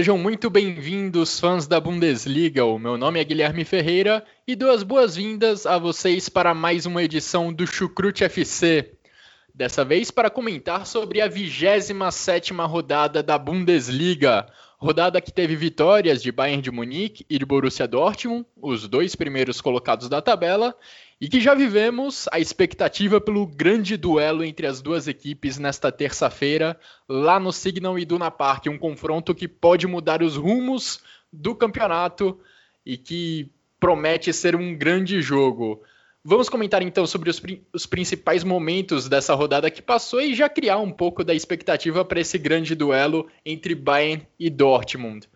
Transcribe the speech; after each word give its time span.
Sejam 0.00 0.16
muito 0.16 0.48
bem-vindos, 0.48 1.38
fãs 1.38 1.66
da 1.66 1.78
Bundesliga. 1.78 2.64
O 2.64 2.78
meu 2.78 2.96
nome 2.96 3.20
é 3.20 3.24
Guilherme 3.24 3.66
Ferreira 3.66 4.24
e 4.48 4.56
duas 4.56 4.82
boas-vindas 4.82 5.66
a 5.66 5.76
vocês 5.76 6.26
para 6.26 6.54
mais 6.54 6.86
uma 6.86 7.02
edição 7.02 7.52
do 7.52 7.66
Chucrute 7.66 8.24
FC. 8.24 8.94
Dessa 9.54 9.84
vez 9.84 10.10
para 10.10 10.30
comentar 10.30 10.86
sobre 10.86 11.20
a 11.20 11.28
27ª 11.28 12.66
rodada 12.66 13.22
da 13.22 13.36
Bundesliga, 13.36 14.46
rodada 14.80 15.20
que 15.20 15.30
teve 15.30 15.54
vitórias 15.54 16.22
de 16.22 16.32
Bayern 16.32 16.62
de 16.62 16.70
Munique 16.70 17.26
e 17.28 17.38
de 17.38 17.44
Borussia 17.44 17.86
Dortmund, 17.86 18.46
os 18.56 18.88
dois 18.88 19.14
primeiros 19.14 19.60
colocados 19.60 20.08
da 20.08 20.22
tabela, 20.22 20.74
e 21.20 21.28
que 21.28 21.38
já 21.38 21.54
vivemos 21.54 22.26
a 22.32 22.40
expectativa 22.40 23.20
pelo 23.20 23.46
grande 23.46 23.98
duelo 23.98 24.42
entre 24.42 24.66
as 24.66 24.80
duas 24.80 25.06
equipes 25.06 25.58
nesta 25.58 25.92
terça-feira, 25.92 26.80
lá 27.06 27.38
no 27.38 27.52
Signal 27.52 27.98
Iduna 27.98 28.30
Park, 28.30 28.68
um 28.68 28.78
confronto 28.78 29.34
que 29.34 29.46
pode 29.46 29.86
mudar 29.86 30.22
os 30.22 30.36
rumos 30.36 31.00
do 31.30 31.54
campeonato 31.54 32.40
e 32.84 32.96
que 32.96 33.50
promete 33.78 34.32
ser 34.32 34.56
um 34.56 34.74
grande 34.74 35.20
jogo. 35.20 35.82
Vamos 36.22 36.50
comentar 36.50 36.82
então 36.82 37.06
sobre 37.06 37.30
os, 37.30 37.42
os, 37.72 37.86
principais 37.86 38.44
momentos 38.44 39.08
dessa 39.08 39.34
rodada 39.34 39.70
que 39.70 39.80
passou 39.80 40.20
e 40.20 40.34
já 40.34 40.50
criar 40.50 40.76
um 40.76 40.90
pouco 40.90 41.24
da 41.24 41.32
expectativa 41.32 42.04
para 42.04 42.20
esse 42.20 42.36
grande 42.36 42.74
duelo 42.74 43.26
entre 43.44 43.74
Bayern 43.74 44.26
e 44.38 44.50
Dortmund. 44.50 45.26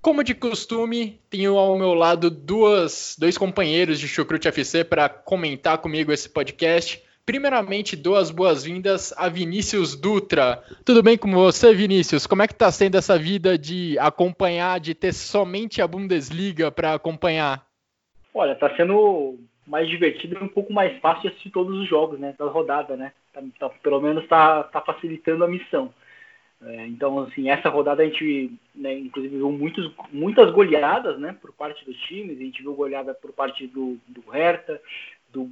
Como 0.00 0.24
de 0.24 0.34
costume, 0.34 1.20
tenho 1.28 1.58
ao 1.58 1.78
meu 1.78 1.92
lado 1.92 2.30
duas, 2.30 3.14
dois 3.18 3.36
companheiros 3.36 4.00
de 4.00 4.08
Chucrute 4.08 4.48
FC 4.48 4.82
para 4.82 5.10
comentar 5.10 5.76
comigo 5.76 6.10
esse 6.10 6.30
podcast. 6.30 7.02
Primeiramente, 7.26 7.94
dou 7.94 8.16
as 8.16 8.30
boas-vindas 8.30 9.12
a 9.18 9.28
Vinícius 9.28 9.94
Dutra. 9.94 10.64
Tudo 10.82 11.02
bem 11.02 11.18
com 11.18 11.30
você, 11.30 11.74
Vinícius? 11.74 12.26
Como 12.26 12.40
é 12.40 12.46
que 12.46 12.54
está 12.54 12.72
sendo 12.72 12.96
essa 12.96 13.18
vida 13.18 13.58
de 13.58 13.98
acompanhar, 13.98 14.80
de 14.80 14.94
ter 14.94 15.12
somente 15.12 15.82
a 15.82 15.86
Bundesliga 15.86 16.70
para 16.70 16.94
acompanhar? 16.94 17.66
Olha, 18.32 18.52
está 18.52 18.74
sendo 18.76 19.38
mais 19.70 19.88
divertido 19.88 20.34
e 20.34 20.44
um 20.44 20.48
pouco 20.48 20.72
mais 20.72 20.98
fácil 20.98 21.22
de 21.22 21.28
assistir 21.28 21.50
todos 21.50 21.78
os 21.78 21.88
jogos, 21.88 22.18
né? 22.18 22.34
Da 22.36 22.46
rodada, 22.46 22.96
né? 22.96 23.12
Tá, 23.32 23.40
tá, 23.58 23.68
pelo 23.68 24.00
menos 24.00 24.24
está 24.24 24.64
tá 24.64 24.80
facilitando 24.80 25.44
a 25.44 25.48
missão. 25.48 25.94
É, 26.62 26.86
então, 26.88 27.20
assim, 27.20 27.48
essa 27.48 27.70
rodada 27.70 28.02
a 28.02 28.04
gente, 28.04 28.52
né, 28.74 28.98
inclusive, 28.98 29.36
viu 29.36 29.50
muitos, 29.50 29.90
muitas 30.12 30.50
goleadas, 30.50 31.18
né, 31.18 31.34
por 31.40 31.52
parte 31.52 31.84
dos 31.84 31.96
times. 32.02 32.36
A 32.36 32.42
gente 32.42 32.60
viu 32.60 32.74
goleada 32.74 33.14
por 33.14 33.32
parte 33.32 33.66
do, 33.68 33.96
do 34.08 34.20
Hertha, 34.30 34.80
do, 35.32 35.44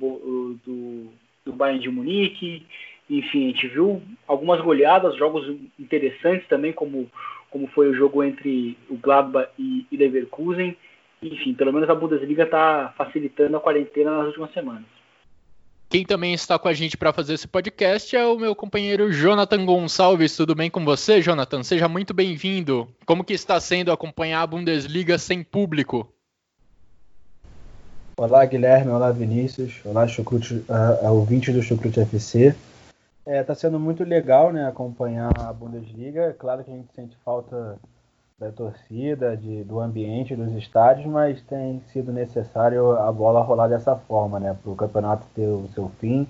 do, 0.66 1.06
do 1.44 1.53
Bayern 1.53 1.80
de 1.80 1.88
Munique. 1.88 2.66
Enfim, 3.08 3.44
a 3.44 3.53
gente 3.53 3.69
viu 3.69 4.03
algumas 4.26 4.60
goleadas, 4.60 5.16
jogos 5.16 5.47
interessantes 5.78 6.47
também, 6.48 6.72
como, 6.72 7.09
como 7.50 7.69
foi 7.69 7.88
o 7.88 7.94
jogo 7.94 8.22
entre 8.22 8.76
o 8.91 8.97
Gladbach 8.97 9.48
e, 9.56 9.87
e 9.91 9.97
Leverkusen. 9.97 10.76
Enfim, 11.23 11.55
pelo 11.55 11.73
menos 11.73 11.91
a 11.91 11.95
Bundesliga 11.95 12.45
está 12.45 12.95
facilitando 12.97 13.56
a 13.56 13.61
quarentena 13.61 14.19
nas 14.19 14.27
últimas 14.29 14.53
semanas. 14.53 14.84
Quem 15.91 16.05
também 16.05 16.34
está 16.34 16.59
com 16.59 16.69
a 16.69 16.75
gente 16.75 16.99
para 16.99 17.15
fazer 17.15 17.33
esse 17.33 17.49
podcast 17.49 18.15
é 18.15 18.25
o 18.25 18.39
meu 18.39 18.55
companheiro 18.55 19.11
Jonathan 19.11 19.65
Gonçalves. 19.65 20.37
Tudo 20.37 20.55
bem 20.55 20.71
com 20.71 20.84
você, 20.84 21.23
Jonathan? 21.23 21.62
Seja 21.62 21.89
muito 21.89 22.12
bem-vindo. 22.12 22.87
Como 23.06 23.25
que 23.25 23.33
está 23.33 23.59
sendo 23.59 23.91
acompanhar 23.91 24.43
a 24.43 24.47
Bundesliga 24.47 25.17
sem 25.17 25.43
público? 25.43 26.06
Olá, 28.19 28.45
Guilherme. 28.45 28.91
Olá, 28.91 29.11
Vinícius. 29.12 29.81
Olá, 29.83 30.06
Chucrute, 30.06 30.56
uh, 30.69 31.11
ouvinte 31.11 31.50
do 31.53 31.62
Chucrute 31.62 32.00
FC. 32.00 32.49
Está 32.49 32.56
é, 33.27 33.43
tá 33.43 33.55
sendo 33.55 33.81
muito 33.81 34.05
legal 34.05 34.53
né, 34.53 34.69
acompanhar 34.69 35.31
a 35.39 35.53
Bundesliga. 35.55 36.23
É 36.25 36.33
claro 36.33 36.62
que 36.65 36.71
a 36.71 36.75
gente 36.75 36.93
sente 36.95 37.17
falta 37.25 37.79
da 38.38 38.53
torcida, 38.53 39.37
de, 39.37 39.65
do 39.65 39.81
ambiente 39.81 40.37
dos 40.37 40.53
estádios, 40.53 41.06
mas 41.06 41.43
tem 41.43 41.82
sido 41.93 42.12
necessário 42.12 42.93
a 42.93 43.10
bola 43.10 43.43
rolar 43.43 43.66
dessa 43.66 43.97
forma, 43.97 44.38
né? 44.38 44.56
Para 44.62 44.71
o 44.71 44.76
campeonato 44.76 45.26
ter 45.34 45.47
o 45.47 45.69
seu 45.75 45.91
fim. 46.00 46.25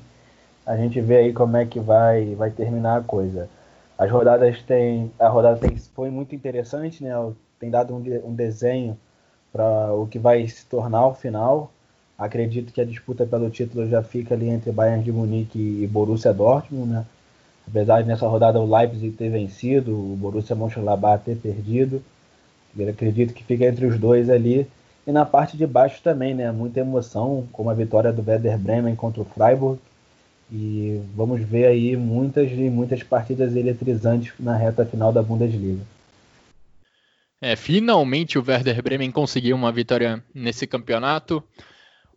A 0.65 0.75
gente 0.77 1.01
vê 1.03 1.19
aí 1.19 1.33
como 1.35 1.57
é 1.59 1.67
que 1.67 1.79
vai, 1.79 2.35
vai 2.35 2.51
terminar 2.51 2.99
a 2.99 3.03
coisa. 3.03 3.49
As 3.99 4.11
rodadas 4.11 4.63
têm. 4.63 5.13
A 5.19 5.29
rodada 5.29 5.59
tem, 5.59 5.77
foi 5.77 6.09
muito 6.09 6.35
interessante, 6.35 7.05
né? 7.05 7.13
Tem 7.61 7.71
dado 7.71 7.95
um, 7.95 7.99
um 8.27 8.35
desenho 8.35 8.97
para 9.53 9.93
o 9.93 10.07
que 10.07 10.19
vai 10.19 10.49
se 10.49 10.65
tornar 10.65 11.07
o 11.09 11.15
final. 11.15 11.71
Acredito 12.17 12.73
que 12.73 12.81
a 12.81 12.87
disputa 12.87 13.27
pelo 13.27 13.51
título 13.51 13.87
já 13.87 14.03
fica 14.03 14.35
ali 14.35 14.49
entre 14.49 14.73
Bayern 14.73 15.03
de 15.05 15.13
Munique 15.13 15.59
e 15.59 15.87
Borussia 15.87 16.33
Dortmund, 16.33 16.91
né? 16.91 17.07
Apesar 17.69 18.01
de 18.01 18.09
nessa 18.09 18.27
rodada 18.27 18.59
o 18.59 18.77
Leipzig 18.77 19.11
ter 19.11 19.29
vencido, 19.29 19.93
o 19.93 20.17
Borussia 20.17 20.57
Mönchengladbach 20.57 21.23
ter 21.23 21.37
perdido, 21.37 22.03
eu 22.77 22.89
acredito 22.89 23.35
que 23.35 23.45
fica 23.45 23.67
entre 23.67 23.85
os 23.85 23.99
dois 23.99 24.31
ali. 24.31 24.67
E 25.07 25.13
na 25.13 25.25
parte 25.25 25.57
de 25.57 25.67
baixo 25.67 26.01
também, 26.03 26.35
né? 26.35 26.51
Muita 26.51 26.81
emoção, 26.81 27.47
como 27.53 27.71
a 27.71 27.75
vitória 27.75 28.13
do 28.13 28.25
Werder 28.27 28.59
Bremen 28.59 28.95
contra 28.95 29.21
o 29.21 29.25
Freiburg. 29.25 29.79
E 30.51 31.01
vamos 31.15 31.43
ver 31.43 31.67
aí 31.67 31.95
muitas 31.97 32.51
e 32.51 32.71
muitas 32.71 33.03
partidas 33.03 33.55
eletrizantes 33.55 34.33
na 34.41 34.57
reta 34.57 34.85
final 34.85 35.13
da 35.13 35.23
Bundesliga. 35.23 35.83
É, 37.41 37.55
finalmente 37.55 38.39
o 38.39 38.45
Werder 38.47 38.83
Bremen 38.83 39.13
conseguiu 39.13 39.55
uma 39.55 39.71
vitória 39.71 40.23
nesse 40.35 40.67
campeonato. 40.67 41.43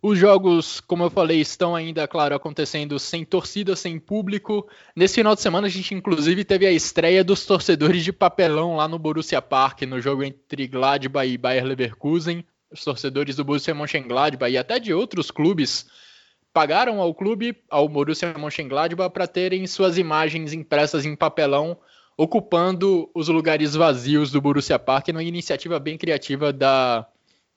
Os 0.04 0.18
jogos, 0.18 0.80
como 0.80 1.04
eu 1.04 1.10
falei, 1.10 1.40
estão 1.40 1.76
ainda, 1.76 2.08
claro, 2.08 2.34
acontecendo 2.34 2.98
sem 2.98 3.24
torcida, 3.24 3.76
sem 3.76 4.00
público. 4.00 4.68
Nesse 4.96 5.14
final 5.14 5.36
de 5.36 5.40
semana, 5.40 5.68
a 5.68 5.70
gente 5.70 5.94
inclusive 5.94 6.44
teve 6.44 6.66
a 6.66 6.72
estreia 6.72 7.22
dos 7.22 7.46
torcedores 7.46 8.02
de 8.02 8.12
papelão 8.12 8.74
lá 8.74 8.88
no 8.88 8.98
Borussia 8.98 9.40
Park, 9.40 9.82
no 9.82 10.00
jogo 10.00 10.24
entre 10.24 10.66
Gladbach 10.66 11.28
e 11.28 11.38
Bayer 11.38 11.64
Leverkusen. 11.64 12.44
Os 12.68 12.82
torcedores 12.82 13.36
do 13.36 13.44
Borussia 13.44 13.76
Mönchengladbach 13.76 14.52
e 14.52 14.58
até 14.58 14.80
de 14.80 14.92
outros 14.92 15.30
clubes 15.30 15.86
pagaram 16.52 17.00
ao 17.00 17.14
clube, 17.14 17.56
ao 17.70 17.88
Borussia 17.88 18.34
Mönchengladbach, 18.36 19.12
para 19.12 19.28
terem 19.28 19.64
suas 19.68 19.98
imagens 19.98 20.52
impressas 20.52 21.06
em 21.06 21.14
papelão, 21.14 21.76
ocupando 22.16 23.08
os 23.14 23.28
lugares 23.28 23.76
vazios 23.76 24.32
do 24.32 24.40
Borussia 24.40 24.80
Park, 24.80 25.08
numa 25.10 25.22
iniciativa 25.22 25.78
bem 25.78 25.96
criativa 25.96 26.52
da 26.52 27.06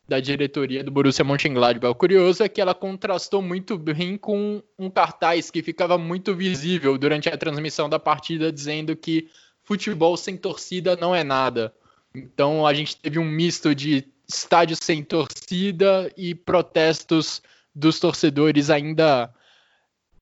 da 0.08 0.20
diretoria 0.20 0.84
do 0.84 0.92
Borussia 0.92 1.26
Mönchengladbach. 1.26 1.92
O 1.92 1.96
curioso 1.96 2.44
é 2.44 2.50
que 2.50 2.62
ela 2.62 2.76
contrastou 2.76 3.42
muito 3.42 3.78
bem 3.78 4.18
com 4.18 4.62
um 4.78 4.90
cartaz 4.90 5.50
que 5.50 5.64
ficava 5.64 5.98
muito 5.98 6.36
visível 6.36 6.98
durante 6.98 7.28
a 7.28 7.38
transmissão 7.38 7.90
da 7.90 8.00
partida, 8.00 8.52
dizendo 8.52 8.96
que 8.96 9.30
futebol 9.64 10.16
sem 10.16 10.38
torcida 10.38 10.96
não 10.96 11.16
é 11.16 11.24
nada. 11.24 11.74
Então 12.14 12.66
a 12.66 12.74
gente 12.74 12.96
teve 12.96 13.18
um 13.18 13.26
misto 13.26 13.74
de 13.74 14.06
estádio 14.28 14.78
sem 14.80 15.04
torcida 15.04 16.12
e 16.16 16.36
protestos 16.36 17.42
dos 17.74 18.00
torcedores 18.00 18.70
ainda 18.70 19.34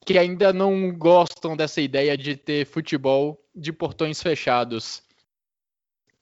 que 0.06 0.18
ainda 0.18 0.51
não 0.51 0.91
gostam 0.91 1.56
dessa 1.56 1.79
ideia 1.79 2.18
de 2.18 2.36
ter 2.36 2.65
futebol 2.65 3.41
de 3.56 3.71
portões 3.71 4.21
fechados. 4.21 5.01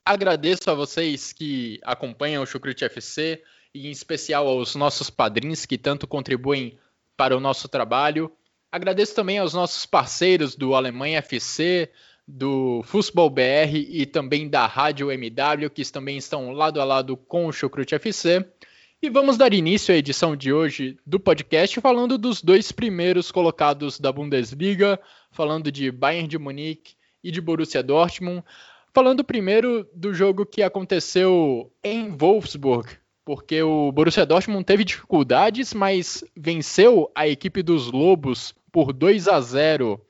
Agradeço 0.06 0.70
a 0.70 0.74
vocês 0.74 1.32
que 1.32 1.80
acompanham 1.84 2.42
o 2.42 2.46
Chucrute 2.46 2.84
FC 2.84 3.42
e 3.74 3.88
em 3.88 3.92
especial 3.92 4.48
aos 4.48 4.76
nossos 4.76 5.10
padrinhos 5.10 5.66
que 5.66 5.78
tanto 5.78 6.08
contribuem 6.08 6.78
para 7.16 7.38
o 7.38 7.40
nosso 7.40 7.70
trabalho. 7.70 8.32
Agradeço 8.72 9.14
também 9.14 9.38
aos 9.38 9.54
nossos 9.54 9.86
parceiros 9.86 10.56
do 10.56 10.74
Alemanha 10.74 11.20
FC, 11.20 11.92
do 12.28 12.82
Futebol 12.84 13.30
BR 13.30 13.76
e 13.76 14.06
também 14.06 14.50
da 14.50 14.66
Rádio 14.66 15.12
MW, 15.12 15.70
que 15.70 15.84
também 15.92 16.18
estão 16.18 16.52
lado 16.52 16.82
a 16.82 16.84
lado 16.84 17.16
com 17.16 17.46
o 17.46 17.52
Chucrute 17.52 17.94
FC. 17.94 18.46
E 19.04 19.10
vamos 19.10 19.38
dar 19.38 19.54
início 19.54 19.94
à 19.94 19.98
edição 19.98 20.36
de 20.36 20.54
hoje 20.54 20.98
do 21.06 21.20
podcast 21.20 21.80
falando 21.82 22.18
dos 22.18 22.42
dois 22.42 22.72
primeiros 22.72 23.32
colocados 23.32 24.00
da 24.00 24.12
Bundesliga, 24.12 25.00
falando 25.32 25.72
de 25.72 25.92
Bayern 25.92 26.28
de 26.28 26.38
Munique 26.38 26.96
e 27.24 27.32
de 27.32 27.42
Borussia 27.42 27.84
Dortmund. 27.84 28.44
Falando 28.94 29.24
primeiro 29.24 29.88
do 29.96 30.14
jogo 30.14 30.46
que 30.46 30.62
aconteceu 30.62 31.72
em 31.82 32.10
Wolfsburg, 32.10 32.90
porque 33.24 33.64
o 33.64 33.90
Borussia 33.90 34.26
Dortmund 34.26 34.66
teve 34.66 34.84
dificuldades, 34.84 35.74
mas 35.74 36.26
venceu 36.36 37.10
a 37.16 37.26
equipe 37.26 37.64
dos 37.64 37.90
Lobos 37.90 38.54
por 38.70 38.92
2 38.92 39.30
a 39.30 39.40
0. 39.40 40.02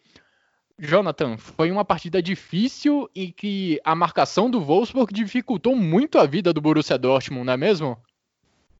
Jonathan, 0.79 1.37
foi 1.37 1.69
uma 1.69 1.85
partida 1.85 2.23
difícil 2.23 3.07
e 3.13 3.31
que 3.31 3.79
a 3.83 3.93
marcação 3.93 4.49
do 4.49 4.59
Wolfsburg 4.59 5.13
dificultou 5.13 5.75
muito 5.75 6.17
a 6.17 6.25
vida 6.25 6.51
do 6.51 6.59
Borussia 6.59 6.97
Dortmund, 6.97 7.45
não 7.45 7.53
é 7.53 7.57
mesmo? 7.57 7.95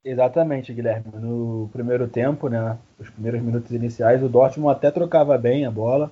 Exatamente, 0.04 0.74
Guilherme. 0.74 1.12
No 1.14 1.70
primeiro 1.72 2.08
tempo, 2.08 2.48
né, 2.48 2.76
os 2.98 3.08
primeiros 3.12 3.40
minutos 3.40 3.70
iniciais, 3.70 4.24
o 4.24 4.30
Dortmund 4.30 4.76
até 4.76 4.90
trocava 4.90 5.38
bem 5.38 5.64
a 5.64 5.70
bola 5.70 6.12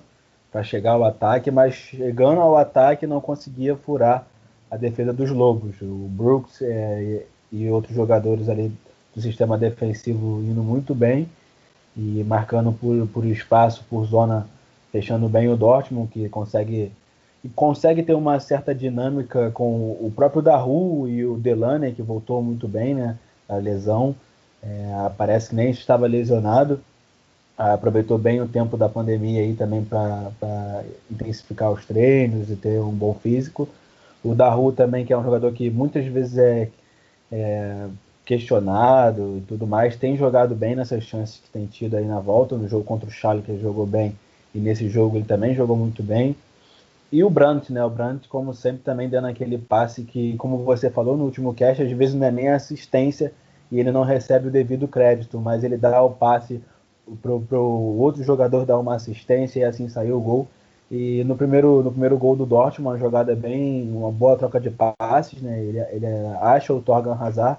para 0.50 0.62
chegar 0.62 0.92
ao 0.92 1.04
ataque, 1.04 1.50
mas 1.50 1.74
chegando 1.74 2.40
ao 2.40 2.56
ataque 2.56 3.06
não 3.06 3.20
conseguia 3.20 3.76
furar 3.76 4.26
a 4.70 4.76
defesa 4.76 5.12
dos 5.12 5.30
Lobos. 5.30 5.80
O 5.80 6.08
Brooks 6.10 6.62
é, 6.62 7.24
e 7.52 7.68
outros 7.68 7.94
jogadores 7.94 8.48
ali 8.48 8.72
do 9.14 9.20
sistema 9.20 9.58
defensivo 9.58 10.42
indo 10.42 10.62
muito 10.62 10.94
bem 10.94 11.28
e 11.96 12.24
marcando 12.24 12.72
por, 12.72 13.06
por 13.08 13.24
espaço, 13.26 13.84
por 13.88 14.04
zona, 14.06 14.46
fechando 14.92 15.28
bem 15.28 15.48
o 15.48 15.56
Dortmund, 15.56 16.10
que 16.10 16.28
consegue 16.28 16.92
e 17.42 17.48
consegue 17.48 18.02
ter 18.02 18.14
uma 18.14 18.38
certa 18.38 18.74
dinâmica 18.74 19.50
com 19.52 19.92
o 19.92 20.12
próprio 20.14 20.42
Daru 20.42 21.08
e 21.08 21.24
o 21.24 21.38
Delaney, 21.38 21.92
que 21.92 22.02
voltou 22.02 22.42
muito 22.42 22.68
bem, 22.68 22.94
né? 22.94 23.18
A 23.48 23.56
lesão. 23.56 24.14
É, 24.62 25.10
parece 25.16 25.48
que 25.48 25.54
nem 25.54 25.70
estava 25.70 26.06
lesionado. 26.06 26.80
Aproveitou 27.62 28.16
bem 28.16 28.40
o 28.40 28.48
tempo 28.48 28.76
da 28.76 28.88
pandemia 28.88 29.42
aí 29.42 29.54
também 29.54 29.84
para 29.84 30.82
intensificar 31.10 31.70
os 31.70 31.84
treinos 31.84 32.50
e 32.50 32.56
ter 32.56 32.80
um 32.80 32.90
bom 32.90 33.12
físico. 33.12 33.68
O 34.24 34.34
Daru 34.34 34.72
também, 34.72 35.04
que 35.04 35.12
é 35.12 35.18
um 35.18 35.22
jogador 35.22 35.52
que 35.52 35.68
muitas 35.68 36.06
vezes 36.06 36.38
é 36.38 36.70
é, 37.30 37.86
questionado 38.24 39.36
e 39.38 39.40
tudo 39.42 39.66
mais, 39.66 39.96
tem 39.96 40.16
jogado 40.16 40.54
bem 40.54 40.74
nessas 40.74 41.04
chances 41.04 41.36
que 41.36 41.50
tem 41.50 41.66
tido 41.66 41.96
aí 41.96 42.04
na 42.04 42.18
volta. 42.18 42.56
No 42.56 42.66
jogo 42.66 42.84
contra 42.84 43.08
o 43.08 43.12
Schalke 43.12 43.50
ele 43.50 43.62
jogou 43.62 43.86
bem 43.86 44.16
e 44.54 44.58
nesse 44.58 44.88
jogo 44.88 45.16
ele 45.16 45.26
também 45.26 45.54
jogou 45.54 45.76
muito 45.76 46.02
bem. 46.02 46.34
E 47.12 47.22
o 47.22 47.28
Brandt, 47.28 47.72
né? 47.72 47.84
O 47.84 47.90
Brandt, 47.90 48.28
como 48.28 48.54
sempre, 48.54 48.82
também 48.82 49.08
dando 49.08 49.26
aquele 49.26 49.58
passe 49.58 50.02
que, 50.04 50.36
como 50.36 50.58
você 50.58 50.88
falou 50.88 51.16
no 51.16 51.24
último 51.24 51.52
cast, 51.52 51.82
às 51.82 51.90
vezes 51.90 52.14
não 52.14 52.26
é 52.26 52.30
nem 52.30 52.48
assistência 52.48 53.32
e 53.70 53.78
ele 53.78 53.90
não 53.90 54.02
recebe 54.02 54.48
o 54.48 54.50
devido 54.50 54.88
crédito, 54.88 55.38
mas 55.38 55.62
ele 55.62 55.76
dá 55.76 56.02
o 56.02 56.10
passe 56.10 56.62
pro, 57.22 57.40
pro 57.40 57.62
outro 57.62 58.22
jogador 58.22 58.64
dar 58.64 58.78
uma 58.78 58.94
assistência 58.94 59.60
e 59.60 59.64
assim 59.64 59.88
saiu 59.88 60.16
o 60.16 60.20
gol. 60.20 60.48
E 60.90 61.22
no 61.24 61.36
primeiro, 61.36 61.82
no 61.82 61.90
primeiro 61.90 62.18
gol 62.18 62.34
do 62.34 62.44
Dortmund, 62.44 62.80
uma 62.80 62.98
jogada 62.98 63.34
bem, 63.36 63.88
uma 63.92 64.10
boa 64.10 64.36
troca 64.36 64.58
de 64.60 64.70
passes, 64.70 65.40
né? 65.40 65.60
Ele, 65.60 65.78
ele 65.78 66.06
acha 66.40 66.72
o 66.72 66.80
Torgan 66.80 67.14
Hazard, 67.14 67.58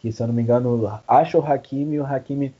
que 0.00 0.10
se 0.10 0.20
eu 0.20 0.26
não 0.26 0.34
me 0.34 0.42
engano, 0.42 0.90
acha 1.06 1.38
o 1.38 1.46
Hakimi, 1.46 2.00
o 2.00 2.04
Hakimi 2.04 2.52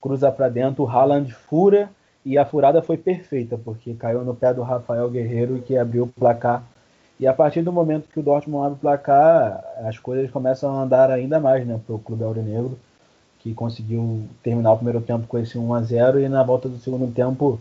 cruza 0.00 0.32
para 0.32 0.48
dentro, 0.48 0.84
o 0.84 0.88
Haaland 0.88 1.30
fura, 1.32 1.90
e 2.24 2.38
a 2.38 2.44
furada 2.44 2.80
foi 2.80 2.96
perfeita, 2.96 3.58
porque 3.62 3.94
caiu 3.94 4.24
no 4.24 4.34
pé 4.34 4.54
do 4.54 4.62
Rafael 4.62 5.10
Guerreiro, 5.10 5.60
que 5.60 5.76
abriu 5.76 6.04
o 6.04 6.08
placar. 6.08 6.62
E 7.20 7.26
a 7.26 7.32
partir 7.32 7.62
do 7.62 7.72
momento 7.72 8.08
que 8.08 8.18
o 8.18 8.22
Dortmund 8.22 8.66
abre 8.66 8.78
o 8.78 8.80
placar, 8.80 9.62
as 9.84 9.98
coisas 9.98 10.30
começam 10.30 10.70
a 10.70 10.82
andar 10.82 11.10
ainda 11.10 11.38
mais, 11.38 11.66
né, 11.66 11.78
para 11.86 11.94
o 11.94 11.98
Clube 11.98 12.24
Aurinegro, 12.24 12.78
que 13.46 13.54
conseguiu 13.54 14.24
terminar 14.42 14.72
o 14.72 14.76
primeiro 14.76 15.00
tempo 15.00 15.28
com 15.28 15.38
esse 15.38 15.56
1 15.56 15.74
a 15.74 15.80
0 15.80 16.20
e 16.20 16.28
na 16.28 16.42
volta 16.42 16.68
do 16.68 16.78
segundo 16.78 17.06
tempo 17.12 17.60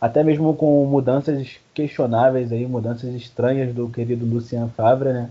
até 0.00 0.24
mesmo 0.24 0.54
com 0.54 0.86
mudanças 0.86 1.58
questionáveis 1.74 2.50
aí, 2.52 2.66
mudanças 2.66 3.14
estranhas 3.14 3.74
do 3.74 3.86
querido 3.90 4.24
Lucien 4.24 4.68
Favre, 4.74 5.12
né? 5.12 5.30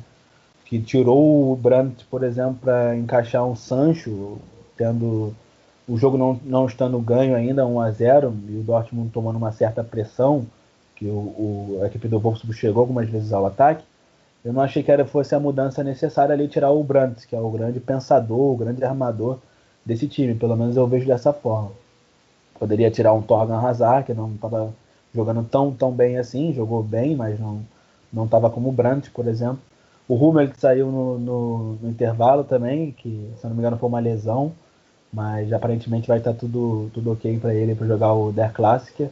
Que 0.66 0.80
tirou 0.80 1.52
o 1.52 1.56
Brandt, 1.56 2.06
por 2.06 2.24
exemplo, 2.24 2.58
para 2.62 2.96
encaixar 2.96 3.46
um 3.46 3.56
Sancho, 3.56 4.38
tendo 4.78 5.34
o 5.88 5.98
jogo 5.98 6.20
não, 6.20 6.40
não 6.44 6.68
estando 6.68 7.00
ganho 7.00 7.36
ainda, 7.36 7.66
1 7.66 7.82
a 7.82 7.92
0 7.92 8.36
e 8.50 8.58
o 8.58 8.64
Dortmund 8.64 9.10
tomando 9.10 9.38
uma 9.38 9.52
certa 9.52 9.84
pressão, 9.84 10.46
que 10.96 11.06
o, 11.06 11.10
o 11.10 11.80
a 11.82 11.88
equipe 11.88 12.08
do 12.08 12.20
Wolfsburg 12.20 12.60
chegou 12.60 12.82
algumas 12.82 13.10
vezes 13.10 13.34
ao 13.34 13.46
ataque. 13.46 13.84
Eu 14.44 14.54
não 14.54 14.62
achei 14.62 14.84
que 14.84 14.92
era, 14.92 15.04
fosse 15.04 15.34
a 15.34 15.40
mudança 15.40 15.84
necessária 15.84 16.34
ali 16.34 16.48
tirar 16.48 16.70
o 16.70 16.84
Brandt, 16.84 17.28
que 17.28 17.36
é 17.36 17.40
o 17.40 17.50
grande 17.50 17.80
pensador, 17.80 18.54
o 18.54 18.58
grande 18.58 18.84
armador 18.84 19.40
desse 19.86 20.08
time, 20.08 20.36
pelo 20.36 20.56
menos 20.56 20.76
eu 20.76 20.88
vejo 20.88 21.06
dessa 21.06 21.32
forma. 21.32 21.72
Poderia 22.60 22.90
tirar 22.90 23.14
um 23.14 23.22
Torgan 23.22 23.60
Hazard, 23.60 24.06
que 24.06 24.14
não 24.14 24.34
estava 24.34 24.74
jogando 25.14 25.44
tão, 25.44 25.72
tão 25.72 25.92
bem 25.92 26.18
assim, 26.18 26.54
jogou 26.54 26.82
bem, 26.82 27.16
mas 27.16 27.40
não 27.40 27.62
não 28.16 28.26
estava 28.26 28.50
como 28.50 28.70
o 28.70 28.72
Brandt, 28.72 29.12
por 29.12 29.28
exemplo. 29.28 29.60
O 30.08 30.16
Hummel 30.16 30.50
que 30.50 30.60
saiu 30.60 30.88
no, 30.88 31.20
no, 31.20 31.74
no, 31.82 31.90
intervalo 31.90 32.44
também, 32.44 32.92
que 32.92 33.30
se 33.40 33.46
não 33.46 33.54
me 33.54 33.60
engano 33.60 33.78
foi 33.78 33.90
uma 33.90 34.00
lesão, 34.00 34.54
mas 35.12 35.52
aparentemente 35.52 36.08
vai 36.08 36.20
estar 36.20 36.34
tudo, 36.34 36.90
tudo 36.94 37.12
ok 37.12 37.38
para 37.40 37.54
ele 37.54 37.76
para 37.76 37.88
jogar 37.88 38.14
o 38.14 38.32
Der 38.32 38.54
Klassiker. 38.54 39.10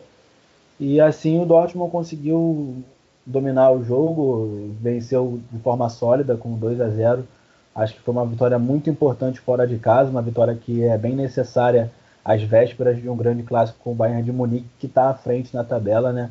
E 0.80 1.02
assim 1.02 1.42
o 1.42 1.46
Dortmund 1.46 1.92
conseguiu 1.92 2.78
dominar 3.26 3.72
o 3.72 3.84
jogo, 3.84 4.72
venceu 4.80 5.40
de 5.52 5.60
forma 5.60 5.90
sólida 5.90 6.38
com 6.38 6.58
2 6.58 6.80
a 6.80 6.90
0. 6.90 7.28
Acho 7.76 7.96
que 7.96 8.02
foi 8.02 8.14
uma 8.14 8.26
vitória 8.26 8.60
muito 8.60 8.90
importante 8.90 9.40
fora 9.40 9.66
de 9.68 9.78
casa, 9.78 10.10
uma 10.10 10.22
vitória 10.22 10.56
que 10.56 10.84
é 10.84 10.98
bem 10.98 11.16
necessária 11.16 11.92
às 12.24 12.42
vésperas 12.44 13.02
de 13.02 13.10
um 13.10 13.18
grande 13.18 13.44
clássico 13.44 13.80
com 13.84 13.92
o 13.92 13.96
Bayern 13.96 14.24
de 14.24 14.32
Munique, 14.32 14.70
que 14.80 14.86
está 14.86 15.10
à 15.10 15.14
frente 15.14 15.54
na 15.54 15.64
tabela, 15.64 16.14
né? 16.14 16.30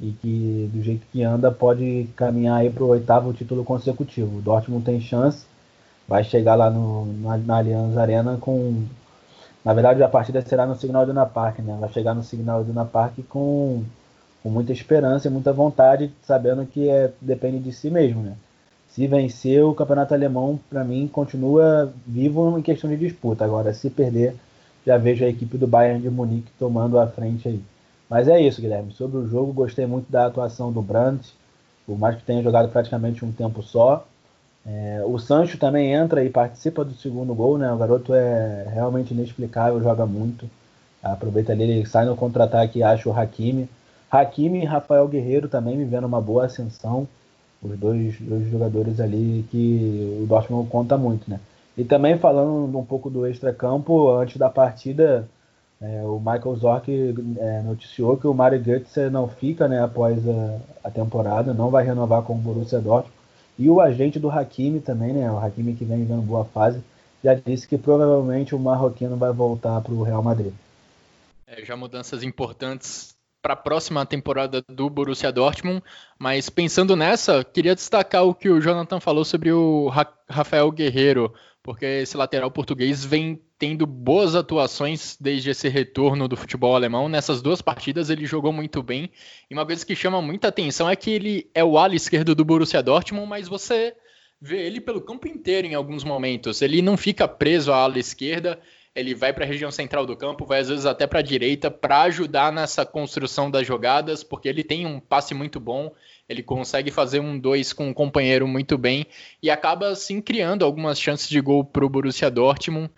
E 0.00 0.12
que, 0.12 0.70
do 0.72 0.82
jeito 0.82 1.06
que 1.10 1.22
anda, 1.22 1.50
pode 1.50 2.08
caminhar 2.16 2.58
aí 2.58 2.70
para 2.70 2.84
o 2.84 2.88
oitavo 2.88 3.32
título 3.32 3.64
consecutivo. 3.64 4.38
O 4.38 4.42
Dortmund 4.42 4.84
tem 4.84 5.00
chance, 5.00 5.46
vai 6.06 6.22
chegar 6.22 6.54
lá 6.54 6.70
no, 6.70 7.06
na, 7.20 7.36
na 7.36 7.56
Allianz 7.58 7.96
Arena 7.98 8.36
com. 8.40 8.84
Na 9.64 9.72
verdade, 9.72 10.02
a 10.02 10.08
partida 10.08 10.40
será 10.42 10.64
no 10.66 10.76
Signal 10.76 11.02
Iduna 11.02 11.26
Park, 11.26 11.58
né? 11.58 11.76
Vai 11.80 11.90
chegar 11.90 12.14
no 12.14 12.22
Signal 12.22 12.62
Iduna 12.62 12.84
Park 12.84 13.18
com, 13.28 13.82
com 14.42 14.50
muita 14.50 14.72
esperança 14.72 15.26
e 15.26 15.30
muita 15.30 15.52
vontade, 15.52 16.12
sabendo 16.22 16.64
que 16.66 16.88
é, 16.88 17.12
depende 17.20 17.58
de 17.58 17.72
si 17.72 17.90
mesmo, 17.90 18.22
né? 18.22 18.36
Se 18.96 19.06
vencer, 19.06 19.62
o 19.62 19.74
campeonato 19.74 20.14
alemão, 20.14 20.58
para 20.70 20.82
mim, 20.82 21.06
continua 21.06 21.92
vivo 22.06 22.58
em 22.58 22.62
questão 22.62 22.88
de 22.88 22.96
disputa. 22.96 23.44
Agora, 23.44 23.74
se 23.74 23.90
perder, 23.90 24.34
já 24.86 24.96
vejo 24.96 25.22
a 25.22 25.28
equipe 25.28 25.58
do 25.58 25.66
Bayern 25.66 26.00
de 26.00 26.08
Munique 26.08 26.50
tomando 26.58 26.98
a 26.98 27.06
frente 27.06 27.46
aí. 27.46 27.62
Mas 28.08 28.26
é 28.26 28.40
isso, 28.40 28.58
Guilherme. 28.58 28.92
Sobre 28.92 29.18
o 29.18 29.28
jogo, 29.28 29.52
gostei 29.52 29.84
muito 29.84 30.10
da 30.10 30.24
atuação 30.24 30.72
do 30.72 30.80
Brandt, 30.80 31.30
por 31.84 31.98
mais 31.98 32.16
que 32.16 32.22
tenha 32.22 32.42
jogado 32.42 32.70
praticamente 32.70 33.22
um 33.22 33.30
tempo 33.30 33.62
só. 33.62 34.06
É, 34.66 35.02
o 35.04 35.18
Sancho 35.18 35.58
também 35.58 35.92
entra 35.92 36.24
e 36.24 36.30
participa 36.30 36.82
do 36.82 36.94
segundo 36.94 37.34
gol, 37.34 37.58
né? 37.58 37.70
O 37.70 37.76
garoto 37.76 38.14
é 38.14 38.66
realmente 38.72 39.12
inexplicável, 39.12 39.82
joga 39.82 40.06
muito. 40.06 40.48
Aproveita 41.02 41.52
ali, 41.52 41.64
ele 41.64 41.84
sai 41.86 42.06
no 42.06 42.16
contra-ataque 42.16 42.78
e 42.78 42.82
acha 42.82 43.06
o 43.10 43.12
Hakimi. 43.12 43.68
Hakimi 44.10 44.62
e 44.62 44.64
Rafael 44.64 45.06
Guerreiro 45.06 45.50
também 45.50 45.76
me 45.76 45.84
vendo 45.84 46.06
uma 46.06 46.22
boa 46.22 46.46
ascensão. 46.46 47.06
Os 47.62 47.78
dois, 47.78 48.20
dois 48.20 48.50
jogadores 48.50 49.00
ali 49.00 49.44
que 49.50 50.18
o 50.22 50.26
Dortmund 50.26 50.68
conta 50.68 50.96
muito, 50.96 51.28
né? 51.28 51.40
E 51.76 51.84
também 51.84 52.18
falando 52.18 52.76
um 52.76 52.84
pouco 52.84 53.10
do 53.10 53.26
extra-campo, 53.26 54.10
antes 54.10 54.36
da 54.36 54.48
partida, 54.48 55.28
é, 55.80 56.02
o 56.04 56.18
Michael 56.18 56.56
Zorc 56.56 56.88
é, 56.88 57.62
noticiou 57.62 58.16
que 58.16 58.26
o 58.26 58.32
Mario 58.32 58.62
Götze 58.62 59.10
não 59.10 59.28
fica 59.28 59.68
né, 59.68 59.82
após 59.82 60.26
a, 60.26 60.58
a, 60.84 60.90
temporada, 60.90 61.52
não 61.52 61.68
vai 61.68 61.84
renovar 61.84 62.22
com 62.22 62.34
o 62.34 62.38
Borussia 62.38 62.80
Dortmund. 62.80 63.14
E 63.58 63.68
o 63.68 63.80
agente 63.80 64.18
do 64.18 64.30
Hakimi 64.30 64.80
também, 64.80 65.12
né, 65.12 65.30
o 65.30 65.38
Hakimi 65.38 65.74
que 65.74 65.84
vem 65.84 66.04
dando 66.04 66.22
boa 66.22 66.44
fase, 66.44 66.82
já 67.22 67.34
disse 67.34 67.66
que 67.68 67.76
provavelmente 67.76 68.54
o 68.54 68.58
marroquino 68.58 69.16
vai 69.16 69.32
voltar 69.32 69.80
para 69.80 69.92
o 69.92 70.02
Real 70.02 70.22
Madrid. 70.22 70.52
É, 71.46 71.64
já 71.64 71.76
mudanças 71.76 72.22
importantes 72.22 73.15
para 73.46 73.54
a 73.54 73.56
próxima 73.56 74.04
temporada 74.04 74.60
do 74.68 74.90
Borussia 74.90 75.30
Dortmund, 75.30 75.80
mas 76.18 76.50
pensando 76.50 76.96
nessa, 76.96 77.44
queria 77.44 77.76
destacar 77.76 78.24
o 78.24 78.34
que 78.34 78.48
o 78.48 78.60
Jonathan 78.60 78.98
falou 78.98 79.24
sobre 79.24 79.52
o 79.52 79.86
Ra 79.86 80.04
Rafael 80.28 80.68
Guerreiro, 80.72 81.32
porque 81.62 81.86
esse 81.86 82.16
lateral 82.16 82.50
português 82.50 83.04
vem 83.04 83.40
tendo 83.56 83.86
boas 83.86 84.34
atuações 84.34 85.16
desde 85.20 85.50
esse 85.50 85.68
retorno 85.68 86.26
do 86.26 86.36
futebol 86.36 86.74
alemão. 86.74 87.08
Nessas 87.08 87.40
duas 87.40 87.62
partidas 87.62 88.10
ele 88.10 88.26
jogou 88.26 88.52
muito 88.52 88.82
bem. 88.82 89.12
E 89.48 89.54
uma 89.54 89.64
coisa 89.64 89.86
que 89.86 89.94
chama 89.94 90.20
muita 90.20 90.48
atenção 90.48 90.90
é 90.90 90.96
que 90.96 91.12
ele 91.12 91.48
é 91.54 91.62
o 91.62 91.78
ala 91.78 91.94
esquerdo 91.94 92.34
do 92.34 92.44
Borussia 92.44 92.82
Dortmund, 92.82 93.28
mas 93.28 93.46
você 93.46 93.94
vê 94.40 94.66
ele 94.66 94.80
pelo 94.80 95.00
campo 95.00 95.28
inteiro 95.28 95.68
em 95.68 95.74
alguns 95.74 96.02
momentos. 96.02 96.62
Ele 96.62 96.82
não 96.82 96.96
fica 96.96 97.28
preso 97.28 97.72
à 97.72 97.76
ala 97.76 98.00
esquerda, 98.00 98.58
ele 98.96 99.14
vai 99.14 99.30
para 99.30 99.44
a 99.44 99.46
região 99.46 99.70
central 99.70 100.06
do 100.06 100.16
campo, 100.16 100.46
vai 100.46 100.60
às 100.60 100.70
vezes 100.70 100.86
até 100.86 101.06
para 101.06 101.18
a 101.18 101.22
direita 101.22 101.70
para 101.70 102.00
ajudar 102.02 102.50
nessa 102.50 102.86
construção 102.86 103.50
das 103.50 103.66
jogadas, 103.66 104.24
porque 104.24 104.48
ele 104.48 104.64
tem 104.64 104.86
um 104.86 104.98
passe 104.98 105.34
muito 105.34 105.60
bom, 105.60 105.92
ele 106.26 106.42
consegue 106.42 106.90
fazer 106.90 107.20
um 107.20 107.38
dois 107.38 107.74
com 107.74 107.88
um 107.88 107.92
companheiro 107.92 108.48
muito 108.48 108.78
bem 108.78 109.06
e 109.42 109.50
acaba 109.50 109.88
assim 109.88 110.18
criando 110.22 110.64
algumas 110.64 110.98
chances 110.98 111.28
de 111.28 111.38
gol 111.42 111.62
para 111.62 111.84
o 111.84 111.90
Borussia 111.90 112.30
Dortmund. 112.30 112.90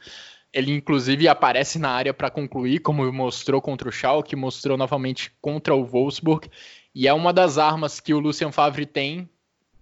Ele 0.52 0.73
inclusive 0.73 1.26
aparece 1.26 1.81
na 1.81 1.90
área 1.90 2.14
para 2.14 2.31
concluir, 2.31 2.78
como 2.78 3.12
mostrou 3.12 3.61
contra 3.61 3.88
o 3.88 3.93
Schalke, 3.93 4.37
mostrou 4.37 4.78
novamente 4.78 5.33
contra 5.43 5.75
o 5.75 5.85
Wolfsburg, 5.85 6.49
e 6.95 7.09
é 7.09 7.12
uma 7.12 7.33
das 7.33 7.59
armas 7.59 7.99
que 7.99 8.14
o 8.14 8.21
Lucien 8.21 8.52
Favre 8.52 8.87
tem 8.87 9.28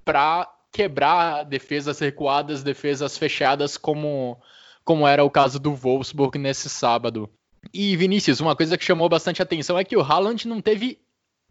para 0.03 0.51
quebrar 0.73 1.45
defesas 1.45 2.01
recuadas, 2.01 2.63
defesas 2.63 3.17
fechadas, 3.17 3.77
como 3.77 4.41
como 4.87 5.07
era 5.07 5.25
o 5.25 5.31
caso 5.31 5.59
do 5.59 5.75
Wolfsburg 5.75 6.39
nesse 6.39 6.71
sábado. 6.71 7.29
E 7.75 7.97
Vinícius, 7.97 8.41
uma 8.41 8.55
coisa 8.55 8.79
que 8.79 8.85
chamou 8.85 9.09
bastante 9.09 9.43
atenção 9.43 9.77
é 9.77 9.83
que 9.83 9.97
o 9.97 10.01
Haaland 10.01 10.47
não 10.47 10.61
teve 10.61 11.01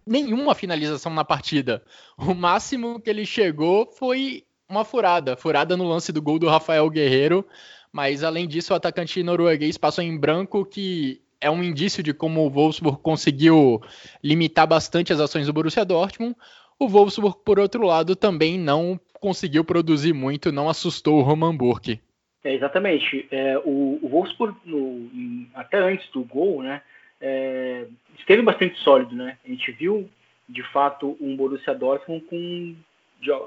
nenhuma 0.07 0.55
finalização 0.55 1.13
na 1.13 1.25
partida. 1.25 1.83
O 2.17 2.33
máximo 2.33 2.97
que 2.97 3.09
ele 3.09 3.25
chegou 3.25 3.91
foi 3.91 4.43
uma 4.69 4.85
furada, 4.85 5.35
furada 5.35 5.75
no 5.75 5.83
lance 5.83 6.13
do 6.13 6.21
gol 6.21 6.39
do 6.39 6.47
Rafael 6.47 6.89
Guerreiro, 6.89 7.45
mas 7.91 8.23
além 8.23 8.47
disso 8.47 8.71
o 8.71 8.75
atacante 8.75 9.21
norueguês 9.21 9.77
passou 9.77 10.01
em 10.01 10.17
branco 10.17 10.65
que 10.65 11.21
é 11.41 11.51
um 11.51 11.61
indício 11.61 12.01
de 12.01 12.13
como 12.13 12.45
o 12.45 12.49
Wolfsburg 12.49 12.99
conseguiu 13.01 13.81
limitar 14.23 14.65
bastante 14.65 15.11
as 15.11 15.19
ações 15.19 15.45
do 15.45 15.53
Borussia 15.53 15.83
Dortmund. 15.83 16.35
O 16.79 16.87
Wolfsburg, 16.87 17.37
por 17.43 17.59
outro 17.59 17.85
lado, 17.85 18.15
também 18.15 18.57
não 18.57 18.97
conseguiu 19.19 19.65
produzir 19.65 20.13
muito, 20.13 20.53
não 20.53 20.69
assustou 20.69 21.19
o 21.19 21.21
Roman 21.21 21.55
Burke. 21.55 21.99
É, 22.45 22.53
exatamente. 22.53 23.27
É, 23.31 23.57
o, 23.57 23.97
o 24.03 24.07
Wolfsburg, 24.07 24.55
no, 24.65 25.47
até 25.55 25.79
antes 25.79 26.07
do 26.11 26.23
gol, 26.23 26.61
né, 26.61 26.79
é, 27.19 27.87
esteve 28.19 28.43
bastante 28.43 28.77
sólido. 28.81 29.15
Né? 29.15 29.39
A 29.43 29.49
gente 29.49 29.71
viu, 29.71 30.07
de 30.47 30.61
fato, 30.71 31.17
um 31.19 31.35
Borussia 31.35 31.73
Dortmund 31.73 32.23
com, 32.25 32.75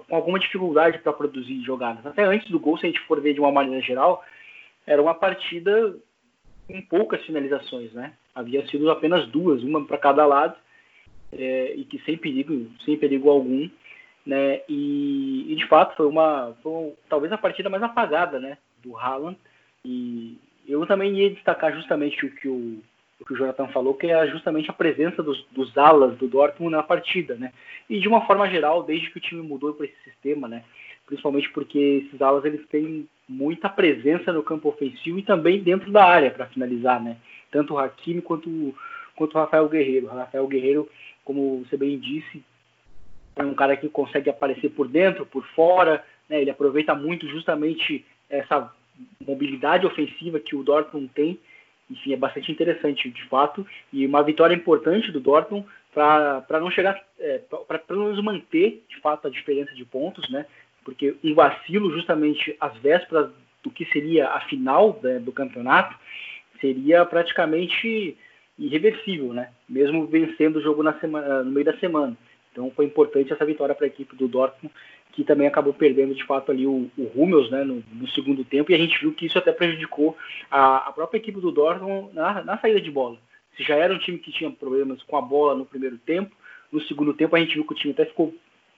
com 0.08 0.16
alguma 0.16 0.40
dificuldade 0.40 0.98
para 0.98 1.12
produzir 1.12 1.62
jogadas. 1.62 2.04
Até 2.04 2.24
antes 2.24 2.50
do 2.50 2.58
gol, 2.58 2.76
se 2.76 2.86
a 2.86 2.88
gente 2.88 3.00
for 3.02 3.20
ver 3.20 3.34
de 3.34 3.40
uma 3.40 3.52
maneira 3.52 3.80
geral, 3.80 4.24
era 4.84 5.00
uma 5.00 5.14
partida 5.14 5.94
com 6.66 6.82
poucas 6.82 7.24
finalizações. 7.24 7.92
Né? 7.92 8.12
Havia 8.34 8.66
sido 8.66 8.90
apenas 8.90 9.28
duas, 9.28 9.62
uma 9.62 9.86
para 9.86 9.96
cada 9.98 10.26
lado, 10.26 10.56
é, 11.32 11.72
e 11.76 11.84
que 11.84 12.00
sem 12.00 12.16
perigo, 12.16 12.68
sem 12.84 12.98
perigo 12.98 13.30
algum. 13.30 13.70
Né? 14.26 14.60
E, 14.68 15.52
e 15.52 15.54
de 15.54 15.68
fato 15.68 15.94
foi 15.96 16.06
uma, 16.06 16.56
foi 16.64 16.94
talvez 17.08 17.32
a 17.32 17.38
partida 17.38 17.70
mais 17.70 17.82
apagada, 17.84 18.40
né? 18.40 18.58
Do 18.88 18.96
Haaland. 18.96 19.36
E 19.84 20.38
eu 20.66 20.84
também 20.86 21.14
ia 21.14 21.30
destacar 21.30 21.74
justamente 21.74 22.24
o 22.26 22.30
que 22.30 22.48
o, 22.48 22.78
o 23.20 23.24
que 23.24 23.32
o 23.32 23.36
Jonathan 23.36 23.68
falou, 23.68 23.94
que 23.94 24.06
é 24.06 24.26
justamente 24.28 24.70
a 24.70 24.74
presença 24.74 25.22
dos, 25.22 25.44
dos 25.50 25.76
alas 25.76 26.16
do 26.16 26.28
Dortmund 26.28 26.72
na 26.72 26.82
partida, 26.82 27.34
né? 27.36 27.52
E 27.88 28.00
de 28.00 28.08
uma 28.08 28.26
forma 28.26 28.48
geral, 28.48 28.82
desde 28.82 29.10
que 29.10 29.18
o 29.18 29.20
time 29.20 29.42
mudou 29.42 29.74
para 29.74 29.86
esse 29.86 29.96
sistema, 30.04 30.48
né? 30.48 30.64
Principalmente 31.06 31.50
porque 31.50 31.78
esses 31.78 32.20
alas 32.20 32.44
eles 32.44 32.66
têm 32.68 33.08
muita 33.28 33.68
presença 33.68 34.32
no 34.32 34.42
campo 34.42 34.68
ofensivo 34.68 35.18
e 35.18 35.22
também 35.22 35.62
dentro 35.62 35.90
da 35.90 36.04
área 36.04 36.30
para 36.30 36.46
finalizar, 36.46 37.02
né? 37.02 37.16
Tanto 37.50 37.74
o 37.74 37.78
Hakimi 37.78 38.20
quanto, 38.20 38.74
quanto 39.16 39.34
o 39.34 39.38
Rafael 39.38 39.68
Guerreiro. 39.68 40.06
O 40.06 40.10
Rafael 40.10 40.46
Guerreiro, 40.46 40.88
como 41.24 41.64
você 41.64 41.76
bem 41.76 41.98
disse, 41.98 42.42
é 43.36 43.42
um 43.42 43.54
cara 43.54 43.76
que 43.76 43.88
consegue 43.88 44.28
aparecer 44.28 44.70
por 44.70 44.86
dentro, 44.86 45.24
por 45.24 45.46
fora, 45.54 46.04
né? 46.28 46.40
Ele 46.40 46.50
aproveita 46.50 46.94
muito 46.94 47.26
justamente 47.26 48.04
essa 48.28 48.70
mobilidade 49.26 49.86
ofensiva 49.86 50.40
que 50.40 50.56
o 50.56 50.62
Dortmund 50.62 51.10
tem, 51.14 51.38
enfim, 51.90 52.12
é 52.12 52.16
bastante 52.16 52.52
interessante 52.52 53.10
de 53.10 53.24
fato, 53.24 53.66
e 53.92 54.06
uma 54.06 54.22
vitória 54.22 54.54
importante 54.54 55.10
do 55.10 55.20
Dortmund 55.20 55.66
para 55.92 56.60
não 56.60 56.70
chegar, 56.70 57.02
é, 57.18 57.38
para 57.66 57.78
pelo 57.78 58.04
menos 58.04 58.22
manter 58.22 58.84
de 58.88 59.00
fato 59.00 59.26
a 59.26 59.30
diferença 59.30 59.74
de 59.74 59.84
pontos, 59.84 60.28
né? 60.30 60.46
Porque 60.84 61.16
um 61.24 61.34
vacilo 61.34 61.92
justamente 61.92 62.56
às 62.60 62.76
vésperas 62.78 63.30
do 63.62 63.70
que 63.70 63.84
seria 63.86 64.28
a 64.28 64.40
final 64.42 64.98
né, 65.02 65.18
do 65.18 65.32
campeonato 65.32 65.98
seria 66.60 67.04
praticamente 67.04 68.16
irreversível, 68.58 69.32
né? 69.32 69.50
Mesmo 69.68 70.06
vencendo 70.06 70.56
o 70.56 70.62
jogo 70.62 70.82
na 70.82 70.98
semana, 71.00 71.42
no 71.42 71.50
meio 71.50 71.66
da 71.66 71.76
semana. 71.78 72.16
Então 72.52 72.70
foi 72.74 72.84
importante 72.86 73.32
essa 73.32 73.44
vitória 73.44 73.74
para 73.74 73.86
a 73.86 73.88
equipe 73.88 74.16
do 74.16 74.28
Dortmund 74.28 74.74
que 75.12 75.24
também 75.24 75.46
acabou 75.46 75.74
perdendo 75.74 76.14
de 76.14 76.24
fato 76.24 76.52
ali 76.52 76.66
o, 76.66 76.90
o 76.96 77.10
Hummels 77.14 77.50
né, 77.50 77.64
no, 77.64 77.82
no, 77.92 78.08
segundo 78.08 78.44
tempo, 78.44 78.70
e 78.70 78.74
a 78.74 78.78
gente 78.78 78.98
viu 79.00 79.12
que 79.12 79.26
isso 79.26 79.38
até 79.38 79.52
prejudicou 79.52 80.16
a, 80.50 80.88
a 80.88 80.92
própria 80.92 81.18
equipe 81.18 81.40
do 81.40 81.50
Dortmund 81.50 82.14
na, 82.14 82.44
na, 82.44 82.58
saída 82.58 82.80
de 82.80 82.90
bola. 82.90 83.18
Se 83.56 83.62
já 83.62 83.74
era 83.74 83.92
um 83.92 83.98
time 83.98 84.18
que 84.18 84.30
tinha 84.30 84.50
problemas 84.50 85.02
com 85.02 85.16
a 85.16 85.20
bola 85.20 85.54
no 85.54 85.66
primeiro 85.66 85.98
tempo, 85.98 86.34
no 86.70 86.80
segundo 86.82 87.14
tempo 87.14 87.34
a 87.34 87.40
gente 87.40 87.54
viu 87.54 87.64
que 87.64 87.72
o 87.72 87.76
time 87.76 87.92
até 87.92 88.04
ficou 88.04 88.34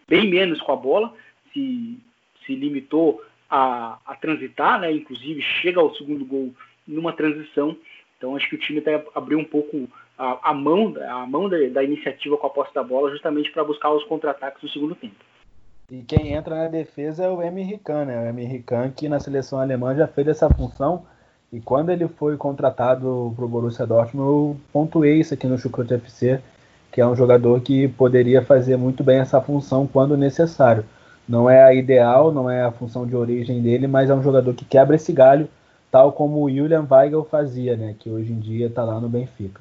bem 0.09 0.29
menos 0.29 0.61
com 0.61 0.73
a 0.73 0.77
bola, 0.77 1.13
se, 1.53 1.99
se 2.47 2.55
limitou 2.55 3.23
a, 3.49 3.99
a 4.07 4.15
transitar, 4.17 4.81
né, 4.81 4.93
inclusive 4.93 5.43
chega 5.43 5.81
ao 5.81 5.95
segundo 5.97 6.25
gol 6.25 6.55
numa 6.87 7.13
transição, 7.13 7.77
então 8.17 8.37
acho 8.37 8.49
que 8.49 8.55
o 8.55 8.59
time 8.59 8.79
até 8.79 9.05
abriu 9.15 9.39
um 9.39 9.45
pouco 9.45 9.89
a, 10.17 10.51
a 10.51 10.55
mão, 10.55 10.95
a 11.09 11.27
mão 11.27 11.49
da, 11.49 11.57
da 11.69 11.83
iniciativa 11.83 12.37
com 12.37 12.47
a 12.47 12.51
posse 12.51 12.75
da 12.75 12.83
bola 12.83 13.11
justamente 13.11 13.51
para 13.51 13.65
buscar 13.65 13.91
os 13.91 14.05
contra-ataques 14.05 14.63
no 14.63 14.69
segundo 14.69 14.95
tempo. 14.95 15.17
E 15.91 16.03
quem 16.03 16.35
entra 16.35 16.55
na 16.55 16.69
defesa 16.69 17.25
é 17.25 17.29
o 17.29 17.43
Emre 17.43 17.77
Can, 17.79 18.05
né? 18.05 18.23
O 18.23 18.29
Emre 18.29 18.63
Can 18.63 18.91
que 18.91 19.09
na 19.09 19.19
seleção 19.19 19.59
alemã 19.59 19.93
já 19.95 20.07
fez 20.07 20.29
essa 20.29 20.49
função. 20.49 21.03
E 21.53 21.61
quando 21.61 21.91
ele 21.91 22.07
foi 22.07 22.37
contratado 22.37 23.33
para 23.35 23.45
o 23.45 23.49
Borussia 23.49 23.85
Dortmund, 23.85 24.29
eu 24.29 24.57
pontuei 24.73 25.19
isso 25.19 25.35
aqui 25.35 25.49
no 25.49 25.59
Chucrute 25.59 25.95
FC, 25.95 26.41
que 26.93 27.01
é 27.01 27.07
um 27.07 27.17
jogador 27.17 27.61
que 27.61 27.89
poderia 27.89 28.41
fazer 28.41 28.77
muito 28.77 29.03
bem 29.03 29.19
essa 29.19 29.41
função 29.41 29.85
quando 29.85 30.17
necessário. 30.17 30.85
Não 31.29 31.51
é 31.51 31.65
a 31.65 31.75
ideal, 31.75 32.33
não 32.33 32.49
é 32.49 32.63
a 32.63 32.71
função 32.71 33.05
de 33.05 33.17
origem 33.17 33.61
dele, 33.61 33.89
mas 33.89 34.11
é 34.11 34.15
um 34.15 34.23
jogador 34.23 34.55
que 34.55 34.65
quebra 34.65 34.95
esse 34.95 35.13
galho, 35.13 35.49
tal 35.91 36.13
como 36.13 36.41
o 36.41 36.49
Julian 36.49 36.87
Weigel 36.89 37.25
fazia, 37.25 37.77
né? 37.77 37.97
Que 37.99 38.09
hoje 38.09 38.33
em 38.33 38.39
dia 38.39 38.67
está 38.69 38.85
lá 38.85 39.01
no 39.01 39.09
Benfica. 39.09 39.61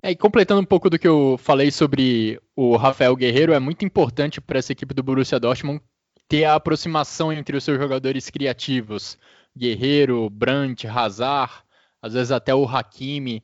É, 0.00 0.12
e 0.12 0.16
completando 0.16 0.60
um 0.60 0.64
pouco 0.64 0.88
do 0.88 0.98
que 0.98 1.08
eu 1.08 1.36
falei 1.38 1.70
sobre 1.72 2.40
o 2.54 2.76
Rafael 2.76 3.16
Guerreiro, 3.16 3.52
é 3.52 3.58
muito 3.58 3.84
importante 3.84 4.40
para 4.40 4.58
essa 4.58 4.72
equipe 4.72 4.94
do 4.94 5.02
Borussia 5.02 5.40
Dortmund 5.40 5.82
ter 6.28 6.44
a 6.44 6.54
aproximação 6.54 7.32
entre 7.32 7.56
os 7.56 7.64
seus 7.64 7.78
jogadores 7.78 8.30
criativos. 8.30 9.18
Guerreiro, 9.56 10.30
Brandt, 10.30 10.86
Hazard, 10.86 11.52
às 12.00 12.12
vezes 12.12 12.30
até 12.30 12.54
o 12.54 12.64
Hakimi. 12.64 13.42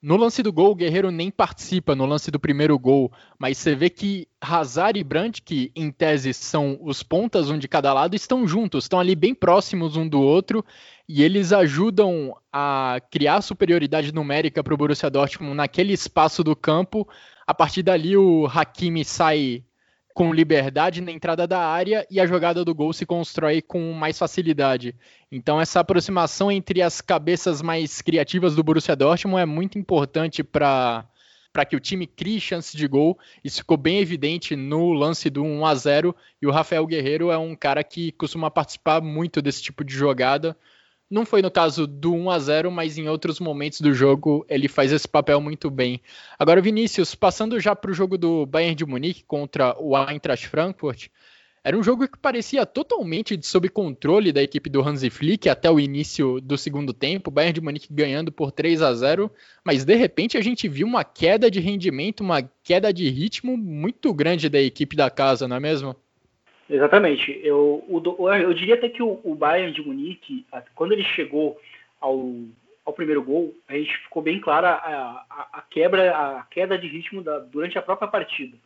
No 0.00 0.16
lance 0.16 0.40
do 0.44 0.52
gol, 0.52 0.70
o 0.70 0.74
Guerreiro 0.76 1.10
nem 1.10 1.28
participa 1.28 1.96
no 1.96 2.06
lance 2.06 2.30
do 2.30 2.38
primeiro 2.38 2.78
gol, 2.78 3.10
mas 3.36 3.58
você 3.58 3.74
vê 3.74 3.90
que 3.90 4.28
Hazard 4.40 5.00
e 5.00 5.02
Brandt, 5.02 5.42
que 5.42 5.72
em 5.74 5.90
tese 5.90 6.32
são 6.32 6.78
os 6.80 7.02
pontas 7.02 7.50
um 7.50 7.58
de 7.58 7.66
cada 7.66 7.92
lado, 7.92 8.14
estão 8.14 8.46
juntos, 8.46 8.84
estão 8.84 9.00
ali 9.00 9.16
bem 9.16 9.34
próximos 9.34 9.96
um 9.96 10.08
do 10.08 10.20
outro, 10.20 10.64
e 11.08 11.22
eles 11.22 11.52
ajudam 11.52 12.36
a 12.52 13.00
criar 13.10 13.40
superioridade 13.40 14.12
numérica 14.12 14.62
para 14.62 14.74
o 14.74 14.76
Borussia 14.76 15.08
Dortmund 15.08 15.56
naquele 15.56 15.94
espaço 15.94 16.44
do 16.44 16.54
campo. 16.54 17.08
A 17.46 17.54
partir 17.54 17.82
dali, 17.82 18.14
o 18.14 18.46
Hakimi 18.46 19.04
sai 19.04 19.64
com 20.12 20.34
liberdade 20.34 21.00
na 21.00 21.12
entrada 21.12 21.46
da 21.46 21.60
área 21.60 22.04
e 22.10 22.20
a 22.20 22.26
jogada 22.26 22.64
do 22.64 22.74
gol 22.74 22.92
se 22.92 23.06
constrói 23.06 23.62
com 23.62 23.92
mais 23.92 24.18
facilidade. 24.18 24.94
Então 25.30 25.60
essa 25.60 25.80
aproximação 25.80 26.50
entre 26.50 26.82
as 26.82 27.00
cabeças 27.00 27.62
mais 27.62 28.02
criativas 28.02 28.54
do 28.56 28.62
Borussia 28.64 28.96
Dortmund 28.96 29.40
é 29.40 29.46
muito 29.46 29.78
importante 29.78 30.42
para 30.42 31.06
para 31.50 31.64
que 31.64 31.74
o 31.74 31.80
time 31.80 32.06
crie 32.06 32.40
chances 32.40 32.72
de 32.72 32.86
gol. 32.86 33.18
Isso 33.42 33.58
ficou 33.58 33.76
bem 33.76 33.98
evidente 34.00 34.54
no 34.54 34.92
lance 34.92 35.30
do 35.30 35.42
1 35.42 35.66
a 35.66 35.74
0 35.74 36.14
e 36.42 36.46
o 36.46 36.50
Rafael 36.50 36.86
Guerreiro 36.86 37.30
é 37.30 37.38
um 37.38 37.56
cara 37.56 37.82
que 37.82 38.12
costuma 38.12 38.50
participar 38.50 39.00
muito 39.00 39.40
desse 39.40 39.62
tipo 39.62 39.82
de 39.82 39.94
jogada. 39.94 40.56
Não 41.10 41.24
foi 41.24 41.40
no 41.40 41.50
caso 41.50 41.86
do 41.86 42.12
1 42.12 42.30
a 42.30 42.38
0, 42.38 42.70
mas 42.70 42.98
em 42.98 43.08
outros 43.08 43.40
momentos 43.40 43.80
do 43.80 43.94
jogo 43.94 44.44
ele 44.48 44.68
faz 44.68 44.92
esse 44.92 45.08
papel 45.08 45.40
muito 45.40 45.70
bem. 45.70 46.02
Agora, 46.38 46.60
Vinícius, 46.60 47.14
passando 47.14 47.58
já 47.58 47.74
para 47.74 47.90
o 47.90 47.94
jogo 47.94 48.18
do 48.18 48.44
Bayern 48.44 48.74
de 48.74 48.84
Munique 48.84 49.24
contra 49.24 49.74
o 49.80 49.96
Eintracht 49.96 50.46
Frankfurt, 50.48 51.08
era 51.64 51.76
um 51.76 51.82
jogo 51.82 52.06
que 52.06 52.18
parecia 52.18 52.64
totalmente 52.64 53.38
sob 53.42 53.68
controle 53.68 54.32
da 54.32 54.42
equipe 54.42 54.70
do 54.70 54.82
Hansi 54.82 55.10
Flick 55.10 55.48
até 55.48 55.70
o 55.70 55.80
início 55.80 56.40
do 56.40 56.58
segundo 56.58 56.92
tempo, 56.92 57.30
o 57.30 57.32
Bayern 57.32 57.54
de 57.54 57.60
Munique 57.60 57.88
ganhando 57.90 58.30
por 58.30 58.52
3 58.52 58.82
a 58.82 58.94
0, 58.94 59.30
mas 59.64 59.84
de 59.84 59.94
repente 59.94 60.36
a 60.36 60.42
gente 60.42 60.68
viu 60.68 60.86
uma 60.86 61.04
queda 61.04 61.50
de 61.50 61.58
rendimento, 61.58 62.20
uma 62.20 62.42
queda 62.62 62.92
de 62.92 63.08
ritmo 63.08 63.56
muito 63.56 64.12
grande 64.12 64.48
da 64.48 64.60
equipe 64.60 64.94
da 64.94 65.10
casa, 65.10 65.48
não 65.48 65.56
é 65.56 65.60
mesmo? 65.60 65.96
Exatamente. 66.68 67.40
Eu, 67.42 67.84
o, 67.88 68.32
eu 68.32 68.52
diria 68.52 68.74
até 68.74 68.88
que 68.88 69.02
o, 69.02 69.20
o 69.24 69.34
Bayern 69.34 69.72
de 69.72 69.82
Munique, 69.82 70.44
quando 70.74 70.92
ele 70.92 71.02
chegou 71.02 71.58
ao, 72.00 72.34
ao 72.84 72.92
primeiro 72.92 73.22
gol, 73.22 73.54
a 73.66 73.74
gente 73.74 73.96
ficou 73.98 74.22
bem 74.22 74.38
clara 74.40 74.70
a, 74.70 75.48
a, 75.52 75.64
quebra, 75.70 76.14
a 76.16 76.42
queda 76.50 76.76
de 76.76 76.86
ritmo 76.86 77.22
da, 77.22 77.38
durante 77.38 77.78
a 77.78 77.82
própria 77.82 78.08
partida. 78.08 78.56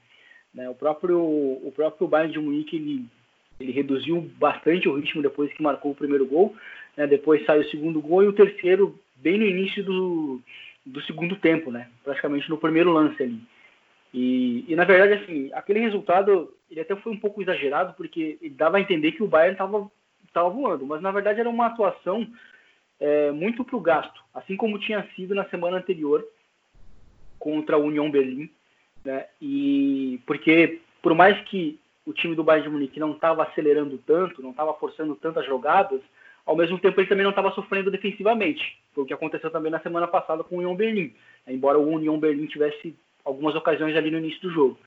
Né? 0.53 0.69
O, 0.69 0.75
próprio, 0.75 1.21
o 1.21 1.73
próprio 1.75 2.09
Bayern 2.09 2.33
de 2.33 2.41
Munique 2.41 2.77
ele, 2.77 3.07
ele 3.61 3.73
reduziu 3.73 4.21
bastante 4.37 4.89
o 4.89 4.95
ritmo 4.95 5.23
depois 5.23 5.53
que 5.53 5.63
marcou 5.63 5.93
o 5.93 5.97
primeiro 5.97 6.27
gol. 6.27 6.57
Né? 6.97 7.07
Depois 7.07 7.45
saiu 7.47 7.63
o 7.63 7.71
segundo 7.71 8.01
gol 8.01 8.25
e 8.25 8.29
o 8.29 8.33
terceiro 8.33 8.99
bem 9.17 9.39
no 9.39 9.47
início 9.47 9.85
do, 9.85 10.41
do 10.85 11.01
segundo 11.03 11.37
tempo, 11.37 11.71
né? 11.71 11.89
praticamente 12.03 12.51
no 12.51 12.59
primeiro 12.59 12.93
lance 12.93 13.23
ali. 13.23 13.41
E, 14.13 14.65
e, 14.69 14.77
na 14.77 14.85
verdade, 14.85 15.23
assim, 15.23 15.51
aquele 15.55 15.81
resultado 15.81 16.53
ele 16.71 16.81
até 16.81 16.97
foi 16.97 17.13
um 17.13 17.19
pouco 17.19 17.43
exagerado, 17.43 17.95
porque 17.95 18.39
ele 18.41 18.55
dava 18.55 18.79
a 18.79 18.81
entender 18.81 19.13
que 19.13 19.23
o 19.23 19.29
Bayern 19.29 19.53
estava 19.53 19.91
tava 20.33 20.49
voando, 20.49 20.87
mas 20.87 21.03
na 21.03 21.11
verdade 21.11 21.41
era 21.41 21.51
uma 21.51 21.67
atuação 21.67 22.27
é, 22.99 23.31
muito 23.31 23.63
para 23.65 23.77
o 23.77 23.81
gasto, 23.81 24.25
assim 24.33 24.57
como 24.57 24.79
tinha 24.79 25.07
sido 25.15 25.35
na 25.35 25.45
semana 25.51 25.77
anterior 25.77 26.27
contra 27.39 27.77
a 27.77 27.79
União 27.79 28.11
Berlim, 28.11 28.49
né? 29.05 29.27
E 29.41 30.19
porque 30.27 30.81
por 31.03 31.15
mais 31.15 31.39
que 31.49 31.79
o 32.07 32.13
time 32.13 32.35
do 32.35 32.43
Bayern 32.43 32.67
de 32.67 32.73
Munique 32.73 32.99
não 32.99 33.13
estava 33.13 33.43
acelerando 33.43 33.99
tanto, 34.07 34.41
não 34.41 34.53
estava 34.53 34.73
forçando 34.75 35.15
tantas 35.17 35.45
jogadas, 35.45 36.01
ao 36.47 36.57
mesmo 36.57 36.79
tempo 36.79 36.99
ele 37.01 37.09
também 37.09 37.25
não 37.25 37.31
estava 37.31 37.53
sofrendo 37.53 37.91
defensivamente. 37.91 38.79
Foi 38.95 39.05
o 39.05 39.07
que 39.07 39.13
aconteceu 39.13 39.51
também 39.51 39.71
na 39.71 39.81
semana 39.81 40.09
passada 40.09 40.43
com 40.43 40.57
o 40.57 40.59
Union 40.59 40.75
Berlim. 40.75 41.13
Embora 41.47 41.79
o 41.79 41.89
Union 41.89 42.19
Berlim 42.19 42.47
tivesse 42.47 42.97
algumas 43.25 43.55
ocasiões 43.55 43.97
ali 43.97 44.11
no 44.11 44.19
início 44.19 44.41
do 44.43 44.51
jogo. 44.51 44.79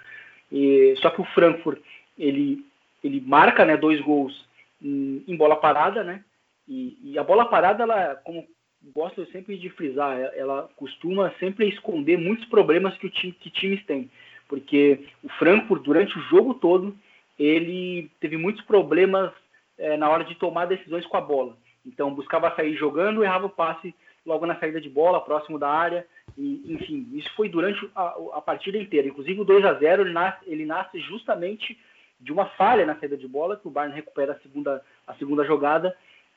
E, 0.52 0.96
só 1.02 1.10
que 1.10 1.22
o 1.22 1.26
Frankfurt 1.26 1.82
ele, 2.18 2.66
ele 3.04 3.22
marca 3.22 3.66
né, 3.66 3.76
dois 3.78 4.00
gols 4.02 4.46
em, 4.82 5.24
em 5.28 5.36
bola 5.36 5.56
parada, 5.56 6.04
né? 6.04 6.24
E, 6.68 6.98
e, 7.04 7.20
a 7.20 7.24
bola 7.24 7.46
parada, 7.46 7.84
ela, 7.84 8.16
como 8.24 8.46
gosto 8.94 9.26
sempre 9.28 9.58
de 9.58 9.70
frisar, 9.70 10.20
ela 10.36 10.70
costuma 10.76 11.32
sempre 11.40 11.68
esconder 11.68 12.18
muitos 12.18 12.46
problemas 12.46 12.98
que, 12.98 13.08
o 13.08 13.10
time, 13.10 13.34
que 13.34 13.50
times 13.50 13.84
têm. 13.86 14.10
Porque 14.48 15.06
o 15.24 15.30
Frankfurt, 15.30 15.84
durante 15.84 16.18
o 16.18 16.22
jogo 16.24 16.56
todo, 16.56 16.96
ele 17.38 18.10
teve 18.20 18.38
muitos 18.38 18.64
problemas 18.64 19.32
é, 19.78 19.98
na 19.98 20.10
hora 20.10 20.24
de 20.24 20.36
tomar 20.36 20.66
decisões 20.66 21.06
com 21.06 21.18
a 21.18 21.22
bola. 21.22 21.58
Então, 21.86 22.14
buscava 22.14 22.56
sair 22.56 22.76
jogando, 22.76 23.24
errava 23.24 23.46
o 23.46 23.50
passe 23.50 23.94
logo 24.26 24.46
na 24.46 24.56
saída 24.60 24.82
de 24.82 24.90
bola, 24.90 25.22
próximo 25.22 25.60
da 25.60 25.70
área. 25.70 26.06
E, 26.38 26.74
enfim, 26.74 27.08
isso 27.14 27.32
foi 27.36 27.50
durante 27.50 27.90
a, 27.96 28.16
a 28.34 28.42
partida 28.42 28.78
inteira. 28.78 29.08
Inclusive, 29.08 29.40
o 29.40 29.46
2 29.46 29.64
a 29.66 29.74
0 29.74 30.04
ele 30.04 30.14
nasce, 30.14 30.40
ele 30.46 30.66
nasce 30.66 31.00
justamente 31.00 31.78
de 32.20 32.32
uma 32.32 32.46
falha 32.46 32.86
na 32.86 32.96
saída 32.96 33.18
de 33.18 33.28
bola, 33.28 33.58
que 33.58 33.68
o 33.68 33.72
Bayern 33.72 33.96
recupera 33.96 34.34
a 34.34 34.40
segunda, 34.40 34.82
a 35.06 35.14
segunda 35.16 35.44
jogada 35.44 35.96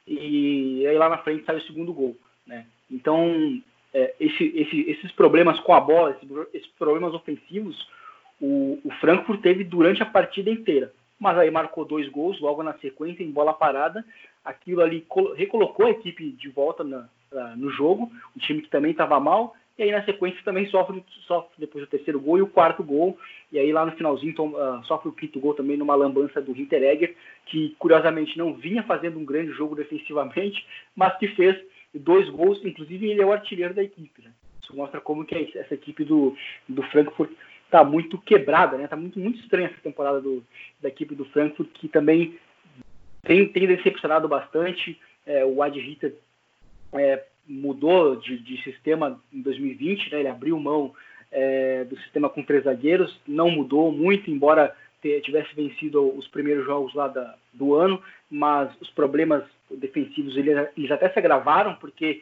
e 0.08 0.86
aí 0.86 0.96
lá 0.96 1.08
na 1.08 1.18
frente 1.18 1.44
sai 1.44 1.56
o 1.56 1.62
segundo 1.62 1.92
gol. 1.92 2.16
Né? 2.46 2.66
Então, 2.90 3.60
é, 3.92 4.14
esse, 4.18 4.44
esse, 4.56 4.80
esses 4.90 5.12
problemas 5.12 5.60
com 5.60 5.74
a 5.74 5.80
bola, 5.80 6.12
esses, 6.12 6.28
esses 6.54 6.68
problemas 6.78 7.12
ofensivos, 7.12 7.86
o, 8.40 8.80
o, 8.82 8.90
Frankfurt 9.00 9.40
teve 9.42 9.64
durante 9.64 10.02
a 10.02 10.06
partida 10.06 10.50
inteira. 10.50 10.92
Mas 11.20 11.36
aí 11.36 11.50
marcou 11.50 11.84
dois 11.84 12.08
gols 12.08 12.40
logo 12.40 12.62
na 12.62 12.72
sequência, 12.78 13.22
em 13.22 13.30
bola 13.30 13.52
parada. 13.52 14.04
Aquilo 14.44 14.80
ali 14.80 15.04
recolocou 15.36 15.86
a 15.86 15.90
equipe 15.90 16.30
de 16.30 16.48
volta 16.48 16.84
na, 16.84 17.08
na, 17.30 17.56
no 17.56 17.70
jogo, 17.70 18.10
o 18.34 18.38
time 18.38 18.62
que 18.62 18.70
também 18.70 18.92
estava 18.92 19.18
mal. 19.20 19.54
E 19.78 19.82
aí 19.84 19.92
na 19.92 20.04
sequência 20.04 20.40
também 20.44 20.66
sofre, 20.66 21.04
sofre 21.26 21.52
depois 21.56 21.84
o 21.84 21.86
terceiro 21.86 22.20
gol 22.20 22.38
e 22.38 22.42
o 22.42 22.48
quarto 22.48 22.82
gol. 22.82 23.16
E 23.52 23.58
aí 23.58 23.72
lá 23.72 23.86
no 23.86 23.92
finalzinho 23.92 24.34
uh, 24.34 24.84
sofre 24.84 25.08
o 25.08 25.12
quinto 25.12 25.38
gol 25.38 25.54
também 25.54 25.76
numa 25.76 25.94
lambança 25.94 26.42
do 26.42 26.56
Hinteregger, 26.56 27.14
que 27.46 27.76
curiosamente 27.78 28.36
não 28.36 28.54
vinha 28.54 28.82
fazendo 28.82 29.18
um 29.18 29.24
grande 29.24 29.52
jogo 29.52 29.76
defensivamente, 29.76 30.66
mas 30.96 31.16
que 31.18 31.28
fez 31.28 31.56
dois 31.94 32.28
gols, 32.28 32.62
inclusive 32.64 33.08
ele 33.08 33.22
é 33.22 33.26
o 33.26 33.32
artilheiro 33.32 33.72
da 33.72 33.82
equipe. 33.82 34.20
Né? 34.22 34.32
Isso 34.60 34.74
mostra 34.76 35.00
como 35.00 35.24
que 35.24 35.34
é 35.34 35.60
essa 35.60 35.74
equipe 35.74 36.04
do, 36.04 36.36
do 36.68 36.82
Frankfurt 36.84 37.30
está 37.68 37.84
muito 37.84 38.18
quebrada, 38.18 38.76
né? 38.78 38.84
Está 38.84 38.96
muito, 38.96 39.18
muito 39.20 39.38
estranha 39.40 39.68
essa 39.68 39.80
temporada 39.82 40.20
do, 40.20 40.42
da 40.80 40.88
equipe 40.88 41.14
do 41.14 41.26
Frankfurt, 41.26 41.68
que 41.74 41.86
também 41.86 42.38
tem, 43.22 43.46
tem 43.46 43.66
decepcionado 43.66 44.26
bastante. 44.26 44.98
É, 45.26 45.44
o 45.44 45.62
Ad 45.62 45.78
Ritter 45.78 46.14
é, 46.94 47.22
mudou 47.48 48.16
de, 48.16 48.38
de, 48.38 48.62
sistema 48.62 49.20
em 49.32 49.40
2020, 49.40 50.12
né? 50.12 50.20
ele 50.20 50.28
abriu 50.28 50.58
mão 50.60 50.94
é, 51.32 51.84
do 51.84 51.96
sistema 51.98 52.28
com 52.28 52.42
três 52.42 52.64
zagueiros, 52.64 53.18
não 53.26 53.50
mudou 53.50 53.90
muito, 53.90 54.30
embora 54.30 54.76
tivesse 55.22 55.54
vencido 55.54 56.16
os 56.16 56.26
primeiros 56.28 56.64
jogos 56.64 56.92
lá 56.92 57.08
da, 57.08 57.36
do 57.52 57.74
ano, 57.74 58.02
mas 58.30 58.70
os 58.80 58.90
problemas 58.90 59.44
defensivos 59.70 60.36
eles, 60.36 60.68
eles 60.76 60.90
até 60.90 61.08
se 61.08 61.18
agravaram, 61.18 61.74
porque 61.76 62.20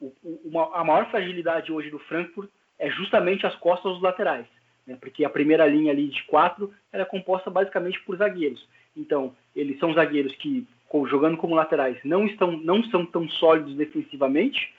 o, 0.00 0.12
uma, 0.44 0.74
a 0.76 0.84
maior 0.84 1.08
fragilidade 1.10 1.72
hoje 1.72 1.90
do 1.90 1.98
Frankfurt 2.00 2.50
é 2.78 2.90
justamente 2.90 3.46
as 3.46 3.54
costas 3.56 3.92
dos 3.92 4.02
laterais, 4.02 4.46
né? 4.86 4.96
porque 5.00 5.24
a 5.24 5.30
primeira 5.30 5.66
linha 5.66 5.92
ali 5.92 6.08
de 6.08 6.22
quatro 6.24 6.72
era 6.92 7.06
composta 7.06 7.50
basicamente 7.50 8.00
por 8.02 8.16
zagueiros. 8.16 8.66
Então, 8.96 9.34
eles 9.54 9.78
são 9.78 9.94
zagueiros 9.94 10.34
que 10.36 10.66
jogando 11.06 11.36
como 11.36 11.54
laterais, 11.54 11.98
não, 12.04 12.26
estão, 12.26 12.52
não 12.52 12.82
são 12.84 13.04
tão 13.04 13.28
sólidos 13.28 13.74
defensivamente, 13.74 14.72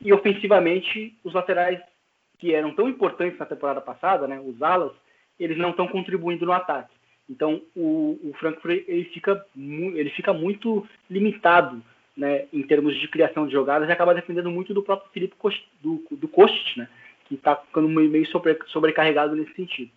e 0.00 0.12
ofensivamente, 0.12 1.16
os 1.24 1.32
laterais 1.32 1.80
que 2.38 2.54
eram 2.54 2.74
tão 2.74 2.88
importantes 2.88 3.38
na 3.38 3.46
temporada 3.46 3.80
passada, 3.80 4.26
né, 4.26 4.40
os 4.40 4.60
alas, 4.62 4.92
eles 5.38 5.56
não 5.56 5.70
estão 5.70 5.88
contribuindo 5.88 6.44
no 6.44 6.52
ataque. 6.52 6.94
Então, 7.28 7.62
o, 7.74 8.18
o 8.22 8.34
Frankfurt 8.38 8.84
ele 8.86 9.04
fica, 9.06 9.44
ele 9.56 10.10
fica 10.10 10.32
muito 10.32 10.86
limitado 11.08 11.82
né, 12.16 12.46
em 12.52 12.62
termos 12.62 12.94
de 13.00 13.08
criação 13.08 13.46
de 13.46 13.52
jogadas 13.52 13.88
e 13.88 13.92
acaba 13.92 14.14
dependendo 14.14 14.50
muito 14.50 14.74
do 14.74 14.82
próprio 14.82 15.10
Felipe 15.10 15.34
Kost, 15.36 15.66
do, 15.80 16.04
do 16.10 16.30
né, 16.76 16.88
que 17.26 17.34
está 17.34 17.56
ficando 17.56 17.88
meio 17.88 18.26
sobre, 18.26 18.58
sobrecarregado 18.66 19.34
nesse 19.34 19.54
sentido. 19.54 19.90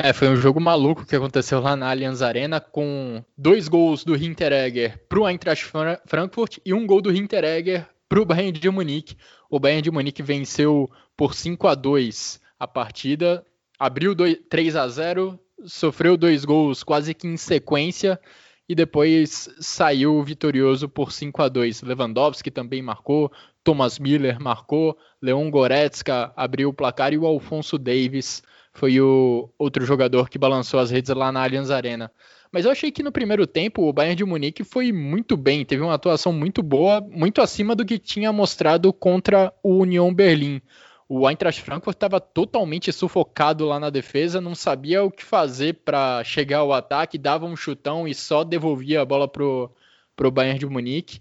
É, 0.00 0.12
foi 0.12 0.28
um 0.28 0.36
jogo 0.36 0.60
maluco 0.60 1.04
que 1.04 1.16
aconteceu 1.16 1.60
lá 1.60 1.74
na 1.74 1.90
Allianz 1.90 2.22
Arena 2.22 2.60
com 2.60 3.20
dois 3.36 3.66
gols 3.66 4.04
do 4.04 4.14
Hinteregger 4.14 4.96
para 5.08 5.18
o 5.18 5.28
Eintracht 5.28 5.68
Frankfurt 6.06 6.58
e 6.64 6.72
um 6.72 6.86
gol 6.86 7.02
do 7.02 7.12
Hinteregger 7.12 7.84
para 8.08 8.20
o 8.20 8.24
Bayern 8.24 8.52
de 8.52 8.70
Munique. 8.70 9.16
O 9.50 9.58
Bayern 9.58 9.82
de 9.82 9.90
Munique 9.90 10.22
venceu 10.22 10.88
por 11.16 11.34
5 11.34 11.66
a 11.66 11.74
2 11.74 12.40
a 12.60 12.68
partida, 12.68 13.44
abriu 13.76 14.14
2, 14.14 14.38
3 14.48 14.76
a 14.76 14.86
0, 14.86 15.36
sofreu 15.64 16.16
dois 16.16 16.44
gols 16.44 16.84
quase 16.84 17.12
que 17.12 17.26
em 17.26 17.36
sequência 17.36 18.20
e 18.68 18.76
depois 18.76 19.48
saiu 19.58 20.22
vitorioso 20.22 20.88
por 20.88 21.10
5 21.10 21.42
a 21.42 21.48
2. 21.48 21.82
Lewandowski 21.82 22.52
também 22.52 22.82
marcou, 22.82 23.32
Thomas 23.64 23.98
Miller 23.98 24.40
marcou, 24.40 24.96
Leon 25.20 25.50
Goretzka 25.50 26.32
abriu 26.36 26.68
o 26.68 26.72
placar 26.72 27.12
e 27.12 27.18
o 27.18 27.26
Alfonso 27.26 27.76
Davis 27.76 28.44
foi 28.78 29.00
o 29.00 29.50
outro 29.58 29.84
jogador 29.84 30.30
que 30.30 30.38
balançou 30.38 30.78
as 30.78 30.88
redes 30.88 31.12
lá 31.12 31.32
na 31.32 31.42
Allianz 31.42 31.68
Arena. 31.68 32.12
Mas 32.52 32.64
eu 32.64 32.70
achei 32.70 32.92
que 32.92 33.02
no 33.02 33.10
primeiro 33.10 33.44
tempo 33.44 33.82
o 33.82 33.92
Bayern 33.92 34.14
de 34.14 34.24
Munique 34.24 34.62
foi 34.62 34.92
muito 34.92 35.36
bem, 35.36 35.64
teve 35.64 35.82
uma 35.82 35.94
atuação 35.94 36.32
muito 36.32 36.62
boa, 36.62 37.00
muito 37.00 37.42
acima 37.42 37.74
do 37.74 37.84
que 37.84 37.98
tinha 37.98 38.32
mostrado 38.32 38.92
contra 38.92 39.52
o 39.64 39.78
Union 39.78 40.14
Berlim. 40.14 40.62
O 41.08 41.28
Eintracht 41.28 41.60
Frankfurt 41.60 41.96
estava 41.96 42.20
totalmente 42.20 42.92
sufocado 42.92 43.66
lá 43.66 43.80
na 43.80 43.90
defesa, 43.90 44.40
não 44.40 44.54
sabia 44.54 45.02
o 45.02 45.10
que 45.10 45.24
fazer 45.24 45.74
para 45.84 46.22
chegar 46.22 46.58
ao 46.58 46.72
ataque, 46.72 47.18
dava 47.18 47.46
um 47.46 47.56
chutão 47.56 48.06
e 48.06 48.14
só 48.14 48.44
devolvia 48.44 49.00
a 49.00 49.04
bola 49.04 49.26
pro, 49.26 49.72
pro 50.14 50.30
Bayern 50.30 50.60
de 50.60 50.66
Munique. 50.66 51.20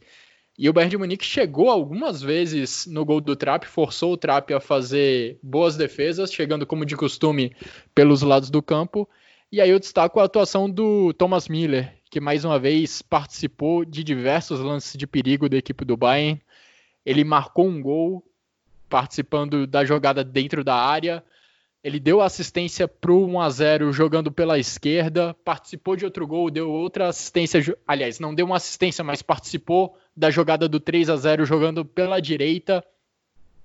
E 0.57 0.67
o 0.67 0.73
Bayern 0.73 0.89
de 0.89 0.97
Munique 0.97 1.23
chegou 1.23 1.69
algumas 1.69 2.19
vezes 2.19 2.87
no 2.87 3.05
gol 3.05 3.21
do 3.21 3.35
Trap, 3.35 3.65
forçou 3.65 4.13
o 4.13 4.17
Trap 4.17 4.51
a 4.55 4.59
fazer 4.59 5.37
boas 5.43 5.77
defesas, 5.77 6.33
chegando 6.33 6.65
como 6.65 6.83
de 6.83 6.95
costume 6.95 7.55
pelos 7.93 8.23
lados 8.23 8.49
do 8.49 8.61
campo. 8.61 9.07
E 9.51 9.61
aí 9.61 9.69
eu 9.69 9.79
destaco 9.79 10.19
a 10.19 10.23
atuação 10.23 10.67
do 10.67 11.13
Thomas 11.13 11.47
Miller, 11.47 11.93
que 12.09 12.19
mais 12.19 12.43
uma 12.43 12.57
vez 12.57 13.03
participou 13.03 13.85
de 13.85 14.03
diversos 14.03 14.59
lances 14.59 14.97
de 14.97 15.05
perigo 15.05 15.47
da 15.47 15.57
equipe 15.57 15.85
do 15.85 15.95
Bayern. 15.95 16.41
Ele 17.05 17.23
marcou 17.23 17.67
um 17.67 17.79
gol 17.79 18.25
participando 18.89 19.67
da 19.67 19.85
jogada 19.85 20.23
dentro 20.23 20.63
da 20.63 20.75
área. 20.75 21.23
Ele 21.83 21.99
deu 21.99 22.21
assistência 22.21 22.87
para 22.87 23.11
o 23.11 23.25
1 23.27 23.41
a 23.41 23.49
0 23.49 23.93
jogando 23.93 24.31
pela 24.31 24.59
esquerda, 24.59 25.35
participou 25.45 25.95
de 25.95 26.05
outro 26.05 26.25
gol, 26.25 26.49
deu 26.49 26.69
outra 26.69 27.07
assistência, 27.07 27.77
aliás, 27.87 28.19
não 28.19 28.33
deu 28.33 28.45
uma 28.45 28.57
assistência, 28.57 29.03
mas 29.03 29.21
participou 29.21 29.97
da 30.15 30.29
jogada 30.29 30.67
do 30.67 30.79
3 30.79 31.09
a 31.09 31.15
0 31.15 31.45
jogando 31.45 31.85
pela 31.85 32.19
direita. 32.19 32.83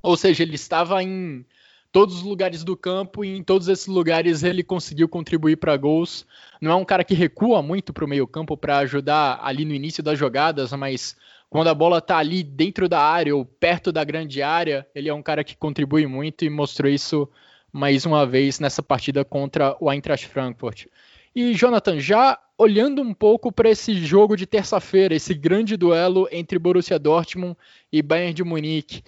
Ou 0.03 0.17
seja, 0.17 0.43
ele 0.43 0.55
estava 0.55 1.03
em 1.03 1.45
todos 1.93 2.17
os 2.17 2.23
lugares 2.23 2.65
do 2.65 2.77
campo 2.77 3.25
e 3.25 3.37
em 3.37 3.43
todos 3.43 3.69
esses 3.69 3.87
lugares 3.87 4.43
ele 4.43 4.63
conseguiu 4.63 5.09
contribuir 5.09 5.57
para 5.57 5.77
gols. 5.77 6.27
Não 6.61 6.73
é 6.73 6.75
um 6.75 6.85
cara 6.85 7.05
que 7.05 7.15
recua 7.15 7.63
muito 7.63 7.93
para 7.93 8.05
o 8.05 8.09
meio-campo 8.09 8.57
para 8.57 8.79
ajudar 8.79 9.41
ali 9.43 9.65
no 9.65 9.75
início 9.75 10.03
das 10.03 10.19
jogadas, 10.19 10.73
mas 10.73 11.17
quando 11.51 11.69
a 11.69 11.75
bola 11.75 11.99
está 11.99 12.17
ali 12.17 12.43
dentro 12.43 12.89
da 12.89 13.01
área 13.01 13.37
ou 13.37 13.45
perto 13.45 13.93
da 13.93 14.03
grande 14.03 14.43
área, 14.43 14.87
ele 14.95 15.11
é 15.11 15.15
um 15.15 15.23
cara 15.23 15.45
que 15.45 15.55
contribui 15.55 16.07
muito 16.07 16.47
e 16.47 16.51
mostrou 16.51 16.91
isso 16.91 17.29
mais 17.73 18.05
uma 18.05 18.27
vez 18.27 18.61
nessa 18.61 18.83
partida 18.83 19.25
contra 19.25 19.77
o 19.81 19.91
Eintracht 19.91 20.29
Frankfurt. 20.29 20.87
E 21.35 21.55
Jonathan, 21.55 21.99
já 21.99 22.39
olhando 22.59 23.01
um 23.01 23.15
pouco 23.15 23.51
para 23.51 23.71
esse 23.71 23.95
jogo 23.95 24.37
de 24.37 24.47
terça-feira, 24.47 25.15
esse 25.15 25.33
grande 25.33 25.77
duelo 25.77 26.29
entre 26.31 26.59
Borussia 26.59 26.99
Dortmund 26.99 27.57
e 27.91 28.03
Bayern 28.03 28.35
de 28.35 28.45
Munique, 28.45 29.03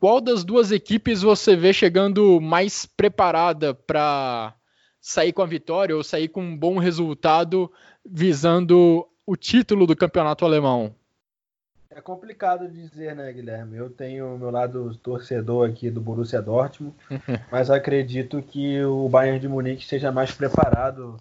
qual 0.00 0.20
das 0.20 0.42
duas 0.42 0.72
equipes 0.72 1.22
você 1.22 1.54
vê 1.54 1.72
chegando 1.72 2.40
mais 2.40 2.84
preparada 2.84 3.72
para 3.72 4.52
sair 5.00 5.32
com 5.32 5.42
a 5.42 5.46
vitória 5.46 5.96
ou 5.96 6.02
sair 6.02 6.26
com 6.26 6.42
um 6.42 6.56
bom 6.56 6.78
resultado 6.78 7.70
visando 8.04 9.06
o 9.24 9.36
título 9.36 9.86
do 9.86 9.94
campeonato 9.94 10.44
alemão? 10.44 10.92
É 11.94 12.00
complicado 12.00 12.68
dizer, 12.68 13.14
né, 13.14 13.30
Guilherme? 13.32 13.76
Eu 13.76 13.90
tenho 13.90 14.34
o 14.34 14.38
meu 14.38 14.50
lado 14.50 14.94
torcedor 14.96 15.68
aqui 15.68 15.90
do 15.90 16.00
Borussia 16.00 16.40
Dortmund, 16.40 16.94
mas 17.52 17.70
acredito 17.70 18.40
que 18.40 18.82
o 18.82 19.08
Bayern 19.10 19.38
de 19.38 19.46
Munique 19.46 19.82
esteja 19.82 20.10
mais 20.10 20.32
preparado 20.32 21.18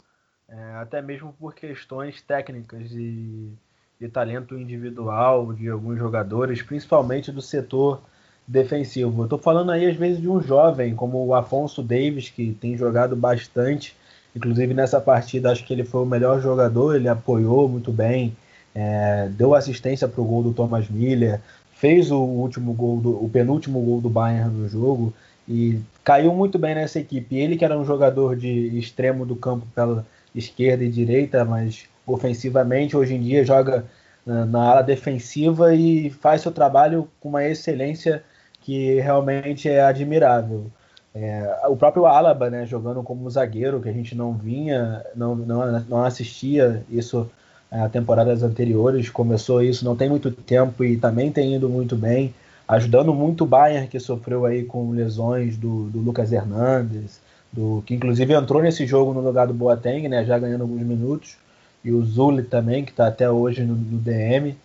é, 0.48 0.74
até 0.76 1.02
mesmo 1.02 1.34
por 1.34 1.54
questões 1.54 2.22
técnicas 2.22 2.92
e 2.92 3.52
de 4.00 4.10
talento 4.10 4.58
individual 4.58 5.54
de 5.54 5.70
alguns 5.70 6.00
jogadores, 6.00 6.62
principalmente 6.62 7.32
do 7.32 7.42
setor 7.42 8.02
defensivo. 8.48 9.22
Eu 9.22 9.26
estou 9.26 9.40
falando 9.40 9.72
aí 9.72 9.86
às 9.86 9.96
vezes 9.96 10.22
de 10.22 10.30
um 10.30 10.42
jovem 10.42 10.96
como 10.96 11.24
o 11.26 11.36
Afonso 11.36 11.84
Davis, 11.84 12.30
que 12.30 12.54
tem 12.60 12.78
jogado 12.78 13.16
bastante, 13.16 13.96
inclusive 14.36 14.74
nessa 14.74 15.00
partida 15.02 15.52
acho 15.52 15.66
que 15.66 15.74
ele 15.74 15.84
foi 15.84 16.02
o 16.02 16.06
melhor 16.06 16.42
jogador, 16.42 16.96
ele 16.96 17.10
apoiou 17.10 17.68
muito 17.68 17.92
bem, 17.92 18.36
é, 18.74 19.30
deu 19.30 19.54
assistência 19.54 20.08
para 20.08 20.22
o 20.22 20.26
gol 20.26 20.44
do 20.44 20.54
Thomas 20.54 20.90
Miller, 20.90 21.40
fez 21.74 22.12
o 22.12 22.20
último 22.20 22.74
gol, 22.74 23.00
do, 23.00 23.24
o 23.24 23.30
penúltimo 23.30 23.82
gol 23.82 24.02
do 24.02 24.10
Bayern 24.10 24.50
no 24.50 24.70
jogo 24.70 25.14
e 25.48 25.80
caiu 26.04 26.34
muito 26.34 26.60
bem 26.60 26.76
nessa 26.76 27.00
equipe. 27.00 27.36
Ele 27.36 27.58
que 27.58 27.66
era 27.66 27.78
um 27.78 27.86
jogador 27.86 28.36
de 28.36 28.78
extremo 28.78 29.26
do 29.26 29.36
campo 29.36 29.66
pela 29.74 30.06
esquerda 30.34 30.84
e 30.84 30.90
direita, 30.90 31.44
mas 31.44 31.86
ofensivamente 32.06 32.96
hoje 32.96 33.16
em 33.16 33.22
dia 33.22 33.44
joga 33.44 33.86
na, 34.26 34.46
na 34.46 34.64
ala 34.70 34.82
defensiva 34.82 35.74
e 35.76 36.10
faz 36.10 36.42
seu 36.42 36.52
trabalho 36.52 37.08
com 37.20 37.30
uma 37.30 37.44
excelência 37.44 38.24
que 38.62 39.00
realmente 39.00 39.68
é 39.68 39.82
admirável. 39.82 40.68
É, 41.14 41.66
o 41.68 41.76
próprio 41.76 42.06
Alaba, 42.06 42.50
né, 42.50 42.66
jogando 42.66 43.04
como 43.04 43.30
zagueiro, 43.30 43.82
que 43.82 43.90
a 43.90 43.94
gente 43.94 44.16
não 44.16 44.34
vinha, 44.34 45.04
não, 45.16 45.36
não, 45.36 45.80
não 45.82 46.04
assistia 46.06 46.84
isso 46.90 47.30
é, 47.72 47.88
temporadas 47.88 48.44
anteriores, 48.44 49.10
começou 49.10 49.64
isso 49.64 49.86
não 49.86 49.96
tem 49.96 50.10
muito 50.10 50.30
tempo 50.30 50.84
e 50.84 50.98
também 50.98 51.32
tem 51.32 51.56
ido 51.56 51.70
muito 51.70 51.96
bem, 51.96 52.34
ajudando 52.68 53.14
muito 53.14 53.46
o 53.46 53.48
Bayern, 53.48 53.88
que 53.88 54.00
sofreu 54.00 54.46
aí 54.46 54.64
com 54.66 54.92
lesões 54.92 55.56
do, 55.56 55.86
do 55.90 56.00
Lucas 56.00 56.34
Hernandes, 56.34 57.22
do, 57.52 57.82
que 57.86 57.94
inclusive 57.94 58.34
entrou 58.34 58.62
nesse 58.62 58.86
jogo 58.86 59.14
no 59.14 59.22
lugar 59.22 59.48
do 59.48 59.54
Boateng, 59.54 60.08
né, 60.10 60.26
já 60.26 60.38
ganhando 60.38 60.62
alguns 60.62 60.82
minutos, 60.82 61.38
e 61.84 61.92
o 61.92 62.04
Zuli 62.04 62.44
também, 62.44 62.84
que 62.84 62.92
está 62.92 63.08
até 63.08 63.30
hoje 63.30 63.64
no, 63.64 63.74
no 63.74 63.98
DM, 63.98 64.56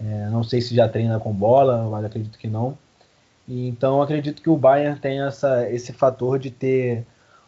é, 0.00 0.28
não 0.30 0.42
sei 0.42 0.60
se 0.60 0.74
já 0.74 0.88
treina 0.88 1.18
com 1.18 1.32
bola, 1.32 1.88
mas 1.90 2.04
acredito 2.04 2.38
que 2.38 2.48
não. 2.48 2.76
Então 3.48 4.02
acredito 4.02 4.42
que 4.42 4.50
o 4.50 4.56
Bayern 4.56 4.98
tem 4.98 5.20
essa, 5.20 5.70
esse 5.70 5.92
fator 5.92 6.38
de 6.38 6.50
ter 6.50 7.04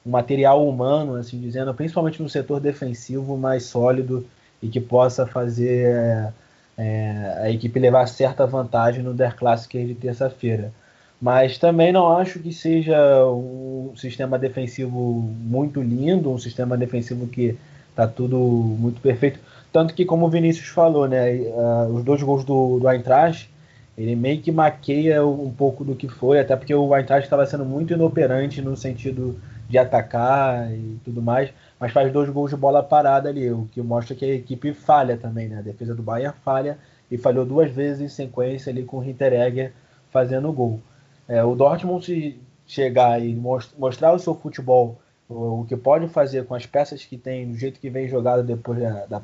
um 0.06 0.10
material 0.10 0.66
humano, 0.66 1.16
assim 1.16 1.40
dizendo, 1.40 1.74
principalmente 1.74 2.22
no 2.22 2.28
setor 2.28 2.60
defensivo 2.60 3.36
mais 3.36 3.64
sólido 3.64 4.24
e 4.62 4.68
que 4.68 4.80
possa 4.80 5.26
fazer 5.26 5.86
é, 5.86 6.32
é 6.76 7.38
a 7.42 7.50
equipe 7.50 7.78
levar 7.78 8.06
certa 8.06 8.46
vantagem 8.46 9.02
no 9.02 9.14
Der 9.14 9.36
Classic 9.36 9.84
de 9.84 9.94
terça-feira. 9.94 10.72
Mas 11.20 11.58
também 11.58 11.92
não 11.92 12.16
acho 12.16 12.38
que 12.38 12.52
seja 12.52 13.24
um 13.26 13.92
sistema 13.96 14.38
defensivo 14.38 15.20
muito 15.40 15.82
lindo, 15.82 16.30
um 16.30 16.38
sistema 16.38 16.76
defensivo 16.76 17.26
que 17.26 17.58
está 17.90 18.06
tudo 18.06 18.38
muito 18.38 19.00
perfeito. 19.00 19.40
Tanto 19.72 19.94
que, 19.94 20.04
como 20.04 20.26
o 20.26 20.30
Vinícius 20.30 20.68
falou, 20.68 21.08
né, 21.08 21.32
uh, 21.32 21.92
os 21.92 22.04
dois 22.04 22.22
gols 22.22 22.44
do, 22.44 22.78
do 22.78 22.88
Eintracht 22.88 23.50
ele 23.98 24.14
meio 24.14 24.40
que 24.40 24.52
maqueia 24.52 25.26
um 25.26 25.50
pouco 25.50 25.82
do 25.82 25.96
que 25.96 26.08
foi, 26.08 26.38
até 26.38 26.54
porque 26.54 26.72
o 26.72 26.96
Eintracht 26.96 27.24
estava 27.24 27.44
sendo 27.44 27.64
muito 27.64 27.92
inoperante 27.92 28.62
no 28.62 28.76
sentido 28.76 29.36
de 29.68 29.76
atacar 29.76 30.72
e 30.72 30.98
tudo 31.04 31.20
mais, 31.20 31.50
mas 31.78 31.92
faz 31.92 32.12
dois 32.12 32.28
gols 32.28 32.50
de 32.50 32.56
bola 32.56 32.82
parada 32.82 33.28
ali, 33.28 33.50
o 33.50 33.68
que 33.70 33.80
mostra 33.80 34.14
que 34.14 34.24
a 34.24 34.34
equipe 34.34 34.72
falha 34.72 35.16
também, 35.16 35.48
né? 35.48 35.58
A 35.58 35.62
defesa 35.62 35.94
do 35.94 36.02
Bayern 36.02 36.36
falha 36.44 36.78
e 37.10 37.16
falhou 37.16 37.44
duas 37.44 37.70
vezes 37.70 38.00
em 38.00 38.08
sequência 38.08 38.70
ali 38.70 38.84
com 38.84 38.98
o 38.98 39.04
Hinteregger 39.04 39.72
fazendo 40.10 40.52
gol. 40.52 40.80
É, 41.28 41.42
o 41.44 41.54
Dortmund 41.54 42.04
se 42.04 42.38
chegar 42.66 43.22
e 43.22 43.34
mostrar 43.34 44.12
o 44.12 44.18
seu 44.18 44.34
futebol, 44.34 44.98
o, 45.28 45.64
que 45.68 45.76
pode 45.76 46.08
fazer 46.08 46.44
com 46.46 46.54
as 46.54 46.66
peças 46.66 47.04
que 47.04 47.16
tem, 47.16 47.50
do 47.50 47.56
jeito 47.56 47.80
que 47.80 47.88
vem 47.88 48.08
jogado 48.08 48.42
depois 48.42 48.78
da, 48.78 49.06
da, 49.06 49.22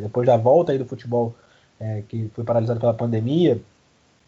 depois 0.00 0.26
da 0.26 0.36
volta 0.36 0.72
aí 0.72 0.78
do 0.78 0.84
futebol 0.84 1.34
é, 1.80 2.02
que 2.08 2.30
foi 2.34 2.44
paralisado 2.44 2.80
pela 2.80 2.94
pandemia, 2.94 3.60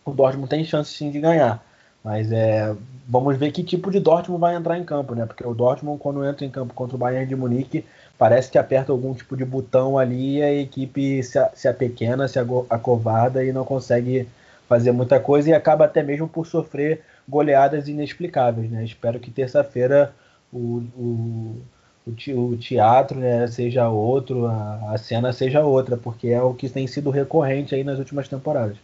o 0.04 0.12
Dortmund 0.12 0.48
tem 0.48 0.64
chance 0.64 0.92
sim 0.92 1.10
de 1.10 1.20
ganhar. 1.20 1.64
Mas 2.04 2.30
é, 2.30 2.76
vamos 3.08 3.36
ver 3.38 3.50
que 3.50 3.64
tipo 3.64 3.90
de 3.90 3.98
Dortmund 3.98 4.40
vai 4.40 4.54
entrar 4.54 4.78
em 4.78 4.84
campo, 4.84 5.14
né? 5.14 5.24
Porque 5.24 5.46
o 5.46 5.54
Dortmund, 5.54 5.98
quando 5.98 6.24
entra 6.24 6.44
em 6.44 6.50
campo 6.50 6.74
contra 6.74 6.94
o 6.96 6.98
Bayern 6.98 7.26
de 7.26 7.34
Munique, 7.34 7.84
parece 8.18 8.50
que 8.50 8.58
aperta 8.58 8.92
algum 8.92 9.14
tipo 9.14 9.34
de 9.34 9.44
botão 9.44 9.98
ali 9.98 10.36
e 10.36 10.42
a 10.42 10.52
equipe 10.52 11.22
se, 11.22 11.38
se 11.54 11.66
apequena, 11.66 12.28
se 12.28 12.38
acovarda 12.68 13.42
e 13.42 13.52
não 13.52 13.64
consegue 13.64 14.28
fazer 14.68 14.92
muita 14.92 15.18
coisa 15.18 15.48
e 15.50 15.54
acaba 15.54 15.86
até 15.86 16.02
mesmo 16.02 16.28
por 16.28 16.46
sofrer 16.46 17.02
goleadas 17.28 17.88
inexplicáveis, 17.88 18.70
né? 18.70 18.84
Espero 18.84 19.18
que 19.18 19.30
terça-feira 19.30 20.14
o, 20.52 20.82
o, 20.94 21.62
o, 22.06 22.56
teatro 22.58 23.18
né, 23.18 23.46
seja 23.46 23.88
outro, 23.88 24.46
a, 24.46 24.92
a 24.92 24.98
cena 24.98 25.32
seja 25.32 25.62
outra, 25.64 25.96
porque 25.96 26.28
é 26.28 26.42
o 26.42 26.54
que 26.54 26.68
tem 26.68 26.86
sido 26.86 27.10
recorrente 27.10 27.74
aí 27.74 27.82
nas 27.82 27.98
últimas 27.98 28.28
temporadas. 28.28 28.76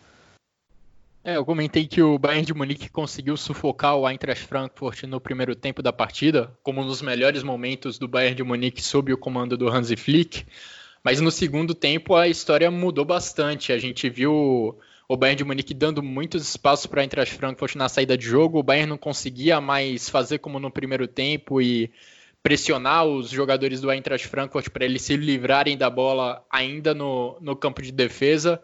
É, 1.23 1.37
eu 1.37 1.45
comentei 1.45 1.87
que 1.87 2.01
o 2.01 2.19
Bayern 2.19 2.47
de 2.47 2.55
Munique 2.55 2.89
conseguiu 2.89 3.37
sufocar 3.37 3.95
o 3.95 4.09
Eintracht 4.09 4.47
Frankfurt 4.47 5.03
no 5.03 5.21
primeiro 5.21 5.55
tempo 5.55 5.83
da 5.83 5.93
partida, 5.93 6.51
como 6.63 6.83
nos 6.83 7.03
melhores 7.03 7.43
momentos 7.43 7.99
do 7.99 8.09
Bayern 8.09 8.35
de 8.35 8.43
Munique 8.43 8.81
sob 8.83 9.13
o 9.13 9.19
comando 9.19 9.55
do 9.55 9.69
Hansi 9.69 9.97
Flick. 9.97 10.47
Mas 11.05 11.21
no 11.21 11.31
segundo 11.31 11.75
tempo 11.75 12.15
a 12.15 12.27
história 12.27 12.71
mudou 12.71 13.05
bastante. 13.05 13.71
A 13.71 13.77
gente 13.77 14.09
viu 14.09 14.79
o 15.07 15.17
Bayern 15.17 15.37
de 15.37 15.45
Munique 15.45 15.75
dando 15.75 16.03
muitos 16.03 16.49
espaços 16.49 16.87
para 16.87 17.03
a 17.03 17.05
Eintracht 17.05 17.35
Frankfurt 17.35 17.75
na 17.75 17.91
saída 17.91 18.17
de 18.17 18.25
jogo. 18.25 18.59
O 18.59 18.63
Bayern 18.63 18.89
não 18.89 18.99
conseguia 18.99 19.61
mais 19.61 20.09
fazer 20.09 20.39
como 20.39 20.59
no 20.59 20.71
primeiro 20.71 21.07
tempo 21.07 21.61
e 21.61 21.91
pressionar 22.43 23.05
os 23.05 23.29
jogadores 23.29 23.83
do 23.83 23.93
Eintracht 23.93 24.27
Frankfurt 24.27 24.71
para 24.71 24.87
eles 24.87 25.03
se 25.03 25.19
livrarem 25.19 25.77
da 25.77 25.91
bola 25.91 26.43
ainda 26.51 26.95
no, 26.95 27.37
no 27.43 27.55
campo 27.55 27.83
de 27.83 27.93
defesa 27.93 28.59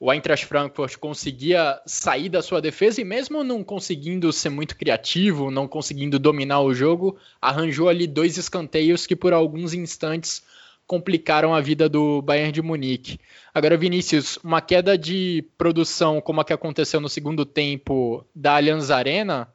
o 0.00 0.12
Eintracht 0.12 0.46
Frankfurt 0.46 0.96
conseguia 0.96 1.80
sair 1.84 2.28
da 2.28 2.40
sua 2.40 2.60
defesa 2.60 3.00
e 3.00 3.04
mesmo 3.04 3.42
não 3.42 3.64
conseguindo 3.64 4.32
ser 4.32 4.48
muito 4.48 4.76
criativo, 4.76 5.50
não 5.50 5.66
conseguindo 5.66 6.18
dominar 6.18 6.60
o 6.60 6.72
jogo, 6.72 7.18
arranjou 7.40 7.88
ali 7.88 8.06
dois 8.06 8.36
escanteios 8.36 9.06
que 9.06 9.16
por 9.16 9.32
alguns 9.32 9.74
instantes 9.74 10.44
complicaram 10.86 11.52
a 11.54 11.60
vida 11.60 11.88
do 11.88 12.22
Bayern 12.22 12.52
de 12.52 12.62
Munique. 12.62 13.18
Agora, 13.52 13.76
Vinícius, 13.76 14.38
uma 14.38 14.60
queda 14.60 14.96
de 14.96 15.44
produção 15.58 16.20
como 16.20 16.40
a 16.40 16.44
que 16.44 16.52
aconteceu 16.52 17.00
no 17.00 17.08
segundo 17.08 17.44
tempo 17.44 18.24
da 18.34 18.54
Allianz 18.54 18.90
Arena 18.90 19.52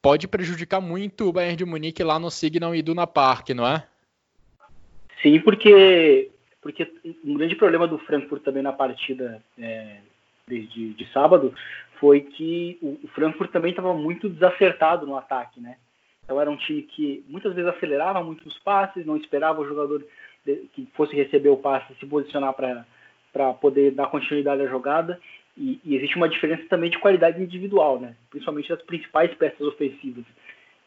pode 0.00 0.26
prejudicar 0.26 0.80
muito 0.80 1.28
o 1.28 1.32
Bayern 1.32 1.56
de 1.56 1.64
Munique 1.64 2.02
lá 2.02 2.18
no 2.18 2.30
Signal 2.30 2.74
Iduna 2.74 3.06
Park, 3.06 3.50
não 3.50 3.66
é? 3.66 3.86
Sim, 5.22 5.40
porque 5.40 6.30
porque 6.64 6.90
um 7.22 7.34
grande 7.34 7.54
problema 7.54 7.86
do 7.86 7.98
Frankfurt 7.98 8.42
também 8.42 8.62
na 8.62 8.72
partida 8.72 9.42
é, 9.58 9.98
de, 10.48 11.06
sábado 11.12 11.54
foi 12.00 12.22
que 12.22 12.78
o, 12.80 13.06
Frankfurt 13.08 13.50
também 13.50 13.70
estava 13.70 13.92
muito 13.92 14.30
desacertado 14.30 15.06
no 15.06 15.14
ataque, 15.14 15.60
né? 15.60 15.76
Então 16.24 16.40
era 16.40 16.50
um 16.50 16.56
time 16.56 16.80
que 16.80 17.22
muitas 17.28 17.54
vezes 17.54 17.70
acelerava 17.70 18.24
muito 18.24 18.48
os 18.48 18.58
passes, 18.60 19.04
não 19.04 19.18
esperava 19.18 19.60
o 19.60 19.68
jogador 19.68 20.02
que 20.72 20.88
fosse 20.94 21.14
receber 21.14 21.50
o 21.50 21.58
passe 21.58 21.94
se 22.00 22.06
posicionar 22.06 22.54
para 22.54 23.52
poder 23.60 23.90
dar 23.90 24.06
continuidade 24.06 24.62
à 24.62 24.66
jogada. 24.66 25.20
E, 25.56 25.78
e, 25.84 25.94
existe 25.94 26.16
uma 26.16 26.30
diferença 26.30 26.64
também 26.70 26.88
de 26.88 26.98
qualidade 26.98 27.42
individual, 27.42 28.00
né? 28.00 28.16
Principalmente 28.30 28.70
das 28.70 28.82
principais 28.82 29.32
peças 29.34 29.60
ofensivas. 29.60 30.24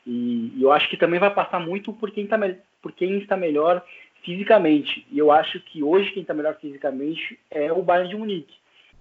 E, 0.08 0.54
e 0.56 0.64
eu 0.64 0.72
acho 0.72 0.90
que 0.90 0.98
também 0.98 1.20
vai 1.20 1.32
passar 1.32 1.60
muito 1.60 1.94
por 1.94 2.10
quem, 2.10 2.26
tá, 2.26 2.38
por 2.82 2.92
quem 2.94 3.20
está 3.20 3.38
melhor 3.38 3.84
fisicamente. 4.28 5.08
E 5.10 5.18
eu 5.18 5.32
acho 5.32 5.58
que 5.62 5.82
hoje 5.82 6.12
quem 6.12 6.22
está 6.22 6.34
melhor 6.34 6.58
fisicamente 6.60 7.40
é 7.50 7.72
o 7.72 7.82
Bayern 7.82 8.10
de 8.10 8.18
Munique. 8.18 8.54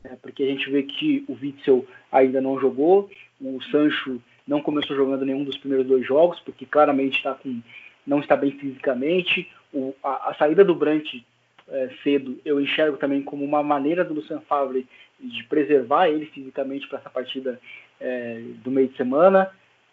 Né? 0.04 0.16
Porque 0.22 0.44
a 0.44 0.46
gente 0.46 0.70
vê 0.70 0.84
que 0.84 1.24
o 1.26 1.32
Witzel 1.32 1.84
ainda 2.12 2.40
não 2.40 2.60
jogou, 2.60 3.10
o 3.40 3.60
Sancho 3.64 4.22
não 4.46 4.62
começou 4.62 4.94
jogando 4.94 5.24
nenhum 5.24 5.42
dos 5.42 5.58
primeiros 5.58 5.84
dois 5.84 6.06
jogos, 6.06 6.38
porque 6.40 6.64
claramente 6.64 7.16
está 7.16 7.34
com, 7.34 7.60
não 8.06 8.20
está 8.20 8.36
bem 8.36 8.52
fisicamente. 8.52 9.50
O, 9.74 9.92
a, 10.00 10.30
a, 10.30 10.34
saída 10.34 10.64
do 10.64 10.76
Brandt 10.76 11.26
é, 11.68 11.90
cedo 12.04 12.38
eu 12.44 12.60
enxergo 12.60 12.96
também 12.96 13.20
como 13.20 13.44
uma 13.44 13.64
maneira 13.64 14.04
do 14.04 14.14
Lucien 14.14 14.40
Favre 14.48 14.86
de 15.18 15.42
preservar 15.44 16.08
ele 16.08 16.26
fisicamente 16.26 16.86
para 16.86 17.00
essa 17.00 17.10
partida 17.10 17.60
é, 18.00 18.42
do 18.62 18.70
meio 18.70 18.86
de 18.86 18.96
semana. 18.96 19.50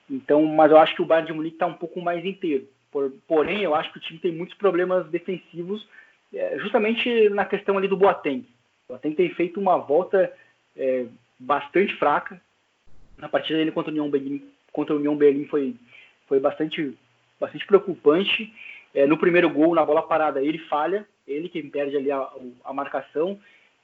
Então, 0.08 0.46
mas 0.46 0.69
eu 0.69 0.78
acho 0.78 0.96
que 0.96 1.02
o 1.02 1.06
Bayern 1.08 1.26
de 1.26 1.34
Munique 1.34 1.56
está 1.56 1.65
um 1.65 1.74
pouco 1.74 2.00
mais 2.00 2.24
inteiro. 2.24 2.67
Por, 2.93 3.12
porém, 3.27 3.63
eu 3.63 3.73
acho 3.73 3.91
que 3.91 3.97
o 3.97 4.01
time 4.01 4.19
tem 4.19 4.32
muitos 4.32 4.56
problemas 4.56 5.08
defensivos, 5.10 5.86
é, 6.32 6.60
justamente 6.60 7.27
na 7.29 7.43
questão 7.43 7.75
ali 7.75 7.88
do 7.88 7.97
Boateng. 7.97 8.45
O 8.88 8.93
Boateng 8.93 9.15
tem 9.15 9.34
feito 9.34 9.60
uma 9.60 9.77
volta 9.77 10.32
é, 10.77 11.08
bastante 11.39 11.95
fraca. 11.95 12.39
Na 13.17 13.27
partida 13.27 13.58
dele 13.58 13.71
contra 13.71 13.89
o 13.89 13.93
União 13.93 14.10
Berlim, 14.10 14.47
contra 14.71 14.93
o 14.93 14.99
União 14.99 15.15
Berlim 15.17 15.45
foi, 15.45 15.75
foi 16.27 16.39
bastante, 16.39 16.95
bastante 17.39 17.65
preocupante. 17.65 18.53
É, 18.93 19.08
no 19.08 19.17
primeiro 19.17 19.49
gol, 19.49 19.73
na 19.73 19.84
bola 19.84 20.03
parada, 20.03 20.43
ele 20.43 20.60
falha, 20.60 21.08
ele 21.27 21.49
quem 21.49 21.67
perde 21.67 21.97
ali 21.97 22.12
a, 22.12 22.29
a 22.63 22.73
marcação. 22.73 23.39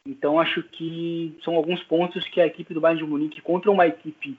Então, 0.06 0.40
acho 0.40 0.62
que 0.62 1.36
são 1.44 1.56
alguns 1.56 1.82
pontos 1.84 2.28
que 2.28 2.40
a 2.40 2.46
equipe 2.46 2.76
do 2.76 2.82
Bayern 2.82 3.04
de 3.04 3.10
Munique 3.10 3.42
contra 3.42 3.72
uma 3.72 3.88
equipe 3.88 4.38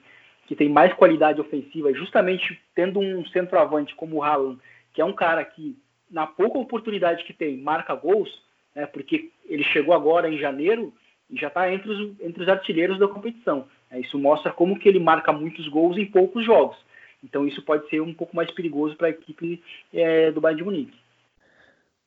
que 0.51 0.55
tem 0.57 0.67
mais 0.67 0.93
qualidade 0.95 1.39
ofensiva, 1.39 1.93
justamente 1.93 2.59
tendo 2.75 2.99
um 2.99 3.25
centroavante 3.27 3.95
como 3.95 4.17
o 4.17 4.23
Haaland, 4.23 4.59
que 4.93 4.99
é 4.99 5.05
um 5.05 5.13
cara 5.13 5.45
que, 5.45 5.77
na 6.09 6.27
pouca 6.27 6.59
oportunidade 6.59 7.23
que 7.23 7.31
tem, 7.31 7.55
marca 7.55 7.95
gols, 7.95 8.29
né, 8.75 8.85
porque 8.85 9.29
ele 9.45 9.63
chegou 9.63 9.93
agora 9.93 10.27
em 10.27 10.37
janeiro 10.37 10.93
e 11.29 11.37
já 11.37 11.47
está 11.47 11.73
entre 11.73 11.89
os, 11.89 12.19
entre 12.19 12.43
os 12.43 12.49
artilheiros 12.49 12.99
da 12.99 13.07
competição. 13.07 13.65
É, 13.89 14.01
isso 14.01 14.19
mostra 14.19 14.51
como 14.51 14.77
que 14.77 14.89
ele 14.89 14.99
marca 14.99 15.31
muitos 15.31 15.69
gols 15.69 15.97
em 15.97 16.05
poucos 16.05 16.45
jogos. 16.45 16.75
Então 17.23 17.47
isso 17.47 17.61
pode 17.61 17.87
ser 17.87 18.01
um 18.01 18.13
pouco 18.13 18.35
mais 18.35 18.51
perigoso 18.51 18.97
para 18.97 19.07
a 19.07 19.11
equipe 19.11 19.63
é, 19.93 20.31
do 20.31 20.41
Bayern 20.41 20.57
de 20.57 20.65
Munique. 20.65 20.97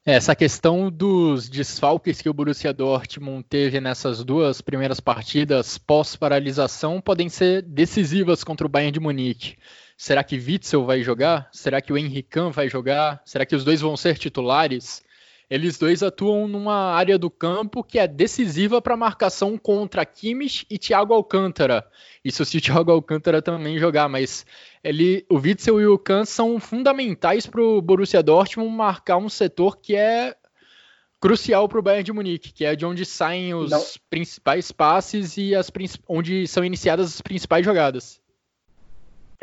Essa 0.06 0.36
questão 0.36 0.90
dos 0.90 1.48
desfalques 1.48 2.20
que 2.20 2.28
o 2.28 2.34
Borussia 2.34 2.74
Dortmund 2.74 3.42
teve 3.48 3.80
nessas 3.80 4.22
duas 4.22 4.60
primeiras 4.60 5.00
partidas 5.00 5.78
pós-paralisação 5.78 7.00
podem 7.00 7.30
ser 7.30 7.62
decisivas 7.62 8.44
contra 8.44 8.66
o 8.66 8.68
Bayern 8.68 8.92
de 8.92 9.00
Munique. 9.00 9.56
Será 9.96 10.22
que 10.22 10.36
Witzel 10.36 10.84
vai 10.84 11.02
jogar? 11.02 11.48
Será 11.52 11.80
que 11.80 11.90
o 11.90 11.96
Henrique 11.96 12.38
vai 12.52 12.68
jogar? 12.68 13.22
Será 13.24 13.46
que 13.46 13.56
os 13.56 13.64
dois 13.64 13.80
vão 13.80 13.96
ser 13.96 14.18
titulares? 14.18 15.02
Eles 15.54 15.78
dois 15.78 16.02
atuam 16.02 16.48
numa 16.48 16.92
área 16.92 17.16
do 17.16 17.30
campo 17.30 17.84
que 17.84 17.96
é 17.96 18.08
decisiva 18.08 18.82
para 18.82 18.94
a 18.94 18.96
marcação 18.96 19.56
contra 19.56 20.04
Kimmich 20.04 20.66
e 20.68 20.76
Thiago 20.76 21.14
Alcântara. 21.14 21.86
Isso 22.24 22.44
se 22.44 22.58
o 22.58 22.60
Thiago 22.60 22.90
Alcântara 22.90 23.40
também 23.40 23.78
jogar, 23.78 24.08
mas 24.08 24.44
ele, 24.82 25.24
o 25.30 25.36
Witzel 25.36 25.80
e 25.80 25.86
o 25.86 25.96
Kahn 25.96 26.24
são 26.24 26.58
fundamentais 26.58 27.46
para 27.46 27.62
o 27.62 27.80
Borussia 27.80 28.20
Dortmund 28.20 28.68
marcar 28.68 29.16
um 29.16 29.28
setor 29.28 29.78
que 29.78 29.94
é 29.94 30.34
crucial 31.20 31.68
para 31.68 31.78
o 31.78 31.82
Bayern 31.82 32.02
de 32.02 32.12
Munique, 32.12 32.52
que 32.52 32.64
é 32.64 32.74
de 32.74 32.84
onde 32.84 33.04
saem 33.04 33.54
os 33.54 33.70
Não. 33.70 33.80
principais 34.10 34.72
passes 34.72 35.36
e 35.36 35.54
as 35.54 35.70
onde 36.08 36.48
são 36.48 36.64
iniciadas 36.64 37.14
as 37.14 37.22
principais 37.22 37.64
jogadas. 37.64 38.20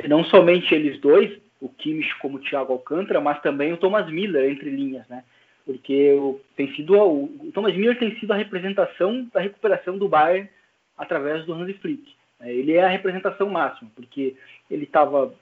Não 0.10 0.26
somente 0.26 0.76
eles 0.76 1.00
dois, 1.00 1.40
o 1.62 1.70
Kimmich 1.70 2.14
como 2.20 2.36
o 2.36 2.42
Thiago 2.42 2.74
Alcântara, 2.74 3.22
mas 3.22 3.42
também 3.42 3.72
o 3.72 3.78
Thomas 3.78 4.12
Miller 4.12 4.52
entre 4.52 4.70
linhas, 4.70 5.08
né? 5.08 5.24
Porque 5.72 6.12
o, 6.14 6.40
tem 6.56 6.74
sido 6.76 7.00
o, 7.00 7.52
Thomas 7.54 7.74
Miller 7.76 7.98
tem 7.98 8.20
sido 8.20 8.32
a 8.34 8.36
representação 8.36 9.28
da 9.34 9.40
recuperação 9.40 9.98
do 9.98 10.10
Bayern 10.10 10.50
através 10.98 11.46
do 11.46 11.54
Hansi 11.54 11.74
Flick. 11.76 12.04
É, 12.42 12.54
ele 12.54 12.74
é 12.74 12.84
a 12.84 12.90
representação 12.90 13.50
máxima, 13.50 13.90
porque 13.96 14.36
ele 14.70 14.84
estava 14.84 15.34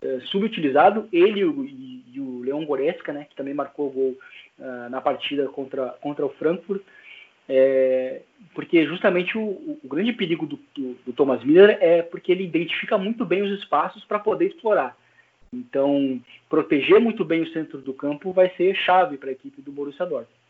é, 0.00 0.20
subutilizado, 0.26 1.08
ele 1.12 1.40
e 1.40 1.44
o, 1.44 1.64
e 1.64 2.20
o 2.20 2.40
Leon 2.40 2.64
Goretzka, 2.64 3.12
né, 3.12 3.26
que 3.28 3.36
também 3.36 3.52
marcou 3.52 3.88
o 3.88 3.90
gol 3.90 4.18
uh, 4.58 4.88
na 4.88 5.00
partida 5.00 5.46
contra, 5.48 5.88
contra 6.00 6.24
o 6.24 6.30
Frankfurt, 6.30 6.82
é, 7.46 8.22
porque 8.54 8.86
justamente 8.86 9.36
o, 9.36 9.78
o 9.82 9.88
grande 9.88 10.14
perigo 10.14 10.46
do, 10.46 10.58
do, 10.74 10.96
do, 11.04 11.12
Thomas 11.12 11.44
Miller 11.44 11.76
é 11.80 12.00
porque 12.00 12.32
ele 12.32 12.44
identifica 12.44 12.96
muito 12.96 13.24
bem 13.26 13.42
os 13.42 13.58
espaços 13.58 14.02
para 14.04 14.18
poder 14.18 14.46
explorar. 14.46 14.96
Então, 15.54 16.20
proteger 16.48 17.00
muito 17.00 17.24
bem 17.24 17.42
o 17.42 17.52
centro 17.52 17.78
do 17.78 17.94
campo 17.94 18.32
vai 18.32 18.50
ser 18.56 18.74
chave 18.74 19.16
para 19.16 19.30
a 19.30 19.32
equipe 19.32 19.62
do 19.62 19.70
Borussia 19.70 20.04
Dortmund. 20.04 20.44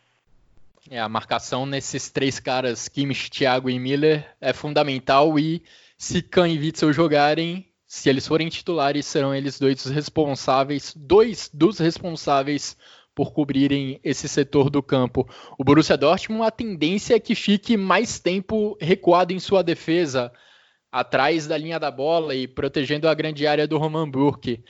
É, 0.89 0.99
a 0.99 1.09
marcação 1.09 1.65
nesses 1.65 2.11
três 2.11 2.39
caras, 2.39 2.87
Kimmich, 2.87 3.29
Thiago 3.31 3.69
e 3.69 3.79
Miller, 3.79 4.27
é 4.39 4.53
fundamental 4.53 5.39
e 5.39 5.63
se 5.97 6.21
Kahn 6.21 6.47
e 6.47 6.59
Witzel 6.59 6.93
jogarem, 6.93 7.65
se 7.87 8.09
eles 8.09 8.27
forem 8.27 8.49
titulares, 8.49 9.05
serão 9.05 9.33
eles 9.33 9.59
dois 9.59 9.85
responsáveis, 9.85 10.93
dois 10.95 11.49
dos 11.53 11.79
responsáveis 11.79 12.77
por 13.15 13.31
cobrirem 13.31 13.99
esse 14.03 14.27
setor 14.27 14.69
do 14.69 14.83
campo. 14.83 15.27
O 15.57 15.63
Borussia 15.63 15.97
Dortmund, 15.97 16.43
a 16.45 16.51
tendência 16.51 17.15
é 17.15 17.19
que 17.19 17.33
fique 17.33 17.77
mais 17.77 18.19
tempo 18.19 18.77
recuado 18.79 19.31
em 19.31 19.39
sua 19.39 19.63
defesa, 19.63 20.31
atrás 20.91 21.47
da 21.47 21.57
linha 21.57 21.79
da 21.79 21.89
bola 21.89 22.35
e 22.35 22.47
protegendo 22.47 23.07
a 23.07 23.13
grande 23.13 23.47
área 23.47 23.67
do 23.67 23.77
Roman 23.77 24.09
Burke. 24.09 24.63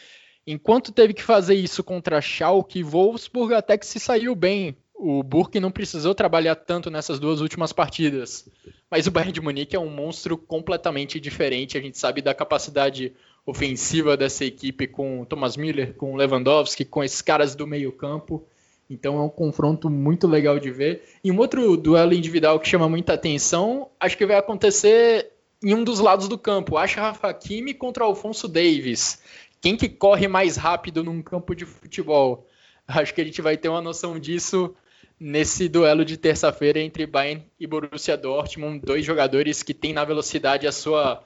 Enquanto 0.48 0.92
teve 0.92 1.14
que 1.14 1.24
fazer 1.24 1.56
isso 1.56 1.84
contra 1.84 2.22
Schalke 2.22 2.80
e 2.80 2.84
Wolfsburg, 2.84 3.54
até 3.56 3.78
que 3.78 3.86
se 3.86 4.00
saiu 4.00 4.36
bem. 4.36 4.76
O 4.94 5.22
Burke 5.24 5.60
não 5.60 5.72
precisou 5.72 6.16
trabalhar 6.16 6.56
tanto 6.56 6.90
nessas 6.90 7.20
duas 7.20 7.42
últimas 7.42 7.74
partidas. 7.74 8.48
Mas 8.90 9.08
o 9.08 9.12
Bayern 9.12 9.34
de 9.34 9.42
Munique 9.42 9.76
é 9.76 9.80
um 9.80 9.90
monstro 9.90 10.38
completamente 10.38 11.20
diferente. 11.20 11.78
A 11.78 11.82
gente 11.82 11.98
sabe 11.98 12.22
da 12.22 12.34
capacidade 12.34 13.12
ofensiva 13.46 14.16
dessa 14.16 14.46
equipe 14.46 14.88
com 14.88 15.26
Thomas 15.26 15.58
Miller, 15.58 15.94
com 15.96 16.16
Lewandowski, 16.16 16.86
com 16.86 17.04
esses 17.04 17.22
caras 17.22 17.56
do 17.56 17.68
meio-campo. 17.68 18.44
Então 18.90 19.18
é 19.18 19.22
um 19.22 19.30
confronto 19.30 19.90
muito 19.90 20.28
legal 20.28 20.60
de 20.60 20.72
ver. 20.72 21.04
E 21.24 21.32
um 21.32 21.40
outro 21.40 21.76
duelo 21.76 22.14
individual 22.14 22.60
que 22.60 22.70
chama 22.70 22.88
muita 22.88 23.14
atenção, 23.14 23.90
acho 24.00 24.18
que 24.18 24.26
vai 24.26 24.38
acontecer 24.38 25.32
em 25.64 25.74
um 25.74 25.84
dos 25.84 26.00
lados 26.00 26.28
do 26.28 26.38
campo. 26.38 26.78
Ashraf 26.78 27.24
Hakimi 27.24 27.74
contra 27.74 28.04
Alfonso 28.04 28.48
Davis 28.48 29.22
quem 29.62 29.76
que 29.76 29.90
corre 29.90 30.28
mais 30.28 30.58
rápido 30.58 31.04
num 31.04 31.22
campo 31.22 31.56
de 31.56 31.66
futebol? 31.66 32.48
Acho 32.88 33.14
que 33.14 33.22
a 33.22 33.26
gente 33.26 33.42
vai 33.42 33.58
ter 33.58 33.70
uma 33.70 33.82
noção 33.82 34.20
disso 34.20 34.76
nesse 35.20 35.68
duelo 35.70 36.04
de 36.04 36.18
terça-feira 36.18 36.80
entre 36.80 37.06
Bayern 37.06 37.44
e 37.60 37.66
Borussia 37.66 38.18
Dortmund, 38.18 38.86
dois 38.86 39.06
jogadores 39.06 39.64
que 39.64 39.74
têm 39.74 39.94
na 39.94 40.04
velocidade 40.04 40.68
a 40.68 40.72
sua 40.72 41.24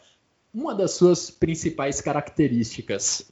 uma 0.54 0.74
das 0.74 0.92
suas 0.92 1.30
principais 1.30 2.02
características. 2.02 3.32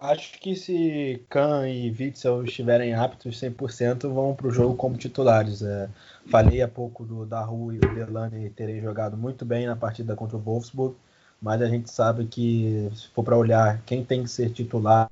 Acho 0.00 0.38
que 0.38 0.54
se 0.54 1.24
Kahn 1.28 1.66
e 1.66 1.90
Witzel 1.90 2.44
estiverem 2.44 2.94
aptos 2.94 3.40
100%, 3.40 4.12
vão 4.12 4.34
para 4.34 4.46
o 4.46 4.50
jogo 4.50 4.76
como 4.76 4.96
titulares. 4.96 5.62
É, 5.62 5.88
falei 6.30 6.60
há 6.60 6.68
pouco 6.68 7.04
do 7.04 7.24
Daru 7.24 7.72
e 7.72 7.78
o 7.78 7.94
Delane 7.94 8.50
terem 8.50 8.80
jogado 8.80 9.16
muito 9.16 9.44
bem 9.44 9.66
na 9.66 9.74
partida 9.74 10.14
contra 10.14 10.36
o 10.36 10.40
Wolfsburg 10.40 10.94
mas 11.40 11.62
a 11.62 11.66
gente 11.66 11.90
sabe 11.90 12.26
que, 12.26 12.90
se 12.94 13.08
for 13.08 13.22
para 13.22 13.36
olhar 13.36 13.80
quem 13.86 14.04
tem 14.04 14.22
que 14.22 14.30
ser 14.30 14.50
titular 14.50 15.08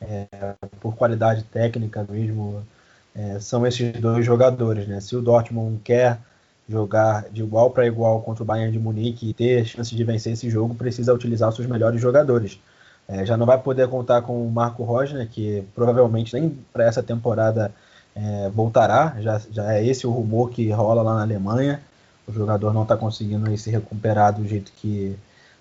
é, 0.00 0.26
por 0.80 0.94
qualidade 0.96 1.42
técnica 1.44 2.06
mesmo, 2.08 2.62
é, 3.14 3.38
são 3.40 3.66
esses 3.66 3.92
dois 4.00 4.24
jogadores. 4.24 4.86
Né? 4.86 5.00
Se 5.00 5.16
o 5.16 5.22
Dortmund 5.22 5.80
quer 5.82 6.18
jogar 6.68 7.28
de 7.30 7.42
igual 7.42 7.70
para 7.70 7.86
igual 7.86 8.22
contra 8.22 8.42
o 8.42 8.46
Bayern 8.46 8.72
de 8.72 8.78
Munique 8.78 9.30
e 9.30 9.34
ter 9.34 9.64
chance 9.64 9.94
de 9.94 10.04
vencer 10.04 10.32
esse 10.32 10.50
jogo, 10.50 10.74
precisa 10.74 11.14
utilizar 11.14 11.52
seus 11.52 11.66
melhores 11.66 12.00
jogadores. 12.00 12.58
É, 13.08 13.24
já 13.24 13.36
não 13.36 13.46
vai 13.46 13.58
poder 13.58 13.88
contar 13.88 14.22
com 14.22 14.44
o 14.44 14.50
Marco 14.50 14.82
Rosner, 14.82 15.28
que 15.28 15.64
provavelmente 15.74 16.34
nem 16.34 16.50
para 16.72 16.84
essa 16.84 17.02
temporada 17.02 17.72
é, 18.14 18.50
voltará. 18.50 19.16
Já, 19.20 19.40
já 19.50 19.74
é 19.74 19.84
esse 19.84 20.06
o 20.06 20.10
rumor 20.10 20.50
que 20.50 20.70
rola 20.70 21.02
lá 21.02 21.14
na 21.14 21.22
Alemanha. 21.22 21.80
O 22.26 22.32
jogador 22.32 22.74
não 22.74 22.82
está 22.82 22.96
conseguindo 22.96 23.56
se 23.56 23.70
recuperar 23.70 24.34
do 24.34 24.46
jeito 24.46 24.72
que 24.72 25.16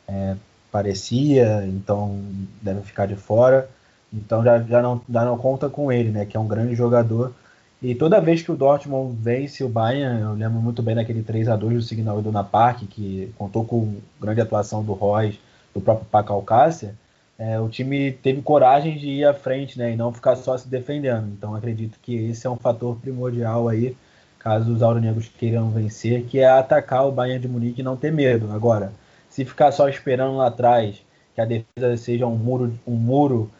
é, 0.07 0.35
parecia, 0.71 1.65
então 1.67 2.19
deve 2.61 2.81
ficar 2.81 3.05
de 3.05 3.15
fora. 3.15 3.69
Então 4.13 4.43
já, 4.43 4.61
já, 4.61 4.81
não, 4.81 5.01
já 5.09 5.25
não 5.25 5.37
conta 5.37 5.69
com 5.69 5.91
ele, 5.91 6.09
né? 6.09 6.25
Que 6.25 6.37
é 6.37 6.39
um 6.39 6.47
grande 6.47 6.75
jogador. 6.75 7.33
E 7.81 7.93
toda 7.93 8.21
vez 8.21 8.41
que 8.41 8.51
o 8.51 8.55
Dortmund 8.55 9.15
vence 9.21 9.63
o 9.63 9.69
Bayern, 9.69 10.21
eu 10.21 10.33
lembro 10.33 10.59
muito 10.59 10.81
bem 10.81 10.95
daquele 10.95 11.21
3 11.21 11.49
a 11.49 11.55
2 11.55 11.75
do 11.75 11.81
Signal 11.81 12.19
Iduna 12.19 12.43
Park, 12.43 12.83
que 12.89 13.31
contou 13.37 13.65
com 13.65 13.95
grande 14.19 14.41
atuação 14.41 14.83
do 14.83 14.93
Royce, 14.93 15.39
do 15.73 15.81
próprio 15.81 16.07
Paco 16.09 16.33
Alcácer, 16.33 16.93
é, 17.37 17.59
o 17.59 17.67
time 17.67 18.13
teve 18.13 18.41
coragem 18.41 18.97
de 18.97 19.07
ir 19.07 19.25
à 19.25 19.33
frente, 19.33 19.77
né? 19.77 19.91
E 19.91 19.95
não 19.95 20.11
ficar 20.11 20.35
só 20.37 20.57
se 20.57 20.67
defendendo. 20.67 21.27
Então 21.27 21.53
acredito 21.53 21.99
que 22.01 22.15
esse 22.29 22.47
é 22.47 22.49
um 22.49 22.55
fator 22.55 22.95
primordial 22.97 23.67
aí, 23.67 23.95
caso 24.39 24.73
os 24.73 24.81
auronegros 24.81 25.29
queiram 25.37 25.69
vencer, 25.69 26.23
que 26.25 26.39
é 26.39 26.49
atacar 26.49 27.05
o 27.05 27.11
Bayern 27.11 27.41
de 27.41 27.47
Munique 27.47 27.81
e 27.81 27.83
não 27.83 27.97
ter 27.97 28.11
medo. 28.11 28.51
Agora, 28.53 28.93
se 29.35 29.43
ficar 29.43 29.69
só 29.73 29.89
esperando 29.89 30.37
lá 30.37 30.47
atrás 30.47 30.95
que 31.33 31.41
a 31.41 31.45
defesa 31.45 31.97
seja 31.97 32.25
um 32.25 32.37
muro, 32.37 32.73
um 32.87 32.95
muro 32.95 33.51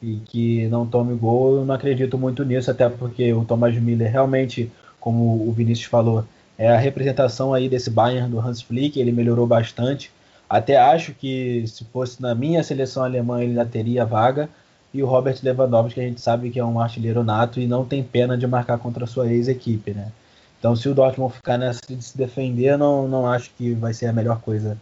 e 0.00 0.20
que 0.26 0.68
não 0.68 0.86
tome 0.86 1.12
gol, 1.16 1.56
eu 1.56 1.64
não 1.64 1.74
acredito 1.74 2.16
muito 2.16 2.44
nisso, 2.44 2.70
até 2.70 2.88
porque 2.88 3.32
o 3.32 3.44
Thomas 3.44 3.74
Miller 3.74 4.12
realmente, 4.12 4.70
como 5.00 5.44
o 5.48 5.50
Vinícius 5.50 5.88
falou, 5.88 6.24
é 6.56 6.68
a 6.68 6.78
representação 6.78 7.52
aí 7.52 7.68
desse 7.68 7.90
Bayern 7.90 8.30
do 8.30 8.38
Hans 8.38 8.62
Flick, 8.62 9.00
ele 9.00 9.10
melhorou 9.10 9.44
bastante. 9.44 10.08
Até 10.48 10.76
acho 10.76 11.12
que 11.12 11.64
se 11.66 11.84
fosse 11.86 12.22
na 12.22 12.32
minha 12.32 12.62
seleção 12.62 13.02
alemã 13.02 13.42
ele 13.42 13.54
já 13.54 13.64
teria 13.64 14.04
vaga. 14.04 14.48
E 14.92 15.02
o 15.02 15.06
Robert 15.06 15.36
Lewandowski, 15.42 15.94
que 15.94 16.00
a 16.00 16.04
gente 16.04 16.20
sabe 16.20 16.50
que 16.50 16.60
é 16.60 16.64
um 16.64 16.78
artilheiro 16.78 17.24
nato 17.24 17.58
e 17.58 17.66
não 17.66 17.84
tem 17.84 18.04
pena 18.04 18.38
de 18.38 18.46
marcar 18.46 18.78
contra 18.78 19.02
a 19.02 19.08
sua 19.08 19.26
ex-equipe, 19.32 19.90
né? 19.90 20.12
Então, 20.60 20.76
se 20.76 20.88
o 20.88 20.94
Dortmund 20.94 21.34
ficar 21.34 21.58
nessa 21.58 21.80
de 21.88 22.00
se 22.00 22.16
defender, 22.16 22.78
não, 22.78 23.08
não 23.08 23.26
acho 23.26 23.50
que 23.58 23.72
vai 23.72 23.92
ser 23.92 24.06
a 24.06 24.12
melhor 24.12 24.40
coisa 24.40 24.78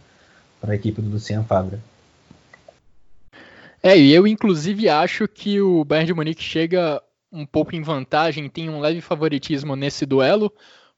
para 0.63 0.71
a 0.71 0.75
equipe 0.75 1.01
do 1.01 1.09
Luciano 1.09 1.43
Fabra. 1.43 1.77
É, 3.83 3.97
e 3.97 4.13
eu 4.13 4.25
inclusive 4.25 4.87
acho 4.87 5.27
que 5.27 5.59
o 5.59 5.83
Bayern 5.83 6.07
de 6.07 6.13
Munique 6.13 6.41
chega 6.41 7.03
um 7.29 7.45
pouco 7.45 7.75
em 7.75 7.81
vantagem, 7.81 8.47
tem 8.47 8.69
um 8.69 8.79
leve 8.79 9.01
favoritismo 9.01 9.75
nesse 9.75 10.05
duelo, 10.05 10.53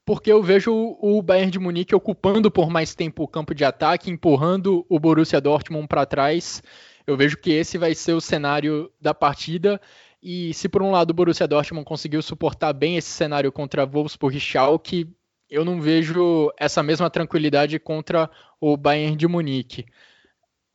porque 0.06 0.32
eu 0.32 0.44
vejo 0.44 0.96
o 1.02 1.20
Bayern 1.20 1.50
de 1.50 1.58
Munique 1.58 1.96
ocupando 1.96 2.52
por 2.52 2.70
mais 2.70 2.94
tempo 2.94 3.24
o 3.24 3.28
campo 3.28 3.56
de 3.56 3.66
ataque, 3.66 4.12
empurrando 4.12 4.86
o 4.88 5.00
Borussia 5.00 5.42
Dortmund 5.42 5.88
para 5.88 6.06
trás. 6.06 6.62
Eu 7.08 7.18
vejo 7.18 7.36
que 7.36 7.52
esse 7.52 7.76
vai 7.76 7.96
ser 7.96 8.14
o 8.14 8.22
cenário 8.22 8.92
da 9.02 9.16
partida. 9.16 9.82
E 10.22 10.54
se 10.54 10.70
por 10.70 10.84
um 10.84 10.92
lado 10.92 11.10
o 11.10 11.14
Borussia 11.14 11.48
Dortmund 11.48 11.86
conseguiu 11.86 12.22
suportar 12.22 12.72
bem 12.72 12.98
esse 12.98 13.10
cenário 13.10 13.52
contra 13.52 13.84
Wolfsburg 13.84 14.38
e 14.38 14.40
Schalke, 14.40 15.10
eu 15.50 15.64
não 15.64 15.80
vejo 15.80 16.52
essa 16.58 16.82
mesma 16.82 17.10
tranquilidade 17.10 17.80
contra 17.80 18.30
o 18.60 18.76
Bayern 18.76 19.16
de 19.16 19.28
Munique. 19.28 19.86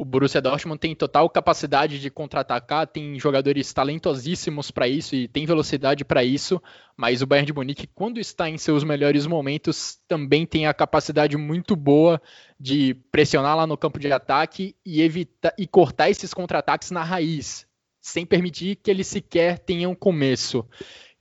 O 0.01 0.05
Borussia 0.07 0.41
Dortmund 0.41 0.81
tem 0.81 0.95
total 0.95 1.29
capacidade 1.29 2.01
de 2.01 2.11
contra-atacar, 2.11 2.87
tem 2.87 3.21
jogadores 3.21 3.71
talentosíssimos 3.71 4.71
para 4.71 4.89
isso 4.89 5.15
e 5.15 5.29
tem 5.29 5.45
velocidade 5.45 6.07
para 6.07 6.25
isso, 6.25 6.59
mas 6.97 7.21
o 7.21 7.27
Bayern 7.27 7.49
de 7.49 7.53
Munique, 7.53 7.87
quando 7.87 8.19
está 8.19 8.49
em 8.49 8.57
seus 8.57 8.83
melhores 8.83 9.27
momentos, 9.27 9.99
também 10.09 10.47
tem 10.47 10.67
a 10.67 10.73
capacidade 10.73 11.37
muito 11.37 11.77
boa 11.77 12.19
de 12.59 12.95
pressionar 13.13 13.55
lá 13.55 13.67
no 13.67 13.77
campo 13.77 13.99
de 13.99 14.11
ataque 14.11 14.75
e 14.87 15.03
evitar 15.03 15.53
e 15.59 15.67
cortar 15.67 16.09
esses 16.09 16.33
contra-ataques 16.33 16.91
na 16.91 17.05
raiz, 17.05 17.67
sem 18.01 18.25
permitir 18.25 18.77
que 18.77 18.91
eles 18.91 19.07
sequer 19.07 19.59
tenham 19.59 19.95
começo. 19.95 20.67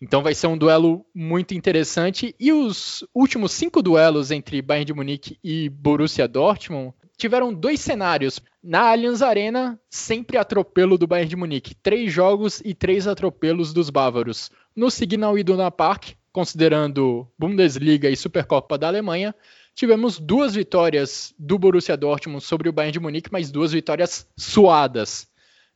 Então 0.02 0.24
vai 0.24 0.34
ser 0.34 0.48
um 0.48 0.58
duelo 0.58 1.06
muito 1.14 1.54
interessante. 1.54 2.34
E 2.40 2.52
os 2.52 3.04
últimos 3.14 3.52
cinco 3.52 3.82
duelos 3.82 4.32
entre 4.32 4.62
Bayern 4.62 4.86
de 4.86 4.94
Munique 4.94 5.38
e 5.44 5.70
Borussia 5.70 6.28
Dortmund 6.28 6.94
tiveram 7.18 7.54
dois 7.54 7.82
cenários. 7.82 8.42
Na 8.64 8.92
Allianz 8.92 9.22
Arena, 9.22 9.80
sempre 9.90 10.38
atropelo 10.38 10.98
do 10.98 11.08
Bayern 11.08 11.30
de 11.30 11.36
Munique. 11.36 11.76
Três 11.76 12.12
jogos 12.12 12.62
e 12.64 12.74
três 12.74 13.08
atropelos 13.08 13.74
dos 13.74 13.90
bávaros. 13.90 14.50
No 14.76 14.90
Signal 14.90 15.38
Iduna 15.38 15.70
Park, 15.70 16.12
considerando 16.32 17.28
Bundesliga 17.38 18.10
e 18.10 18.16
Supercopa 18.16 18.78
da 18.78 18.88
Alemanha, 18.88 19.36
tivemos 19.76 20.18
duas 20.18 20.56
vitórias 20.56 21.34
do 21.38 21.60
Borussia 21.60 21.98
Dortmund 21.98 22.44
sobre 22.44 22.70
o 22.70 22.74
Bayern 22.74 22.94
de 22.94 23.00
Munique, 23.00 23.32
mas 23.32 23.52
duas 23.52 23.74
vitórias 23.74 24.28
suadas. 24.38 25.29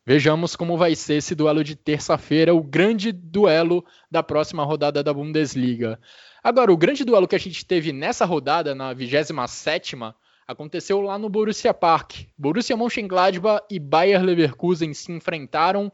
Vejamos 0.06 0.56
como 0.58 0.78
vai 0.78 0.96
ser 0.96 1.16
esse 1.16 1.34
duelo 1.34 1.64
de 1.64 1.78
terça-feira, 1.78 2.54
o 2.54 2.62
grande 2.62 3.14
duelo 3.14 3.86
da 4.12 4.22
próxima 4.22 4.66
rodada 4.66 5.02
da 5.02 5.14
Bundesliga. 5.14 5.98
Agora, 6.44 6.74
o 6.74 6.78
grande 6.78 7.06
duelo 7.06 7.26
que 7.26 7.38
a 7.38 7.40
gente 7.40 7.66
teve 7.66 7.94
nessa 7.94 8.26
rodada, 8.26 8.76
na 8.76 8.94
27ª, 8.94 10.14
aconteceu 10.46 11.00
lá 11.00 11.18
no 11.18 11.30
Borussia 11.30 11.74
Park. 11.74 12.26
Borussia 12.38 12.76
Mönchengladbach 12.76 13.64
e 13.72 13.80
Bayer 13.80 14.22
Leverkusen 14.22 14.94
se 14.94 15.10
enfrentaram 15.10 15.90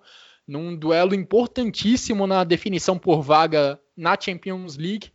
num 0.47 0.75
duelo 0.75 1.13
importantíssimo 1.13 2.25
na 2.25 2.43
definição 2.43 2.97
por 2.97 3.21
vaga 3.21 3.79
na 3.95 4.17
Champions 4.19 4.75
League. 4.75 5.11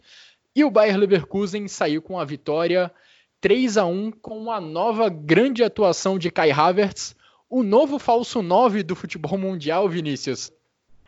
E 0.54 0.62
o 0.62 0.70
Bayer 0.70 0.96
Leverkusen 0.96 1.66
saiu 1.66 2.00
com 2.00 2.16
a 2.16 2.24
vitória 2.24 2.92
3 3.40 3.76
a 3.76 3.84
1 3.86 4.12
com 4.12 4.38
uma 4.38 4.60
nova 4.60 5.08
grande 5.08 5.64
atuação 5.64 6.16
de 6.16 6.30
Kai 6.30 6.52
Havertz, 6.52 7.16
o 7.54 7.62
novo 7.62 8.00
falso 8.00 8.42
9 8.42 8.82
do 8.82 8.96
futebol 8.96 9.38
mundial, 9.38 9.88
Vinícius. 9.88 10.52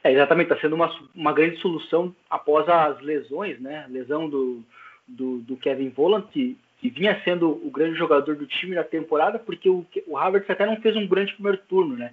É, 0.04 0.12
exatamente, 0.12 0.52
está 0.52 0.60
sendo 0.60 0.76
uma, 0.76 0.96
uma 1.12 1.32
grande 1.32 1.56
solução 1.56 2.14
após 2.30 2.68
as 2.68 3.00
lesões, 3.00 3.58
né? 3.60 3.84
Lesão 3.88 4.28
do, 4.28 4.62
do, 5.08 5.38
do 5.38 5.56
Kevin 5.56 5.88
Volland, 5.88 6.24
que, 6.30 6.56
que, 6.80 6.88
vinha 6.88 7.20
sendo 7.24 7.50
o 7.50 7.68
grande 7.68 7.98
jogador 7.98 8.36
do 8.36 8.46
time 8.46 8.76
na 8.76 8.84
temporada, 8.84 9.40
porque 9.40 9.68
o, 9.68 9.84
o 10.06 10.16
Havertz 10.16 10.48
até 10.48 10.64
não 10.64 10.76
fez 10.76 10.94
um 10.94 11.08
grande 11.08 11.32
primeiro 11.32 11.58
turno, 11.68 11.96
né? 11.96 12.12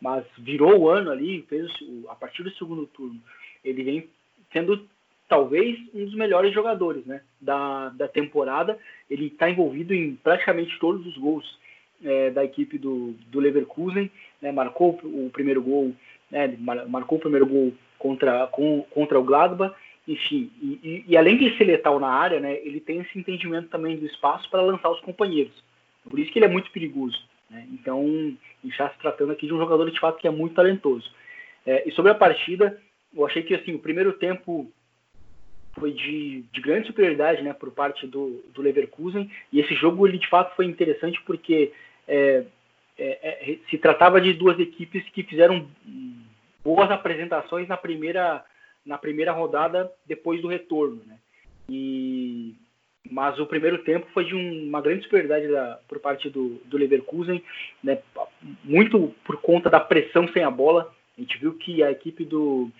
Mas 0.00 0.24
virou 0.38 0.78
o 0.78 0.88
ano 0.88 1.10
ali, 1.10 1.44
fez 1.46 1.70
a 2.08 2.14
partir 2.14 2.42
do 2.42 2.50
segundo 2.52 2.86
turno. 2.86 3.20
Ele 3.62 3.84
vem 3.84 4.08
sendo 4.50 4.88
talvez 5.28 5.78
um 5.92 6.06
dos 6.06 6.14
melhores 6.14 6.54
jogadores 6.54 7.04
né, 7.04 7.20
da, 7.38 7.90
da 7.90 8.08
temporada. 8.08 8.78
Ele 9.10 9.26
está 9.26 9.50
envolvido 9.50 9.92
em 9.92 10.16
praticamente 10.16 10.78
todos 10.78 11.06
os 11.06 11.18
gols 11.18 11.58
é, 12.04 12.30
da 12.30 12.44
equipe 12.44 12.78
do, 12.78 13.14
do 13.28 13.40
Leverkusen, 13.40 14.10
né, 14.40 14.52
marcou 14.52 15.00
o 15.02 15.30
primeiro 15.32 15.62
gol, 15.62 15.92
né, 16.30 16.54
marcou 16.88 17.18
o 17.18 17.20
primeiro 17.20 17.46
gol 17.46 17.72
contra, 17.98 18.46
com, 18.48 18.82
contra 18.90 19.18
o 19.18 19.24
Gladbach, 19.24 19.74
enfim, 20.06 20.50
e, 20.60 20.78
e, 20.82 21.04
e, 21.08 21.16
além 21.16 21.38
de 21.38 21.56
ser 21.56 21.64
letal 21.64 21.98
na 21.98 22.08
área, 22.08 22.38
né, 22.38 22.58
ele 22.62 22.78
tem 22.78 23.00
esse 23.00 23.18
entendimento 23.18 23.68
também 23.68 23.96
do 23.96 24.04
espaço 24.04 24.48
para 24.50 24.60
lançar 24.60 24.90
os 24.90 25.00
companheiros. 25.00 25.54
Por 26.08 26.18
isso 26.18 26.30
que 26.30 26.38
ele 26.38 26.46
é 26.46 26.48
muito 26.48 26.70
perigoso. 26.70 27.18
Né? 27.48 27.66
Então, 27.72 28.36
está 28.62 28.90
se 28.90 28.98
tratando 28.98 29.32
aqui 29.32 29.46
de 29.46 29.54
um 29.54 29.58
jogador 29.58 29.90
de 29.90 29.98
fato 29.98 30.18
que 30.18 30.28
é 30.28 30.30
muito 30.30 30.54
talentoso. 30.54 31.10
É, 31.64 31.88
e 31.88 31.92
sobre 31.92 32.10
a 32.10 32.14
partida, 32.14 32.78
eu 33.16 33.24
achei 33.26 33.42
que 33.42 33.54
assim, 33.54 33.74
o 33.74 33.78
primeiro 33.78 34.12
tempo 34.12 34.70
foi 35.78 35.92
de, 35.92 36.44
de 36.52 36.60
grande 36.60 36.86
superioridade 36.86 37.42
né, 37.42 37.52
por 37.52 37.70
parte 37.70 38.06
do, 38.06 38.44
do 38.52 38.62
Leverkusen. 38.62 39.30
E 39.52 39.60
esse 39.60 39.74
jogo, 39.74 40.06
ele 40.06 40.18
de 40.18 40.28
fato 40.28 40.54
foi 40.54 40.66
interessante 40.66 41.20
porque 41.22 41.72
é, 42.06 42.44
é, 42.96 43.52
é, 43.52 43.58
se 43.68 43.78
tratava 43.78 44.20
de 44.20 44.32
duas 44.32 44.58
equipes 44.58 45.04
que 45.10 45.22
fizeram 45.22 45.66
boas 46.62 46.90
apresentações 46.90 47.68
na 47.68 47.76
primeira, 47.76 48.44
na 48.84 48.96
primeira 48.96 49.32
rodada 49.32 49.90
depois 50.06 50.40
do 50.40 50.48
retorno. 50.48 51.02
Né? 51.06 51.18
E, 51.68 52.54
mas 53.10 53.38
o 53.38 53.46
primeiro 53.46 53.78
tempo 53.78 54.06
foi 54.14 54.24
de 54.24 54.34
um, 54.34 54.68
uma 54.68 54.80
grande 54.80 55.02
superioridade 55.02 55.48
da, 55.48 55.78
por 55.88 55.98
parte 56.00 56.30
do, 56.30 56.60
do 56.64 56.78
Leverkusen, 56.78 57.42
né? 57.82 57.98
muito 58.62 59.14
por 59.24 59.40
conta 59.40 59.68
da 59.68 59.80
pressão 59.80 60.28
sem 60.28 60.42
a 60.42 60.50
bola. 60.50 60.94
A 61.16 61.20
gente 61.20 61.38
viu 61.38 61.54
que 61.54 61.82
a 61.82 61.90
equipe 61.90 62.24
do, 62.24 62.70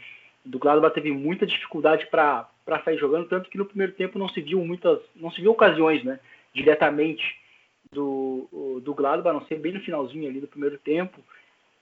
do 0.44 0.58
Gladbach 0.58 0.94
teve 0.94 1.10
muita 1.10 1.46
dificuldade 1.46 2.06
para 2.06 2.48
sair 2.84 2.98
jogando, 2.98 3.28
tanto 3.28 3.50
que 3.50 3.58
no 3.58 3.66
primeiro 3.66 3.92
tempo 3.92 4.18
não 4.18 4.28
se 4.28 4.40
viu 4.40 4.64
muitas, 4.64 5.00
não 5.16 5.30
se 5.30 5.40
viu 5.40 5.50
ocasiões, 5.50 6.02
né, 6.04 6.18
diretamente 6.54 7.43
do, 7.92 8.80
do 8.82 8.94
Gladbach, 8.94 9.30
a 9.30 9.40
não 9.40 9.46
ser 9.46 9.58
bem 9.58 9.72
no 9.72 9.80
finalzinho 9.80 10.28
ali 10.28 10.40
do 10.40 10.48
primeiro 10.48 10.78
tempo, 10.78 11.20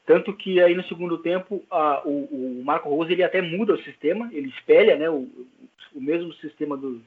tanto 0.05 0.33
que 0.33 0.61
aí 0.61 0.75
no 0.75 0.85
segundo 0.85 1.19
tempo 1.19 1.63
a, 1.71 2.03
o, 2.05 2.25
o, 2.25 2.63
Marco 2.65 2.89
Rose 2.89 3.13
ele 3.13 3.23
até 3.23 3.41
muda 3.41 3.75
o 3.75 3.83
sistema, 3.83 4.29
ele 4.33 4.49
espelha, 4.49 4.97
né, 4.97 5.09
o, 5.09 5.29
o 5.95 6.01
mesmo 6.01 6.33
sistema 6.35 6.77
do, 6.77 7.01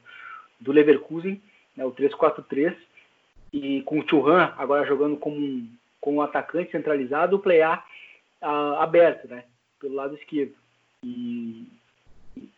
do 0.58 0.72
Leverkusen, 0.72 1.40
né, 1.76 1.84
o 1.84 1.92
3-4-3, 1.92 2.74
e 3.52 3.82
com 3.82 4.00
o 4.00 4.08
Churran 4.08 4.52
agora 4.56 4.86
jogando 4.86 5.16
como 5.16 5.36
um, 5.36 5.68
como 6.00 6.18
um 6.18 6.22
atacante 6.22 6.72
centralizado, 6.72 7.36
o 7.36 7.38
Plea 7.38 7.82
aberto, 8.78 9.28
né, 9.28 9.44
pelo 9.78 9.94
lado 9.94 10.14
esquerdo. 10.14 10.54
E, 11.04 11.66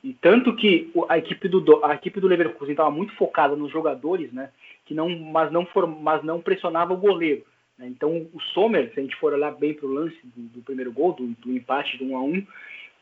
e, 0.02 0.12
tanto 0.20 0.54
que 0.54 0.92
a 1.08 1.18
equipe 1.18 1.48
do 1.48 1.84
a 1.84 1.94
equipe 1.94 2.20
do 2.20 2.28
Leverkusen 2.28 2.72
estava 2.72 2.90
muito 2.90 3.14
focada 3.14 3.54
nos 3.54 3.70
jogadores, 3.70 4.32
né? 4.32 4.50
Que 4.88 4.94
não, 4.94 5.08
mas 5.08 5.52
não 5.52 5.66
for, 5.66 5.86
mas 5.86 6.24
não 6.24 6.40
pressionava 6.40 6.94
o 6.94 6.96
goleiro. 6.96 7.44
Né? 7.78 7.86
Então 7.88 8.26
o 8.32 8.40
Sommer, 8.54 8.92
se 8.92 8.98
a 8.98 9.02
gente 9.02 9.14
for 9.16 9.32
olhar 9.32 9.52
bem 9.52 9.74
para 9.74 9.86
o 9.86 9.92
lance 9.92 10.18
do, 10.24 10.42
do, 10.48 10.62
primeiro 10.62 10.90
gol, 10.90 11.12
do, 11.12 11.26
do, 11.26 11.52
empate 11.52 11.96
do 11.98 12.06
1 12.06 12.16
a 12.16 12.22
1, 12.22 12.46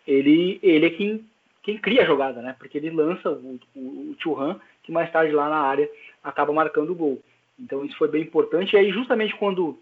ele 0.06 0.58
ele 0.62 0.86
é 0.86 0.90
quem 0.90 1.24
quem 1.62 1.78
cria 1.78 2.02
a 2.02 2.06
jogada, 2.06 2.42
né? 2.42 2.54
Porque 2.58 2.76
ele 2.76 2.90
lança 2.90 3.30
o, 3.30 3.58
o, 3.74 3.80
o 3.80 4.16
Churran, 4.20 4.60
que 4.82 4.92
mais 4.92 5.10
tarde 5.10 5.32
lá 5.32 5.48
na 5.48 5.60
área 5.60 5.88
acaba 6.22 6.52
marcando 6.52 6.90
o 6.90 6.96
gol. 6.96 7.22
Então 7.58 7.84
isso 7.84 7.96
foi 7.96 8.08
bem 8.08 8.22
importante. 8.22 8.74
E 8.74 8.78
aí 8.78 8.90
justamente 8.90 9.34
quando 9.36 9.78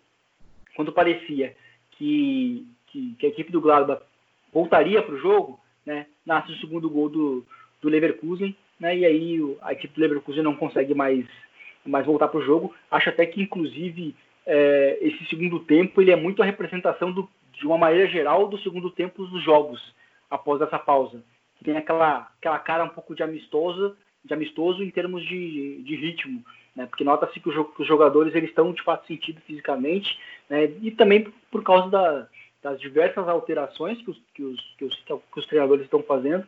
quando 0.77 0.93
parecia 0.93 1.57
que, 1.93 2.67
que, 2.89 3.15
que 3.19 3.27
a 3.27 3.29
equipe 3.31 3.51
do 3.51 3.61
Gladbach 3.61 4.03
voltaria 4.53 5.03
para 5.03 5.15
o 5.15 5.19
jogo, 5.19 5.59
né, 5.85 6.07
nasce 6.25 6.53
o 6.53 6.57
segundo 6.59 6.89
gol 6.89 7.09
do, 7.09 7.47
do 7.81 7.89
Leverkusen, 7.89 8.57
né, 8.79 8.97
e 8.97 9.05
aí 9.05 9.57
a 9.63 9.73
equipe 9.73 9.95
do 9.95 10.01
Leverkusen 10.01 10.43
não 10.43 10.57
consegue 10.57 10.95
mais, 10.95 11.27
mais 11.87 12.07
voltar 12.07 12.29
para 12.29 12.41
o 12.41 12.45
jogo. 12.45 12.75
Acho 12.91 13.11
até 13.11 13.27
que, 13.27 13.43
inclusive, 13.43 14.15
é, 14.47 14.99
esse 15.01 15.25
segundo 15.27 15.61
tempo 15.61 16.01
ele 16.01 16.11
é 16.11 16.17
muito 16.17 16.43
a 16.43 16.47
representação 16.47 17.13
do, 17.13 17.29
de 17.53 17.67
uma 17.67 17.79
maneira 17.79 18.09
geral 18.09 18.49
do 18.49 18.59
segundo 18.59 18.91
tempo 18.91 19.27
dos 19.27 19.43
jogos 19.43 19.95
após 20.31 20.61
essa 20.61 20.79
pausa. 20.79 21.23
Tem 21.63 21.77
aquela, 21.77 22.29
aquela 22.39 22.59
cara 22.59 22.85
um 22.85 22.91
pouco 22.91 23.15
de 23.15 23.23
amistosa, 23.23 23.97
de 24.23 24.35
amistoso 24.35 24.83
em 24.83 24.91
termos 24.91 25.25
de, 25.25 25.83
de 25.83 25.97
ritmo, 25.97 26.45
né? 26.77 26.87
Porque 26.87 27.05
nota-se 27.05 27.41
que, 27.41 27.51
que, 27.51 27.83
os 27.83 27.87
jogadores 27.87 28.35
eles 28.35 28.51
estão 28.51 28.73
de 28.73 28.83
fato 28.83 29.07
sentidos 29.07 29.43
fisicamente, 29.45 30.19
né? 30.49 30.65
E 30.83 30.91
também 30.91 31.33
por 31.51 31.63
causa 31.63 31.89
da, 31.89 32.29
das 32.63 32.81
diversas 32.81 33.27
alterações 33.29 34.01
que 34.03 34.11
os, 34.11 34.21
que 34.35 34.43
os, 34.43 34.75
que 34.77 34.85
os, 34.85 34.95
que 34.97 35.39
os 35.39 35.47
treinadores 35.47 35.85
estão 35.85 36.03
fazendo 36.03 36.47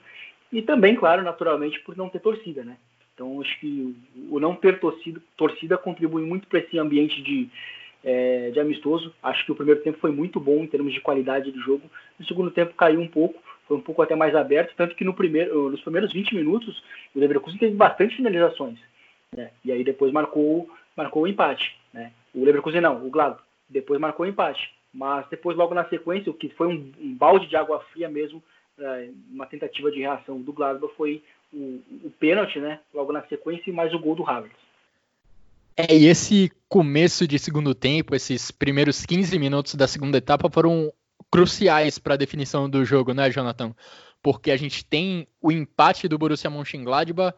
e 0.53 0.63
também, 0.63 0.95
claro, 0.95 1.23
naturalmente, 1.23 1.81
por 1.81 1.97
não 1.97 2.09
ter 2.09 2.21
torcida, 2.21 2.65
né? 2.65 2.77
Então, 3.17 3.41
acho 3.41 3.59
que 3.61 3.97
o 4.31 4.39
não 4.39 4.55
ter 4.55 4.79
torcida, 4.79 5.19
torcida 5.39 5.79
contribui 5.79 6.23
muito 6.23 6.47
para 6.47 6.59
esse 6.59 6.79
ambiente 6.79 7.23
de, 7.23 7.49
é, 8.05 8.51
de 8.51 8.61
amistoso. 8.61 9.13
Acho 9.23 9.43
que 9.47 9.53
o 9.53 9.55
primeiro 9.55 9.81
tempo 9.81 9.99
foi 9.99 10.13
muito 10.13 10.39
bom 10.39 10.63
em 10.63 10.67
termos 10.67 10.93
de 10.93 11.01
qualidade 11.01 11.51
do 11.51 11.59
jogo. 11.61 11.91
No 12.19 12.27
segundo 12.27 12.51
tempo 12.51 12.75
caiu 12.75 13.01
um 13.01 13.09
pouco, 13.09 13.43
foi 13.67 13.79
um 13.79 13.81
pouco 13.81 14.03
até 14.03 14.15
mais 14.15 14.35
aberto, 14.35 14.75
tanto 14.77 14.95
que 14.95 15.03
no 15.03 15.15
primeiro, 15.15 15.71
nos 15.71 15.81
primeiros 15.81 16.13
20 16.13 16.35
minutos 16.35 16.85
o 17.15 17.19
Leverkusen 17.19 17.59
teve 17.59 17.75
bastante 17.75 18.17
finalizações. 18.17 18.79
Né? 19.35 19.51
E 19.65 19.73
aí 19.73 19.83
depois 19.83 20.13
marcou, 20.13 20.69
marcou 20.95 21.23
o 21.23 21.27
empate. 21.27 21.75
Né? 21.95 22.13
O 22.35 22.45
Leverkusen 22.45 22.83
não, 22.83 23.07
o 23.07 23.09
Glado. 23.09 23.41
Depois 23.67 23.99
marcou 23.99 24.27
o 24.27 24.29
empate. 24.29 24.71
Mas 24.93 25.27
depois, 25.29 25.57
logo 25.57 25.75
na 25.75 25.89
sequência, 25.89 26.31
o 26.31 26.35
que 26.35 26.51
foi 26.51 26.69
um, 26.69 26.93
um 27.01 27.15
balde 27.15 27.47
de 27.47 27.57
água 27.57 27.81
fria 27.93 28.09
mesmo, 28.09 28.43
é, 28.79 29.11
uma 29.31 29.47
tentativa 29.47 29.91
de 29.91 30.01
reação 30.01 30.41
do 30.41 30.53
Gladbach 30.53 30.95
foi 30.97 31.23
o, 31.53 31.83
o 32.05 32.11
pênalti, 32.19 32.59
né? 32.59 32.81
Logo 32.93 33.13
na 33.13 33.23
sequência, 33.27 33.71
e 33.71 33.73
mais 33.73 33.93
o 33.93 33.99
gol 33.99 34.15
do 34.15 34.29
Havertz. 34.29 34.57
É, 35.77 35.95
e 35.95 36.07
esse 36.07 36.51
começo 36.69 37.27
de 37.27 37.39
segundo 37.39 37.75
tempo, 37.75 38.15
esses 38.15 38.51
primeiros 38.51 39.05
15 39.05 39.39
minutos 39.39 39.75
da 39.75 39.87
segunda 39.87 40.17
etapa 40.19 40.51
foram 40.51 40.91
cruciais 41.31 41.99
para 41.99 42.15
a 42.15 42.17
definição 42.17 42.69
do 42.69 42.85
jogo, 42.85 43.13
né, 43.13 43.31
Jonathan? 43.31 43.75
Porque 44.23 44.51
a 44.51 44.57
gente 44.57 44.85
tem 44.85 45.29
o 45.41 45.53
empate 45.53 46.09
do 46.09 46.19
Borussia 46.19 46.49
Mönchengladbach 46.49 47.37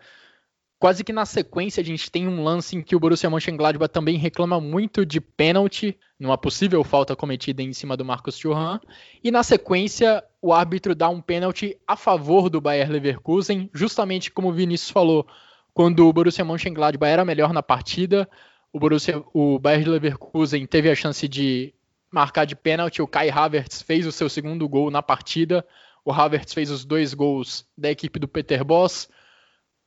quase 0.79 1.03
que 1.03 1.13
na 1.13 1.27
sequência 1.27 1.81
a 1.81 1.85
gente 1.85 2.11
tem 2.11 2.29
um 2.29 2.43
lance 2.43 2.77
em 2.77 2.83
que 2.83 2.95
o 2.95 3.01
Borussia 3.01 3.29
Mönchengladbach 3.29 3.93
também 3.93 4.17
reclama 4.17 4.61
muito 4.61 5.05
de 5.05 5.21
pênalti, 5.21 5.99
numa 6.19 6.39
possível 6.39 6.85
falta 6.85 7.17
cometida 7.17 7.63
em 7.63 7.73
cima 7.73 7.97
do 7.97 8.05
Marcos 8.05 8.39
Thuram, 8.39 8.81
e 9.23 9.31
na 9.31 9.43
sequência 9.43 10.23
o 10.41 10.53
árbitro 10.53 10.95
dá 10.95 11.09
um 11.09 11.21
pênalti 11.21 11.77
a 11.87 11.97
favor 11.97 12.49
do 12.49 12.61
Bayer 12.61 12.91
Leverkusen, 12.91 13.69
justamente 13.75 14.31
como 14.31 14.49
o 14.49 14.53
Vinícius 14.53 14.91
falou, 14.91 15.27
quando 15.75 16.07
o 16.07 16.13
Borussia 16.13 16.45
Mönchengladbach 16.45 17.11
era 17.11 17.25
melhor 17.25 17.53
na 17.53 17.63
partida, 17.63 18.29
o 18.73 18.79
Borussia, 18.79 19.23
o 19.35 19.59
Bayer 19.59 19.89
Leverkusen 19.89 20.67
teve 20.67 20.91
a 20.91 20.95
chance 20.95 21.27
de 21.27 21.75
marcar 22.11 22.45
de 22.45 22.55
pênalti, 22.55 23.03
o 23.03 23.07
Kai 23.07 23.31
Havertz 23.31 23.83
fez 23.83 24.07
o 24.07 24.13
seu 24.13 24.29
segundo 24.29 24.69
gol 24.69 24.91
na 24.91 25.03
partida, 25.03 25.65
O 26.09 26.13
Havertz 26.13 26.55
fez 26.55 26.71
os 26.71 26.87
dois 26.87 27.13
gols 27.13 27.67
da 27.77 27.91
equipe 27.91 28.19
do 28.19 28.27
Peter 28.27 28.65
Boss. 28.65 29.11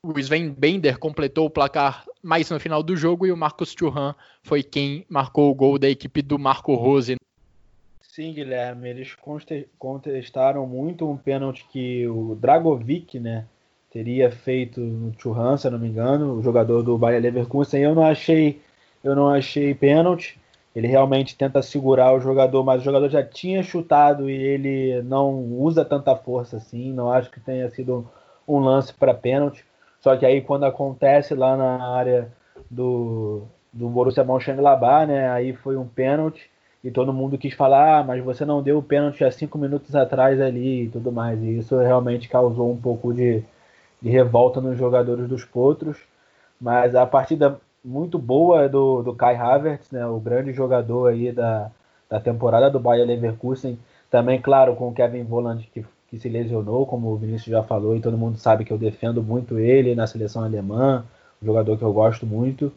O 0.04 0.18
Sven 0.18 0.50
Bender 0.50 0.98
completou 0.98 1.46
o 1.46 1.50
placar 1.50 2.06
mais 2.24 2.50
no 2.50 2.60
final 2.60 2.82
do 2.82 2.96
jogo 2.96 3.28
e 3.28 3.32
o 3.32 3.38
Marcos 3.38 3.76
Thuram 3.76 4.16
foi 4.42 4.64
quem 4.64 5.06
marcou 5.08 5.52
o 5.52 5.54
gol 5.54 5.78
da 5.78 5.88
equipe 5.88 6.24
do 6.24 6.40
Marco 6.40 6.74
Rose. 6.74 7.18
Sim, 8.02 8.34
Guilherme, 8.34 8.90
eles 8.90 9.16
contestaram 9.78 10.66
muito 10.66 11.08
um 11.08 11.16
pênalti 11.16 11.68
que 11.72 12.08
o 12.08 12.34
Dragovic, 12.34 13.20
né, 13.20 13.46
teria 13.92 14.32
feito 14.32 14.82
no 14.82 15.14
Churran, 15.20 15.56
se 15.56 15.70
não 15.70 15.78
me 15.78 15.90
engano, 15.90 16.34
o 16.34 16.42
jogador 16.42 16.82
do 16.82 16.98
Bayer 16.98 17.22
Leverkusen. 17.22 17.84
Eu 17.84 17.94
não 17.94 18.04
achei, 18.04 18.60
eu 19.04 19.16
não 19.16 19.30
achei 19.30 19.76
pênalti. 19.76 20.40
Ele 20.76 20.88
realmente 20.88 21.38
tenta 21.38 21.62
segurar 21.62 22.12
o 22.12 22.20
jogador, 22.20 22.64
mas 22.64 22.82
o 22.82 22.86
jogador 22.86 23.08
já 23.08 23.24
tinha 23.24 23.62
chutado 23.62 24.28
e 24.28 24.34
ele 24.34 25.04
não 25.04 25.32
usa 25.32 25.86
tanta 25.86 26.16
força 26.16 26.58
assim. 26.58 26.92
Não 26.92 27.12
acho 27.12 27.30
que 27.30 27.40
tenha 27.40 27.70
sido 27.70 28.10
um 28.48 28.58
lance 28.58 28.92
para 28.92 29.14
pênalti. 29.14 29.64
Só 30.02 30.18
que 30.18 30.26
aí 30.26 30.42
quando 30.42 30.66
acontece 30.66 31.36
lá 31.36 31.56
na 31.56 31.96
área 31.96 32.32
do, 32.70 33.44
do 33.72 33.88
Borussia 33.90 34.24
Mönchengladbach, 34.24 35.08
né, 35.08 35.30
aí 35.30 35.54
foi 35.54 35.78
um 35.78 35.88
pênalti 35.88 36.50
e 36.84 36.90
todo 36.90 37.14
mundo 37.14 37.38
quis 37.38 37.54
falar, 37.54 38.00
ah, 38.00 38.04
mas 38.04 38.24
você 38.24 38.44
não 38.44 38.64
deu 38.64 38.80
o 38.80 38.84
pênalti 38.84 39.24
há 39.24 39.32
cinco 39.32 39.58
minutos 39.58 39.96
atrás 39.96 40.42
ali 40.42 40.86
e 40.86 40.90
tudo 40.90 41.12
mais. 41.12 41.42
E 41.42 41.60
isso 41.60 41.78
realmente 41.78 42.28
causou 42.28 42.72
um 42.72 42.78
pouco 42.78 43.14
de, 43.14 43.44
de 44.02 44.10
revolta 44.10 44.60
nos 44.60 44.78
jogadores 44.78 45.28
dos 45.28 45.46
Potros, 45.46 45.98
mas 46.60 46.96
a 46.96 47.06
partida 47.06 47.60
muito 47.84 48.18
boa 48.18 48.68
do, 48.68 49.04
do 49.04 49.14
Kai 49.16 49.36
Havertz, 49.36 49.92
né, 49.92 50.06
o 50.06 50.20
grande 50.20 50.54
jogador 50.54 51.08
aí 51.12 51.32
da, 51.32 51.72
da 52.10 52.20
temporada 52.20 52.70
do 52.70 52.80
Bayer 52.80 53.06
Leverkusen, 53.06 53.78
também, 54.10 54.42
claro, 54.42 54.76
com 54.76 54.90
o 54.90 54.94
Kevin 54.94 55.24
Volland 55.24 55.64
que, 55.74 55.86
que 56.12 56.20
se 56.20 56.30
lesionou, 56.30 56.86
como 56.86 57.08
o 57.08 57.18
Vinícius 57.18 57.48
já 57.48 57.64
falou, 57.64 57.96
e 57.96 58.02
todo 58.02 58.18
mundo 58.18 58.38
sabe 58.38 58.66
que 58.66 58.72
eu 58.72 58.78
defendo 58.78 59.24
muito 59.24 59.58
ele 59.58 59.96
na 59.96 60.06
seleção 60.06 60.44
alemã, 60.44 61.04
um 61.42 61.46
jogador 61.48 61.78
que 61.78 61.84
eu 61.84 61.94
gosto 61.94 62.26
muito. 62.26 62.72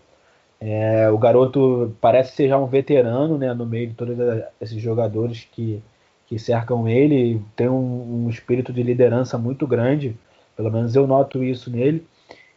É, 0.60 1.10
o 1.10 1.18
garoto 1.18 1.94
parece 2.00 2.34
ser 2.34 2.48
já 2.48 2.58
um 2.58 2.66
veterano 2.66 3.36
né, 3.36 3.52
no 3.52 3.66
meio 3.66 3.88
de 3.88 3.94
todos 3.94 4.16
esses 4.60 4.80
jogadores 4.80 5.46
que, 5.52 5.82
que 6.26 6.38
cercam 6.38 6.88
ele, 6.88 7.42
tem 7.54 7.68
um, 7.68 8.24
um 8.24 8.30
espírito 8.30 8.72
de 8.72 8.82
liderança 8.82 9.36
muito 9.36 9.66
grande 9.66 10.16
pelo 10.56 10.70
menos 10.70 10.94
eu 10.94 11.06
noto 11.06 11.42
isso 11.42 11.70
nele. 11.70 12.06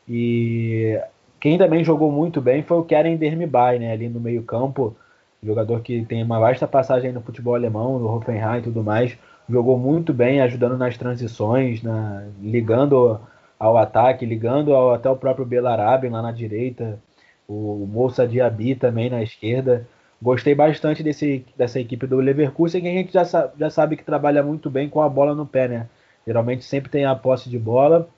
E 0.08 1.00
quem 1.40 1.58
também 1.58 1.84
jogou 1.84 2.12
muito 2.12 2.42
bem 2.42 2.64
foi 2.64 2.78
o 2.78 2.84
Keren 2.84 3.18
Dermibay, 3.18 3.80
né, 3.80 3.92
ali 3.92 4.08
no 4.08 4.20
meio-campo, 4.20 4.96
jogador 5.44 5.82
que 5.82 6.06
tem 6.06 6.24
uma 6.24 6.40
vasta 6.40 6.68
passagem 6.68 7.12
no 7.12 7.22
futebol 7.22 7.56
alemão, 7.56 8.00
no 8.00 8.08
Hoffenheim 8.08 8.60
e 8.60 8.64
tudo 8.64 8.84
mais. 8.84 9.18
Jogou 9.50 9.78
muito 9.78 10.14
bem, 10.14 10.41
ajudando 10.41 10.78
nas 10.78 10.98
transições, 10.98 11.82
na, 11.82 12.28
ligando 12.41 13.20
ao 13.58 13.78
ataque, 13.78 14.26
ligando 14.26 14.74
ao, 14.74 14.93
até 14.93 15.10
o 15.10 15.16
próprio 15.16 15.45
Belarabe 15.45 16.10
lá 16.10 16.22
na 16.22 16.32
direita, 16.32 17.00
o 17.48 17.88
Moça 17.89 18.28
Diaby 18.28 18.76
também 18.76 19.10
na 19.10 19.24
esquerda. 19.24 19.88
Gostei 20.22 20.54
bastante 20.56 21.04
desse, 21.04 21.45
dessa 21.56 21.80
equipe 21.80 22.08
do 22.08 22.18
Leverkusen, 22.18 22.82
que 22.82 22.88
a 22.88 22.91
gente 22.91 23.14
já, 23.14 23.24
já 23.58 23.70
sabe 23.70 23.95
que 23.95 24.04
trabalha 24.04 24.43
muito 24.43 24.70
bem 24.70 24.89
com 24.89 25.02
a 25.02 25.08
bola 25.08 25.34
no 25.34 25.45
pé, 25.45 25.68
né? 25.68 25.88
Geralmente 26.26 26.66
sempre 26.66 26.89
tem 26.89 27.06
a 27.06 27.16
posse 27.16 27.50
de 27.50 27.58
bola 27.58 28.10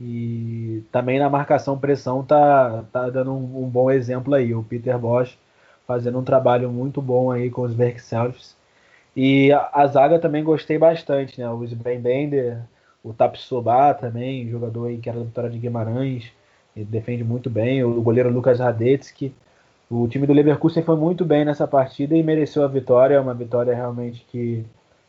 e 0.00 0.82
também 0.90 1.18
na 1.18 1.30
marcação 1.30 1.78
pressão 1.78 2.24
tá, 2.24 2.84
tá 2.92 3.08
dando 3.08 3.32
um, 3.32 3.64
um 3.64 3.68
bom 3.68 3.90
exemplo 3.90 4.34
aí. 4.34 4.54
O 4.54 4.64
Peter 4.64 4.98
Bosch 4.98 5.38
fazendo 5.86 6.18
um 6.18 6.24
trabalho 6.24 6.70
muito 6.70 7.00
bom 7.00 7.30
aí 7.30 7.50
com 7.50 7.62
os 7.62 7.74
Verkselfs. 7.74 8.56
E 9.14 9.52
a, 9.52 9.70
a, 9.72 9.86
zaga 9.86 10.18
também 10.18 10.42
gostei 10.42 10.78
bastante, 10.78 11.40
né? 11.40 11.48
O 11.50 11.62
Sven 11.64 12.00
Bender, 12.00 12.58
o 13.04 13.12
Tapsoba 13.12 13.94
também, 13.94 14.48
jogador 14.48 14.86
aí 14.86 14.98
que 14.98 15.08
era 15.08 15.18
da 15.18 15.24
Vitória 15.24 15.50
de 15.50 15.58
Guimarães, 15.58 16.32
ele 16.74 16.86
defende 16.86 17.22
muito 17.22 17.50
bem. 17.50 17.84
O 17.84 18.00
goleiro 18.00 18.30
Lucas 18.30 18.58
Radetsky. 18.58 19.34
O 19.90 20.08
time 20.08 20.26
do 20.26 20.32
Leverkusen 20.32 20.82
foi 20.82 20.96
muito 20.96 21.24
bem 21.24 21.44
nessa 21.44 21.68
partida 21.68 22.16
e 22.16 22.22
mereceu 22.22 22.64
a 22.64 22.68
vitória, 22.68 23.20
uma 23.20 23.34
vitória 23.34 23.74
realmente 23.74 24.24
que 24.30 24.64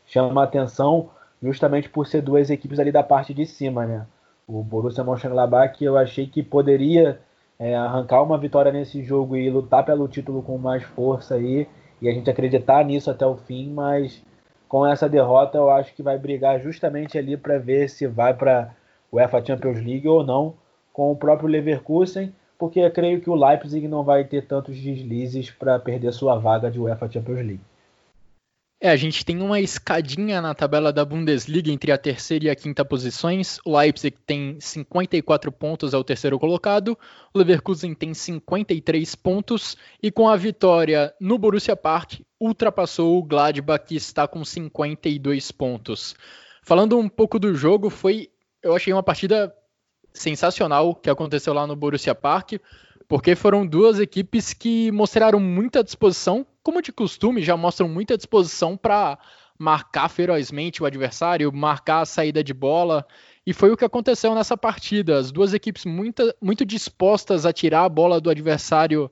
chama 0.05 0.41
a 0.41 0.43
atenção 0.43 1.09
justamente 1.41 1.89
por 1.89 2.05
ser 2.05 2.21
duas 2.21 2.49
equipes 2.49 2.79
ali 2.79 2.91
da 2.91 3.03
parte 3.03 3.33
de 3.33 3.45
cima, 3.45 3.85
né? 3.85 4.05
O 4.45 4.61
Borussia 4.61 5.03
Mönchengladbach 5.03 5.81
eu 5.81 5.97
achei 5.97 6.27
que 6.27 6.43
poderia 6.43 7.19
é, 7.57 7.75
arrancar 7.75 8.21
uma 8.23 8.37
vitória 8.37 8.71
nesse 8.71 9.03
jogo 9.03 9.37
e 9.37 9.49
lutar 9.49 9.85
pelo 9.85 10.07
título 10.07 10.41
com 10.41 10.57
mais 10.57 10.83
força 10.83 11.35
aí 11.35 11.67
e 12.03 12.09
a 12.09 12.13
gente 12.13 12.29
acreditar 12.29 12.83
nisso 12.83 13.09
até 13.09 13.25
o 13.25 13.37
fim, 13.37 13.71
mas 13.71 14.21
com 14.67 14.85
essa 14.85 15.07
derrota 15.07 15.57
eu 15.57 15.69
acho 15.69 15.95
que 15.95 16.03
vai 16.03 16.17
brigar 16.17 16.59
justamente 16.59 17.17
ali 17.17 17.37
para 17.37 17.57
ver 17.57 17.89
se 17.89 18.05
vai 18.05 18.33
para 18.33 18.75
o 19.09 19.15
UEFA 19.15 19.45
Champions 19.45 19.77
League 19.77 20.05
ou 20.05 20.21
não 20.21 20.53
com 20.91 21.09
o 21.13 21.15
próprio 21.15 21.47
Leverkusen, 21.47 22.33
porque 22.59 22.81
eu 22.81 22.91
creio 22.91 23.21
que 23.21 23.29
o 23.29 23.35
Leipzig 23.35 23.87
não 23.87 24.03
vai 24.03 24.25
ter 24.25 24.45
tantos 24.45 24.77
deslizes 24.77 25.49
para 25.49 25.79
perder 25.79 26.11
sua 26.11 26.37
vaga 26.37 26.69
de 26.69 26.77
UEFA 26.77 27.09
Champions 27.09 27.37
League. 27.37 27.61
É, 28.85 28.89
a 28.89 28.97
gente 28.97 29.23
tem 29.23 29.41
uma 29.41 29.61
escadinha 29.61 30.41
na 30.41 30.53
tabela 30.53 30.91
da 30.91 31.05
Bundesliga 31.05 31.71
entre 31.71 31.89
a 31.89 31.97
terceira 31.97 32.47
e 32.47 32.49
a 32.49 32.55
quinta 32.55 32.83
posições. 32.83 33.57
O 33.63 33.77
Leipzig 33.77 34.17
tem 34.25 34.59
54 34.59 35.53
pontos, 35.53 35.93
é 35.93 35.97
o 35.97 36.03
terceiro 36.03 36.37
colocado. 36.37 36.97
O 37.33 37.37
Leverkusen 37.39 37.93
tem 37.93 38.13
53 38.13 39.15
pontos. 39.15 39.77
E 40.01 40.11
com 40.11 40.27
a 40.27 40.35
vitória 40.35 41.13
no 41.17 41.37
Borussia 41.37 41.77
Park, 41.77 42.15
ultrapassou 42.37 43.17
o 43.17 43.23
Gladbach, 43.23 43.85
que 43.85 43.95
está 43.95 44.27
com 44.27 44.43
52 44.43 45.49
pontos. 45.53 46.13
Falando 46.61 46.99
um 46.99 47.07
pouco 47.07 47.39
do 47.39 47.55
jogo, 47.55 47.89
foi, 47.89 48.31
eu 48.61 48.75
achei 48.75 48.91
uma 48.91 49.01
partida 49.01 49.55
sensacional 50.11 50.93
que 50.93 51.09
aconteceu 51.09 51.53
lá 51.53 51.65
no 51.65 51.77
Borussia 51.77 52.13
Park 52.13 52.55
porque 53.07 53.35
foram 53.35 53.65
duas 53.65 53.99
equipes 53.99 54.53
que 54.53 54.91
mostraram 54.91 55.39
muita 55.39 55.83
disposição, 55.83 56.45
como 56.63 56.81
de 56.81 56.91
costume, 56.91 57.43
já 57.43 57.57
mostram 57.57 57.87
muita 57.87 58.17
disposição 58.17 58.77
para 58.77 59.19
marcar 59.59 60.09
ferozmente 60.09 60.81
o 60.81 60.85
adversário, 60.85 61.51
marcar 61.53 62.01
a 62.01 62.05
saída 62.05 62.43
de 62.43 62.53
bola. 62.53 63.05
E 63.45 63.53
foi 63.53 63.71
o 63.71 63.77
que 63.77 63.85
aconteceu 63.85 64.33
nessa 64.33 64.57
partida. 64.57 65.17
As 65.17 65.31
duas 65.31 65.53
equipes 65.53 65.85
muito, 65.85 66.33
muito 66.41 66.65
dispostas 66.65 67.45
a 67.45 67.53
tirar 67.53 67.83
a 67.83 67.89
bola 67.89 68.19
do 68.19 68.29
adversário 68.29 69.11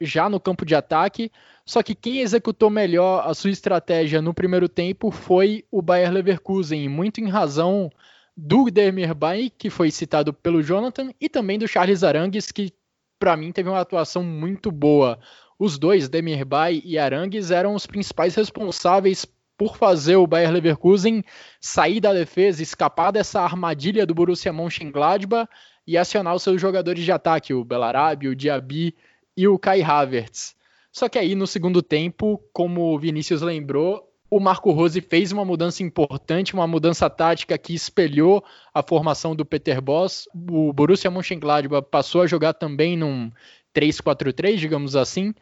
já 0.00 0.28
no 0.28 0.40
campo 0.40 0.66
de 0.66 0.74
ataque. 0.74 1.30
Só 1.64 1.82
que 1.82 1.94
quem 1.94 2.20
executou 2.20 2.68
melhor 2.68 3.26
a 3.26 3.32
sua 3.32 3.50
estratégia 3.50 4.20
no 4.20 4.34
primeiro 4.34 4.68
tempo 4.68 5.10
foi 5.10 5.64
o 5.70 5.80
Bayer 5.80 6.10
Leverkusen, 6.10 6.88
muito 6.88 7.20
em 7.20 7.28
razão 7.28 7.90
do 8.36 8.70
Demir 8.70 9.14
Bay, 9.14 9.50
que 9.50 9.70
foi 9.70 9.90
citado 9.90 10.32
pelo 10.32 10.62
Jonathan, 10.62 11.12
e 11.20 11.28
também 11.28 11.58
do 11.58 11.68
Charles 11.68 12.02
Arangues, 12.02 12.50
que 12.50 12.72
para 13.20 13.36
mim, 13.36 13.52
teve 13.52 13.68
uma 13.68 13.80
atuação 13.80 14.24
muito 14.24 14.72
boa. 14.72 15.20
Os 15.60 15.78
dois, 15.78 16.08
Demirbay 16.08 16.80
e 16.86 16.98
Arangues, 16.98 17.50
eram 17.50 17.74
os 17.74 17.86
principais 17.86 18.34
responsáveis 18.34 19.26
por 19.58 19.76
fazer 19.76 20.16
o 20.16 20.26
Bayer 20.26 20.50
Leverkusen 20.50 21.22
sair 21.60 22.00
da 22.00 22.14
defesa, 22.14 22.62
escapar 22.62 23.10
dessa 23.10 23.42
armadilha 23.42 24.06
do 24.06 24.14
Borussia 24.14 24.54
Mönchengladbach 24.54 25.50
e 25.86 25.98
acionar 25.98 26.34
os 26.34 26.42
seus 26.42 26.58
jogadores 26.58 27.04
de 27.04 27.12
ataque, 27.12 27.52
o 27.52 27.62
Belarabi, 27.62 28.28
o 28.28 28.34
Diaby 28.34 28.96
e 29.36 29.46
o 29.46 29.58
Kai 29.58 29.82
Havertz. 29.82 30.56
Só 30.90 31.10
que 31.10 31.18
aí 31.18 31.34
no 31.34 31.46
segundo 31.46 31.82
tempo, 31.82 32.42
como 32.54 32.94
o 32.94 32.98
Vinícius 32.98 33.42
lembrou, 33.42 34.10
o 34.30 34.40
Marco 34.40 34.70
Rose 34.70 35.00
fez 35.02 35.30
uma 35.30 35.44
mudança 35.44 35.82
importante, 35.82 36.54
uma 36.54 36.66
mudança 36.66 37.10
tática 37.10 37.58
que 37.58 37.74
espelhou 37.74 38.42
a 38.72 38.82
formação 38.82 39.36
do 39.36 39.44
Peter 39.44 39.78
Boss. 39.82 40.26
O 40.32 40.72
Borussia 40.72 41.10
Mönchengladbach 41.10 41.86
passou 41.90 42.22
a 42.22 42.26
jogar 42.26 42.54
também 42.54 42.96
num 42.96 43.30
3-4-3, 43.74 44.56
digamos 44.56 44.96
assim. 44.96 45.34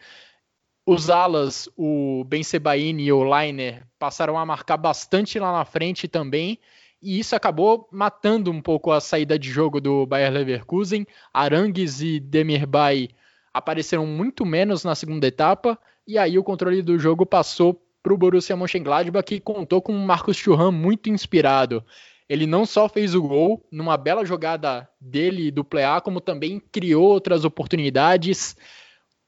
Os 0.87 1.11
alas, 1.11 1.69
o 1.77 2.25
Ben 2.25 2.43
Sebaini 2.43 3.05
e 3.05 3.13
o 3.13 3.23
Leiner, 3.23 3.87
passaram 3.99 4.39
a 4.39 4.47
marcar 4.47 4.77
bastante 4.79 5.39
lá 5.39 5.53
na 5.53 5.65
frente 5.65 6.09
também, 6.09 6.59
e 7.01 7.19
isso 7.19 7.37
acabou 7.37 7.89
matando 7.93 8.51
um 8.51 8.61
pouco 8.61 8.91
a 8.91 9.01
saída 9.01 9.39
de 9.39 9.51
jogo 9.51 9.81
do 9.81 10.07
Bayer 10.07 10.33
Leverkusen. 10.33 11.07
Arangues 11.33 12.01
e 12.01 12.19
Demirbay 12.19 13.11
apareceram 13.53 14.07
muito 14.07 14.47
menos 14.47 14.83
na 14.83 14.95
segunda 14.95 15.27
etapa, 15.27 15.79
e 16.07 16.17
aí 16.17 16.39
o 16.39 16.45
controle 16.45 16.81
do 16.81 16.99
jogo 16.99 17.27
passou 17.27 17.81
para 18.03 18.15
o 18.15 18.17
Borussia 18.17 18.57
Mönchengladbach, 18.57 19.27
que 19.27 19.39
contou 19.39 19.83
com 19.83 19.93
um 19.93 20.07
Marcos 20.07 20.43
Thuram 20.43 20.73
muito 20.73 21.11
inspirado. 21.11 21.85
Ele 22.29 22.47
não 22.47 22.67
só 22.67 22.89
fez 22.89 23.15
o 23.15 23.23
gol 23.23 23.67
numa 23.73 23.97
bela 23.97 24.25
jogada 24.25 24.89
dele 25.01 25.51
do 25.51 25.65
Plea, 25.65 26.01
como 26.01 26.21
também 26.21 26.61
criou 26.61 27.05
outras 27.05 27.45
oportunidades. 27.45 28.55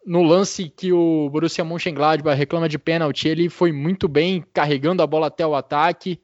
No 0.04 0.22
lance 0.22 0.68
que 0.68 0.92
o 0.92 1.30
Borussia 1.30 1.64
Mönchengladbach 1.64 2.36
reclama 2.36 2.68
de 2.68 2.78
pênalti, 2.78 3.26
ele 3.26 3.48
foi 3.48 3.72
muito 3.72 4.06
bem 4.06 4.44
carregando 4.52 5.02
a 5.02 5.06
bola 5.06 5.28
até 5.28 5.46
o 5.46 5.54
ataque. 5.54 6.20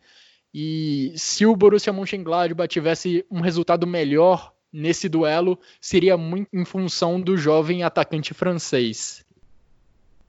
E 0.52 1.12
se 1.16 1.46
o 1.46 1.56
Borussia 1.56 1.92
Mönchengladbach 1.92 2.68
tivesse 2.68 3.24
um 3.30 3.40
resultado 3.40 3.86
melhor 3.86 4.52
nesse 4.72 5.08
duelo, 5.08 5.58
seria 5.80 6.16
muito 6.18 6.48
em 6.52 6.64
função 6.64 7.20
do 7.20 7.36
jovem 7.36 7.82
atacante 7.82 8.34
francês. 8.34 9.24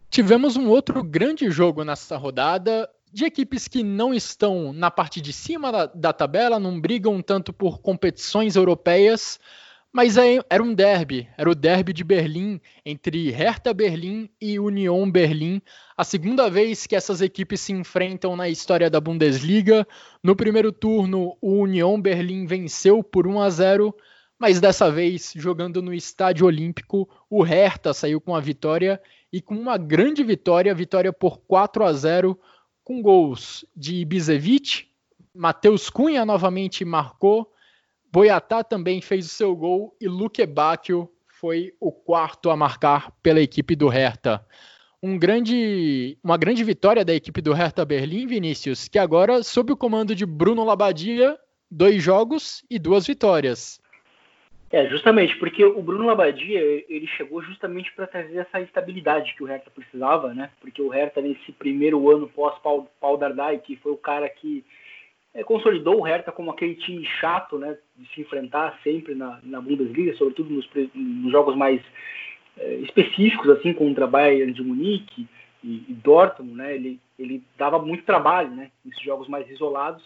Tivemos 0.10 0.56
um 0.56 0.70
outro 0.70 1.04
grande 1.04 1.50
jogo 1.52 1.84
nessa 1.84 2.16
rodada. 2.16 2.90
De 3.12 3.26
equipes 3.26 3.68
que 3.68 3.84
não 3.84 4.14
estão 4.14 4.74
na 4.74 4.92
parte 4.92 5.22
de 5.22 5.32
cima 5.32 5.72
da, 5.72 5.86
da 5.86 6.14
tabela, 6.14 6.60
não 6.60 6.80
brigam 6.80 7.22
tanto 7.22 7.54
por 7.54 7.80
competições 7.80 8.56
europeias, 8.56 9.40
mas 9.92 10.18
é, 10.18 10.40
era 10.50 10.62
um 10.62 10.74
derby, 10.74 11.28
era 11.38 11.50
o 11.50 11.56
derby 11.56 11.94
de 11.94 12.04
Berlim 12.04 12.60
entre 12.86 13.32
Hertha 13.32 13.74
Berlim 13.74 14.30
e 14.40 14.60
Union 14.60 15.10
Berlim, 15.10 15.62
a 15.96 16.04
segunda 16.04 16.50
vez 16.50 16.86
que 16.86 16.96
essas 16.96 17.22
equipes 17.22 17.62
se 17.62 17.74
enfrentam 17.74 18.36
na 18.36 18.50
história 18.50 18.90
da 18.90 19.00
Bundesliga. 19.00 19.88
No 20.22 20.36
primeiro 20.36 20.72
turno, 20.72 21.36
o 21.42 21.64
Union 21.64 22.00
Berlim 22.00 22.46
venceu 22.46 23.02
por 23.02 23.26
1 23.26 23.42
a 23.42 23.50
0, 23.50 23.96
mas 24.38 24.60
dessa 24.60 24.92
vez, 24.92 25.34
jogando 25.36 25.82
no 25.82 25.94
Estádio 25.94 26.46
Olímpico, 26.46 27.10
o 27.28 27.42
Hertha 27.42 27.92
saiu 27.94 28.22
com 28.22 28.36
a 28.36 28.40
vitória 28.40 29.02
e 29.34 29.42
com 29.42 29.56
uma 29.56 29.78
grande 29.78 30.24
vitória, 30.24 30.76
vitória 30.76 31.12
por 31.12 31.40
4 31.40 31.84
a 31.84 31.94
0, 31.94 32.40
com 32.88 33.02
gols 33.02 33.66
de 33.76 33.96
Ibisevic, 33.96 34.86
Matheus 35.36 35.90
Cunha 35.90 36.26
novamente 36.26 36.86
marcou, 36.86 37.52
Boiatá 38.10 38.64
também 38.64 39.02
fez 39.02 39.26
o 39.26 39.30
seu 39.30 39.54
gol 39.54 39.94
e 40.00 40.08
Luque 40.08 40.46
Bacchio 40.46 41.12
foi 41.28 41.74
o 41.82 41.92
quarto 41.92 42.50
a 42.50 42.56
marcar 42.56 43.12
pela 43.22 43.42
equipe 43.42 43.76
do 43.76 43.90
Hertha. 43.90 44.42
Um 45.04 45.20
grande, 45.20 46.18
uma 46.24 46.38
grande 46.38 46.64
vitória 46.64 47.04
da 47.04 47.14
equipe 47.14 47.42
do 47.42 47.52
Hertha 47.52 47.84
Berlim, 47.84 48.26
Vinícius, 48.26 48.88
que 48.88 48.98
agora, 48.98 49.44
sob 49.44 49.74
o 49.74 49.78
comando 49.78 50.16
de 50.16 50.26
Bruno 50.26 50.64
Labadia, 50.64 51.38
dois 51.70 52.02
jogos 52.02 52.64
e 52.70 52.80
duas 52.80 53.06
vitórias. 53.06 53.82
É, 54.70 54.86
justamente, 54.90 55.38
porque 55.38 55.64
o 55.64 55.82
Bruno 55.82 56.06
Labadia, 56.06 56.60
ele 56.90 57.08
chegou 57.08 57.42
justamente 57.42 57.92
para 57.94 58.06
trazer 58.06 58.38
essa 58.38 58.60
estabilidade 58.60 59.34
que 59.34 59.42
o 59.42 59.46
Hertha 59.46 59.72
precisava, 59.72 60.34
né? 60.34 60.50
Porque 60.60 60.82
o 60.82 60.90
Hertha, 60.90 61.22
nesse 61.22 61.54
primeiro 61.54 62.10
ano 62.10 62.28
pós-Paul 62.28 62.90
Paul 63.00 63.18
Dardai, 63.18 63.60
que 63.60 63.78
foi 63.78 63.94
o 63.94 63.98
cara 63.98 64.28
que 64.28 64.66
é, 65.34 65.42
consolidou 65.42 66.02
o 66.02 66.04
Hertha 66.04 66.34
como 66.34 66.52
aquele 66.52 66.76
time 66.76 67.06
chato, 67.06 67.58
né? 67.58 67.78
De 67.96 68.06
se 68.10 68.20
enfrentar 68.20 68.78
sempre 68.84 69.16
na, 69.16 69.40
na 69.42 69.62
Bundesliga, 69.62 70.14
sobretudo 70.16 70.54
nos, 70.54 70.70
nos 70.94 71.32
jogos 71.32 71.56
mais 71.56 71.82
é, 72.58 72.74
específicos, 72.76 73.50
assim, 73.50 73.72
contra 73.72 74.06
Bayern 74.06 74.52
de 74.52 74.62
Munique 74.62 75.30
e, 75.64 75.86
e 75.88 75.94
Dortmund, 75.94 76.58
né? 76.58 76.76
Ele, 76.76 77.00
ele 77.18 77.42
dava 77.58 77.80
muito 77.80 78.04
trabalho, 78.04 78.52
né? 78.52 78.70
Nesses 78.84 79.02
jogos 79.02 79.30
mais 79.30 79.50
isolados 79.50 80.04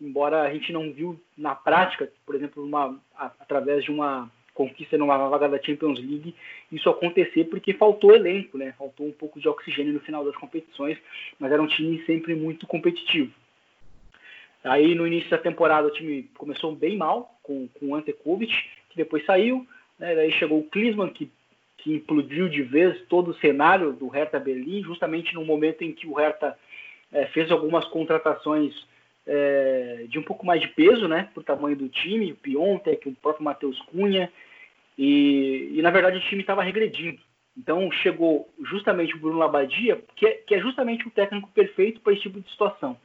embora 0.00 0.42
a 0.42 0.52
gente 0.52 0.72
não 0.72 0.92
viu 0.92 1.20
na 1.36 1.54
prática, 1.54 2.10
por 2.24 2.34
exemplo, 2.34 2.64
uma, 2.64 3.00
através 3.16 3.84
de 3.84 3.90
uma 3.90 4.30
conquista 4.54 4.98
numa 4.98 5.16
vaga 5.28 5.48
da 5.48 5.62
Champions 5.62 6.00
League, 6.00 6.34
isso 6.72 6.90
acontecer 6.90 7.44
porque 7.44 7.72
faltou 7.74 8.12
elenco, 8.12 8.58
né? 8.58 8.74
Faltou 8.76 9.06
um 9.06 9.12
pouco 9.12 9.38
de 9.38 9.48
oxigênio 9.48 9.92
no 9.92 10.00
final 10.00 10.24
das 10.24 10.36
competições, 10.36 10.98
mas 11.38 11.52
era 11.52 11.62
um 11.62 11.66
time 11.68 12.02
sempre 12.04 12.34
muito 12.34 12.66
competitivo. 12.66 13.32
Aí 14.64 14.96
no 14.96 15.06
início 15.06 15.30
da 15.30 15.38
temporada 15.38 15.86
o 15.86 15.92
time 15.92 16.24
começou 16.36 16.74
bem 16.74 16.96
mal 16.96 17.38
com, 17.42 17.68
com 17.68 17.86
o 17.86 17.94
Ante 17.94 18.12
Kovic, 18.12 18.52
que 18.90 18.96
depois 18.96 19.24
saiu, 19.24 19.64
né? 19.96 20.14
Daí 20.16 20.32
chegou 20.32 20.58
o 20.58 20.68
Klinsmann, 20.68 21.10
que, 21.10 21.30
que 21.78 21.94
implodiu 21.94 22.48
de 22.48 22.62
vez 22.62 23.00
todo 23.08 23.30
o 23.30 23.38
cenário 23.38 23.92
do 23.92 24.08
Hertha 24.08 24.40
Berlim, 24.40 24.82
justamente 24.82 25.34
no 25.34 25.44
momento 25.44 25.82
em 25.82 25.92
que 25.92 26.06
o 26.06 26.14
Hertha 26.14 26.58
é, 27.12 27.26
fez 27.26 27.50
algumas 27.52 27.84
contratações 27.86 28.74
é, 29.28 30.06
de 30.08 30.18
um 30.18 30.22
pouco 30.22 30.46
mais 30.46 30.60
de 30.60 30.68
peso, 30.68 31.06
né, 31.06 31.28
por 31.34 31.44
tamanho 31.44 31.76
do 31.76 31.88
time, 31.88 32.32
o 32.32 32.36
Piontek, 32.36 33.08
o 33.08 33.14
próprio 33.14 33.44
Matheus 33.44 33.78
Cunha, 33.82 34.32
e, 34.96 35.74
e, 35.74 35.82
na 35.82 35.90
verdade 35.90 36.16
o 36.16 36.22
time 36.22 36.40
estava 36.40 36.62
regredindo. 36.62 37.20
Então 37.56 37.90
chegou 37.92 38.48
justamente 38.64 39.14
o 39.14 39.18
Bruno 39.18 39.38
Labadia, 39.38 40.02
que 40.16 40.26
é, 40.26 40.32
que 40.32 40.54
é 40.54 40.60
justamente 40.60 41.06
o 41.06 41.10
técnico 41.10 41.50
perfeito 41.50 42.00
para 42.00 42.14
esse 42.14 42.22
tipo 42.22 42.40
de 42.40 42.50
situação, 42.50 42.96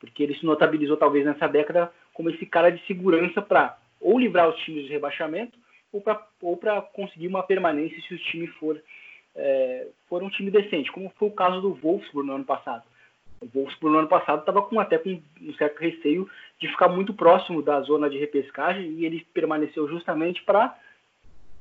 porque 0.00 0.22
ele 0.22 0.34
se 0.34 0.44
notabilizou 0.44 0.96
talvez 0.96 1.24
nessa 1.24 1.46
década 1.46 1.92
como 2.12 2.28
esse 2.28 2.44
cara 2.44 2.70
de 2.70 2.84
segurança 2.86 3.40
para 3.40 3.78
ou 4.00 4.18
livrar 4.18 4.48
os 4.48 4.58
times 4.60 4.84
de 4.84 4.92
rebaixamento 4.92 5.56
ou 5.92 6.56
para 6.56 6.82
conseguir 6.82 7.28
uma 7.28 7.42
permanência 7.42 8.00
se 8.02 8.14
o 8.14 8.18
time 8.18 8.46
for, 8.46 8.80
é, 9.34 9.86
for 10.08 10.22
um 10.22 10.30
time 10.30 10.50
decente, 10.50 10.92
como 10.92 11.12
foi 11.16 11.28
o 11.28 11.32
caso 11.32 11.60
do 11.60 11.74
Wolfsburg 11.74 12.26
no 12.26 12.34
ano 12.34 12.44
passado. 12.44 12.84
O 13.40 13.46
Wolfsburg 13.46 13.92
no 13.92 13.98
ano 14.00 14.08
passado 14.08 14.40
estava 14.40 14.62
com 14.62 14.80
até 14.80 14.98
com 14.98 15.20
um 15.40 15.54
certo 15.54 15.78
receio 15.78 16.28
de 16.58 16.68
ficar 16.68 16.88
muito 16.88 17.14
próximo 17.14 17.62
da 17.62 17.80
zona 17.82 18.10
de 18.10 18.18
repescagem 18.18 18.90
e 18.92 19.06
ele 19.06 19.26
permaneceu 19.32 19.88
justamente 19.88 20.42
para 20.42 20.76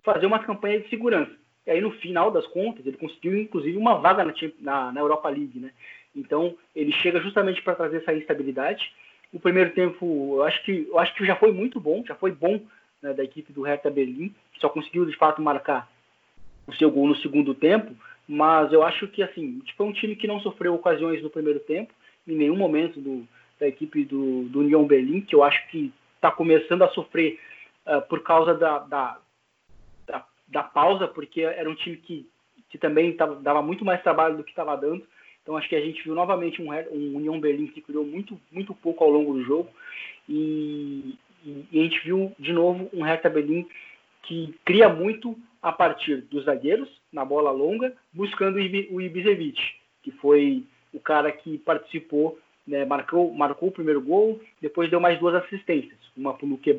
fazer 0.04 0.26
uma 0.26 0.40
campanha 0.40 0.80
de 0.80 0.90
segurança. 0.90 1.32
E 1.66 1.72
aí 1.72 1.82
no 1.82 1.92
final 1.92 2.32
das 2.32 2.48
contas 2.48 2.86
ele 2.86 2.98
conseguiu 2.98 3.38
inclusive 3.38 3.78
uma 3.78 3.96
vaga 3.96 4.24
na, 4.24 4.34
na, 4.60 4.92
na 4.92 5.00
Europa 5.02 5.30
League, 5.30 5.60
né? 5.60 5.72
Então 6.16 6.56
ele 6.76 6.92
chega 6.92 7.20
justamente 7.20 7.62
para 7.62 7.76
trazer 7.76 7.98
essa 7.98 8.14
instabilidade. 8.14 8.92
O 9.32 9.40
primeiro 9.40 9.72
tempo 9.72 10.36
eu 10.38 10.44
acho 10.44 10.64
que 10.64 10.88
eu 10.90 10.98
acho 10.98 11.14
que 11.14 11.26
já 11.26 11.36
foi 11.36 11.52
muito 11.52 11.80
bom, 11.80 12.04
já 12.06 12.16
foi 12.16 12.32
bom 12.32 12.62
né, 13.02 13.14
da 13.14 13.24
equipe 13.24 13.54
do 13.54 13.62
Hertha 13.62 13.92
Berlim, 13.92 14.34
que 14.54 14.60
só 14.60 14.70
conseguiu 14.70 15.06
de 15.06 15.16
fato 15.16 15.42
marcar 15.42 15.88
o 16.66 16.74
seu 16.74 16.90
gol 16.90 17.08
no 17.08 17.16
segundo 17.18 17.54
tempo, 17.54 17.96
mas 18.28 18.74
eu 18.74 18.84
acho 18.84 19.08
que 19.08 19.24
assim, 19.24 19.60
tipo, 19.60 19.84
é 19.84 19.86
um 19.86 19.94
time 19.94 20.16
que 20.16 20.28
não 20.28 20.40
sofreu 20.42 20.74
ocasiões 20.76 21.24
no 21.24 21.30
primeiro 21.30 21.60
tempo, 21.62 21.94
em 22.28 22.36
nenhum 22.36 22.58
momento 22.58 23.00
do, 23.00 23.28
da 23.60 23.68
equipe 23.68 24.04
do, 24.04 24.44
do 24.44 24.60
União 24.60 24.86
Berlim, 24.86 25.22
que 25.22 25.34
eu 25.34 25.44
acho 25.44 25.66
que 25.70 25.94
está 26.16 26.32
começando 26.32 26.84
a 26.84 26.90
sofrer 26.90 27.40
uh, 27.86 28.02
por 28.08 28.22
causa 28.22 28.54
da, 28.54 28.80
da, 28.80 29.20
da, 30.06 30.26
da, 30.48 30.64
pausa, 30.64 31.08
porque 31.08 31.42
era 31.42 31.70
um 31.70 31.76
time 31.76 31.98
que, 31.98 32.30
que 32.70 32.78
também 32.78 33.14
tava, 33.14 33.36
dava 33.36 33.62
muito 33.62 33.86
mais 33.86 34.04
trabalho 34.04 34.38
do 34.38 34.44
que 34.44 34.52
estava 34.52 34.76
dando. 34.76 35.06
Então 35.42 35.56
acho 35.56 35.70
que 35.70 35.76
a 35.76 35.82
gente 35.82 36.04
viu 36.04 36.14
novamente 36.14 36.62
um, 36.62 36.70
um 36.70 37.16
União 37.16 37.40
Berlim 37.40 37.68
que 37.68 37.82
criou 37.82 38.06
muito, 38.06 38.38
muito 38.52 38.74
pouco 38.74 39.04
ao 39.04 39.10
longo 39.10 39.34
do 39.34 39.44
jogo. 39.44 39.70
E, 40.28 41.18
e, 41.46 41.66
e 41.72 41.80
a 41.80 41.84
gente 41.84 42.04
viu 42.04 42.34
de 42.38 42.52
novo 42.52 42.90
um 42.94 43.04
Hertha 43.04 43.30
Berlim 43.30 43.66
que 44.24 44.54
cria 44.66 44.90
muito 44.90 45.38
a 45.62 45.72
partir 45.72 46.22
dos 46.24 46.44
zagueiros, 46.44 46.90
na 47.18 47.26
bola 47.26 47.50
longa, 47.50 47.94
buscando 48.14 48.58
o 48.92 49.02
Ibisevic, 49.02 49.60
que 50.04 50.12
foi 50.12 50.64
o 50.94 51.00
cara 51.00 51.32
que 51.32 51.58
participou, 51.58 52.40
né, 52.66 52.86
marcou, 52.86 53.34
marcou 53.34 53.70
o 53.70 53.72
primeiro 53.72 54.00
gol, 54.00 54.40
depois 54.62 54.90
deu 54.90 55.00
mais 55.00 55.20
duas 55.20 55.34
assistências, 55.34 55.98
uma 56.16 56.34
para 56.34 56.46
o 56.46 56.50
Luque 56.50 56.78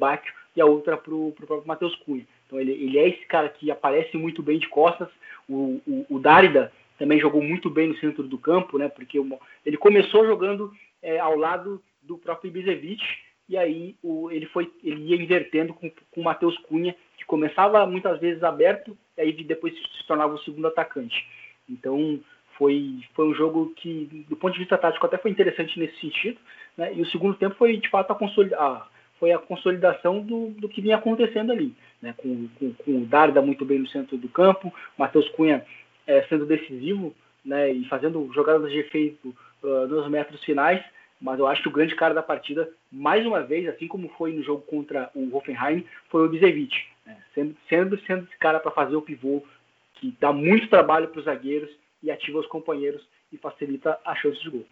e 0.56 0.60
a 0.60 0.64
outra 0.64 0.96
para 0.96 1.14
o 1.14 1.32
próprio 1.32 1.66
Matheus 1.66 1.94
Cunha. 1.96 2.26
Então 2.46 2.60
ele, 2.60 2.72
ele 2.72 2.98
é 2.98 3.08
esse 3.08 3.26
cara 3.26 3.48
que 3.48 3.70
aparece 3.70 4.16
muito 4.16 4.42
bem 4.42 4.58
de 4.58 4.68
costas, 4.68 5.08
o, 5.48 5.80
o, 5.86 6.06
o 6.08 6.18
Dárida 6.20 6.72
também 6.98 7.18
jogou 7.18 7.42
muito 7.42 7.68
bem 7.68 7.88
no 7.88 7.98
centro 7.98 8.22
do 8.22 8.38
campo, 8.38 8.78
né, 8.78 8.88
porque 8.88 9.18
ele 9.66 9.76
começou 9.76 10.24
jogando 10.24 10.72
é, 11.02 11.18
ao 11.18 11.36
lado 11.36 11.82
do 12.02 12.16
próprio 12.16 12.48
Ibisevic, 12.48 13.02
e 13.48 13.56
aí 13.56 13.96
o, 14.02 14.30
ele 14.30 14.46
foi 14.46 14.70
ele 14.84 15.02
ia 15.10 15.16
invertendo 15.16 15.74
com, 15.74 15.90
com 15.90 16.20
o 16.20 16.24
Matheus 16.24 16.56
Cunha, 16.58 16.94
que 17.16 17.24
começava 17.24 17.84
muitas 17.86 18.20
vezes 18.20 18.42
aberto, 18.44 18.96
aí 19.18 19.32
depois 19.32 19.74
se 19.74 20.06
tornava 20.06 20.34
o 20.34 20.38
segundo 20.38 20.68
atacante. 20.68 21.26
Então 21.68 22.20
foi, 22.58 23.00
foi 23.14 23.28
um 23.28 23.34
jogo 23.34 23.72
que, 23.76 24.26
do 24.28 24.36
ponto 24.36 24.52
de 24.52 24.58
vista 24.58 24.76
tático, 24.76 25.06
até 25.06 25.16
foi 25.16 25.30
interessante 25.30 25.78
nesse 25.78 25.98
sentido, 26.00 26.38
né? 26.76 26.92
e 26.94 27.00
o 27.00 27.06
segundo 27.06 27.34
tempo 27.36 27.54
foi 27.54 27.76
de 27.76 27.88
fato 27.88 28.10
a, 28.10 28.16
consolida 28.16 28.56
a, 28.58 28.86
foi 29.18 29.32
a 29.32 29.38
consolidação 29.38 30.20
do, 30.20 30.48
do 30.50 30.68
que 30.68 30.80
vinha 30.80 30.96
acontecendo 30.96 31.52
ali, 31.52 31.74
né? 32.02 32.14
com, 32.16 32.48
com, 32.58 32.72
com 32.74 33.02
o 33.02 33.06
Darda 33.06 33.40
muito 33.40 33.64
bem 33.64 33.78
no 33.78 33.88
centro 33.88 34.16
do 34.16 34.28
campo, 34.28 34.74
Matheus 34.98 35.28
Cunha 35.30 35.64
é, 36.06 36.22
sendo 36.22 36.46
decisivo 36.46 37.14
né? 37.44 37.70
e 37.70 37.84
fazendo 37.84 38.28
jogadas 38.34 38.70
de 38.70 38.78
efeito 38.78 39.34
uh, 39.62 39.86
nos 39.86 40.08
metros 40.10 40.42
finais, 40.44 40.82
mas 41.20 41.38
eu 41.38 41.46
acho 41.46 41.62
que 41.62 41.68
o 41.68 41.72
grande 41.72 41.96
cara 41.96 42.14
da 42.14 42.22
partida, 42.22 42.68
mais 42.90 43.26
uma 43.26 43.42
vez, 43.42 43.68
assim 43.68 43.88
como 43.88 44.08
foi 44.10 44.32
no 44.32 44.42
jogo 44.42 44.62
contra 44.62 45.10
o 45.14 45.34
Hoffenheim, 45.36 45.84
foi 46.08 46.24
o 46.24 46.28
Bizevic, 46.28 46.76
né? 47.04 47.16
sendo, 47.68 47.96
esse 47.96 48.38
cara 48.38 48.60
para 48.60 48.70
fazer 48.70 48.96
o 48.96 49.02
pivô, 49.02 49.42
que 49.94 50.16
dá 50.20 50.32
muito 50.32 50.68
trabalho 50.68 51.08
para 51.08 51.18
os 51.18 51.24
zagueiros 51.24 51.70
e 52.02 52.10
ativa 52.10 52.38
os 52.38 52.46
companheiros 52.46 53.02
e 53.32 53.36
facilita 53.36 53.98
a 54.04 54.14
chance 54.14 54.40
de 54.40 54.50
gol. 54.50 54.66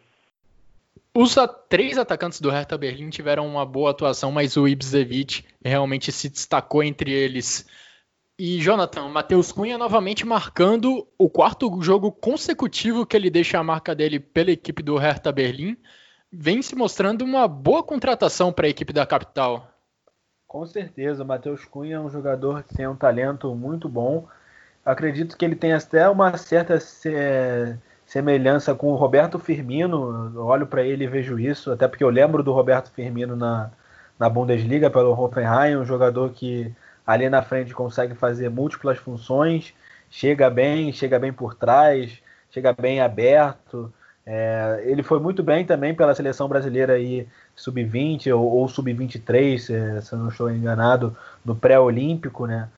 Os 1.15 1.35
três 1.69 1.99
atacantes 1.99 2.41
do 2.41 2.51
Hertha 2.51 2.77
Berlim 2.77 3.11
tiveram 3.11 3.47
uma 3.47 3.65
boa 3.65 3.91
atuação, 3.91 4.31
mas 4.31 4.57
o 4.57 4.69
Ibzevic 4.69 5.45
realmente 5.65 6.13
se 6.13 6.29
destacou 6.29 6.83
entre 6.83 7.11
eles. 7.11 7.67
E 8.39 8.61
Jonathan, 8.61 9.09
Matheus 9.09 9.51
Cunha 9.51 9.79
novamente 9.79 10.27
marcando 10.27 11.09
o 11.19 11.31
quarto 11.31 11.81
jogo 11.81 12.13
consecutivo 12.13 13.07
que 13.07 13.17
ele 13.17 13.31
deixa 13.31 13.59
a 13.59 13.65
marca 13.65 13.95
dele 13.95 14.21
pela 14.21 14.51
equipe 14.51 14.83
do 14.83 14.99
Hertha 14.99 15.33
Berlim 15.33 15.77
vem 16.39 16.61
se 16.61 16.77
mostrando 16.77 17.25
uma 17.25 17.49
boa 17.49 17.83
contratação 17.83 18.53
para 18.53 18.67
a 18.67 18.71
equipe 18.71 18.93
da 18.93 19.07
capital. 19.07 19.69
Com 20.47 20.67
certeza, 20.67 21.23
o 21.23 21.27
Matheus 21.27 21.65
Cunha 21.65 21.97
é 21.97 22.01
um 22.01 22.11
jogador 22.11 22.63
que 22.63 22.75
tem 22.75 22.87
um 22.87 22.95
talento 22.95 23.55
muito 23.55 23.89
bom. 23.89 24.29
Acredito 24.85 25.37
que 25.37 25.45
ele 25.45 25.57
tem 25.57 25.73
até 25.73 26.09
uma 26.09 26.37
certa 26.37 26.79
semelhança 28.07 28.75
com 28.75 28.89
o 28.89 28.97
Roberto 28.97 29.39
Firmino. 29.39 30.33
Eu 30.35 30.45
olho 30.45 30.67
para 30.67 30.83
ele 30.83 31.05
e 31.05 31.09
vejo 31.09 31.39
isso, 31.39 31.73
até 31.73 31.89
porque 31.89 32.05
eu 32.05 32.11
lembro 32.11 32.43
do 32.43 32.53
Roberto 32.53 32.91
Firmino 32.93 33.35
na, 33.35 33.71
na 34.19 34.29
Bundesliga 34.29 34.91
pelo 34.91 35.19
Hoffenheim, 35.19 35.77
um 35.77 35.85
jogador 35.85 36.31
que 36.31 36.73
ali 37.07 37.29
na 37.29 37.43
frente 37.43 37.75
consegue 37.75 38.15
fazer 38.15 38.49
múltiplas 38.49 38.99
funções, 38.99 39.75
chega 40.11 40.51
bem, 40.51 40.93
chega 40.93 41.19
bem 41.19 41.33
por 41.33 41.55
trás, 41.55 42.23
chega 42.51 42.73
bem 42.73 43.01
aberto, 43.01 43.93
É, 44.29 44.83
ele 44.85 45.05
foi 45.05 45.21
muito 45.21 45.41
bem 45.41 45.65
também 45.65 45.95
pela 45.95 46.13
seleção 46.13 46.49
brasileira 46.49 46.95
aí 46.95 47.29
sub-20 47.55 48.35
ou, 48.37 48.45
ou 48.45 48.69
sub-23, 48.69 49.59
se, 49.59 50.03
se 50.03 50.13
eu 50.13 50.19
não 50.19 50.29
estou 50.29 50.51
enganado, 50.51 51.17
no 51.45 51.55
pré-olímpico, 51.55 52.45
né? 52.45 52.69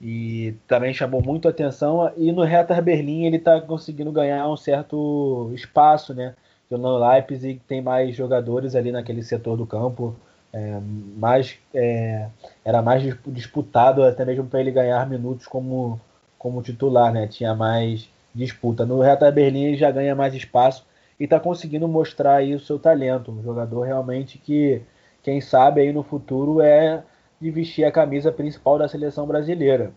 E 0.00 0.54
também 0.66 0.92
chamou 0.92 1.22
muito 1.22 1.48
atenção. 1.48 2.12
E 2.16 2.32
no 2.32 2.42
Hertha 2.42 2.80
Berlim 2.82 3.24
ele 3.26 3.36
está 3.36 3.60
conseguindo 3.60 4.10
ganhar 4.10 4.48
um 4.48 4.56
certo 4.56 5.52
espaço, 5.54 6.12
né? 6.12 6.34
Que 6.68 6.74
o 6.74 6.98
Leipzig 6.98 7.60
tem 7.66 7.80
mais 7.80 8.16
jogadores 8.16 8.74
ali 8.74 8.90
naquele 8.90 9.22
setor 9.22 9.56
do 9.56 9.66
campo, 9.66 10.16
é, 10.52 10.80
mais, 11.16 11.56
é, 11.72 12.28
era 12.64 12.82
mais 12.82 13.02
disputado 13.26 14.02
até 14.02 14.24
mesmo 14.24 14.46
para 14.46 14.60
ele 14.60 14.70
ganhar 14.70 15.08
minutos 15.08 15.46
como, 15.46 16.00
como 16.38 16.62
titular, 16.62 17.12
né? 17.12 17.28
Tinha 17.28 17.54
mais 17.54 18.08
disputa. 18.34 18.84
No 18.84 19.00
Hertha 19.00 19.30
Berlim 19.30 19.64
ele 19.64 19.76
já 19.76 19.90
ganha 19.90 20.14
mais 20.14 20.34
espaço 20.34 20.87
e 21.18 21.24
está 21.24 21.40
conseguindo 21.40 21.88
mostrar 21.88 22.36
aí 22.36 22.54
o 22.54 22.60
seu 22.60 22.78
talento. 22.78 23.30
Um 23.30 23.42
jogador 23.42 23.82
realmente 23.82 24.38
que, 24.38 24.82
quem 25.22 25.40
sabe 25.40 25.80
aí 25.80 25.92
no 25.92 26.02
futuro 26.02 26.60
é 26.60 27.02
de 27.40 27.50
vestir 27.50 27.84
a 27.84 27.92
camisa 27.92 28.32
principal 28.32 28.78
da 28.78 28.88
seleção 28.88 29.26
brasileira. 29.26 29.92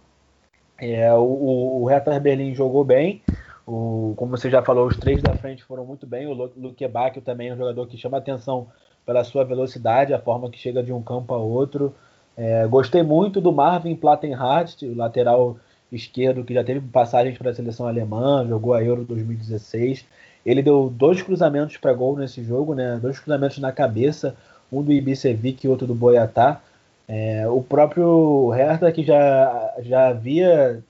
É, 0.78 1.14
o, 1.14 1.82
o 1.82 1.86
Hertha 1.86 2.20
Berlim 2.20 2.56
jogou 2.56 2.84
bem, 2.84 3.22
o, 3.66 4.14
como 4.18 4.36
você 4.36 4.50
já 4.50 4.62
falou, 4.62 4.88
os 4.88 4.98
três 4.98 5.22
da 5.22 5.36
frente 5.36 5.64
foram 5.64 5.86
muito 5.86 6.06
bem. 6.06 6.28
O 6.28 6.34
Luque 6.34 6.88
Bacchio 6.88 7.22
também 7.22 7.50
é 7.50 7.54
um 7.54 7.58
jogador 7.58 7.88
que 7.88 7.98
chama 7.98 8.18
atenção 8.18 8.68
pela 9.06 9.24
sua 9.24 9.44
velocidade, 9.44 10.14
a 10.14 10.20
forma 10.20 10.50
que 10.50 10.58
chega 10.58 10.84
de 10.84 10.92
um 10.92 11.02
campo 11.02 11.34
a 11.34 11.38
outro. 11.38 11.94
É, 12.36 12.66
gostei 12.68 13.04
muito 13.04 13.40
do 13.40 13.52
Marvin 13.52 13.96
Plattenhardt, 13.96 14.86
o 14.86 14.96
lateral 14.96 15.58
esquerdo 15.92 16.44
que 16.44 16.54
já 16.54 16.64
teve 16.64 16.80
passagens 16.88 17.38
para 17.38 17.52
a 17.52 17.54
seleção 17.54 17.88
alemã, 17.88 18.46
jogou 18.48 18.74
a 18.74 18.84
Euro 18.84 19.04
2016. 19.04 20.06
Ele 20.46 20.62
deu 20.62 20.90
dois 20.90 21.22
cruzamentos 21.22 21.78
para 21.78 21.94
gol 21.94 22.18
nesse 22.18 22.44
jogo, 22.44 22.74
né? 22.74 23.00
Dois 23.02 23.20
cruzamentos 23.20 23.60
na 23.60 23.72
cabeça, 23.72 24.36
um 24.72 24.82
do 24.82 24.92
Ibisevic 24.92 25.66
e 25.66 25.70
outro 25.70 25.88
do 25.88 25.96
Boiatá. 25.96 26.62
É, 27.08 27.48
o 27.48 27.62
próprio 27.62 28.50
Hertha 28.50 28.92
que 28.92 29.04
já, 29.04 29.74
já 29.80 30.08
havia 30.10 30.82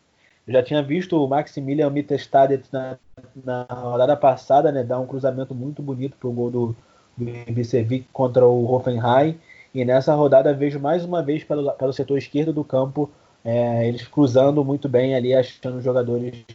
já 0.48 0.62
tinha 0.62 0.82
visto 0.82 1.24
o 1.24 1.28
Maximilian 1.28 1.90
Mittelstadt 1.90 2.64
na, 2.72 2.98
na 3.44 3.64
rodada 3.70 4.18
passada, 4.18 4.72
né, 4.72 4.84
dar 4.84 5.00
um 5.00 5.06
cruzamento 5.06 5.54
muito 5.56 5.82
bonito 5.82 6.18
para 6.18 6.28
o 6.28 6.34
gol 6.34 6.52
do, 6.52 6.76
do 7.16 7.30
Ibisevic 7.48 8.08
contra 8.12 8.46
o 8.46 8.72
Hoffenheim. 8.72 9.40
E 9.74 9.86
nessa 9.86 10.14
rodada 10.14 10.54
vejo 10.54 10.80
mais 10.80 11.06
uma 11.06 11.24
vez 11.24 11.44
pelo, 11.44 11.72
pelo 11.74 11.94
setor 11.94 12.18
esquerdo 12.18 12.52
do 12.52 12.64
campo 12.64 13.10
é, 13.44 13.88
eles 13.88 14.08
cruzando 14.08 14.64
muito 14.64 14.88
bem 14.88 15.16
ali, 15.16 15.34
achando 15.34 15.82
jogadores 15.82 16.46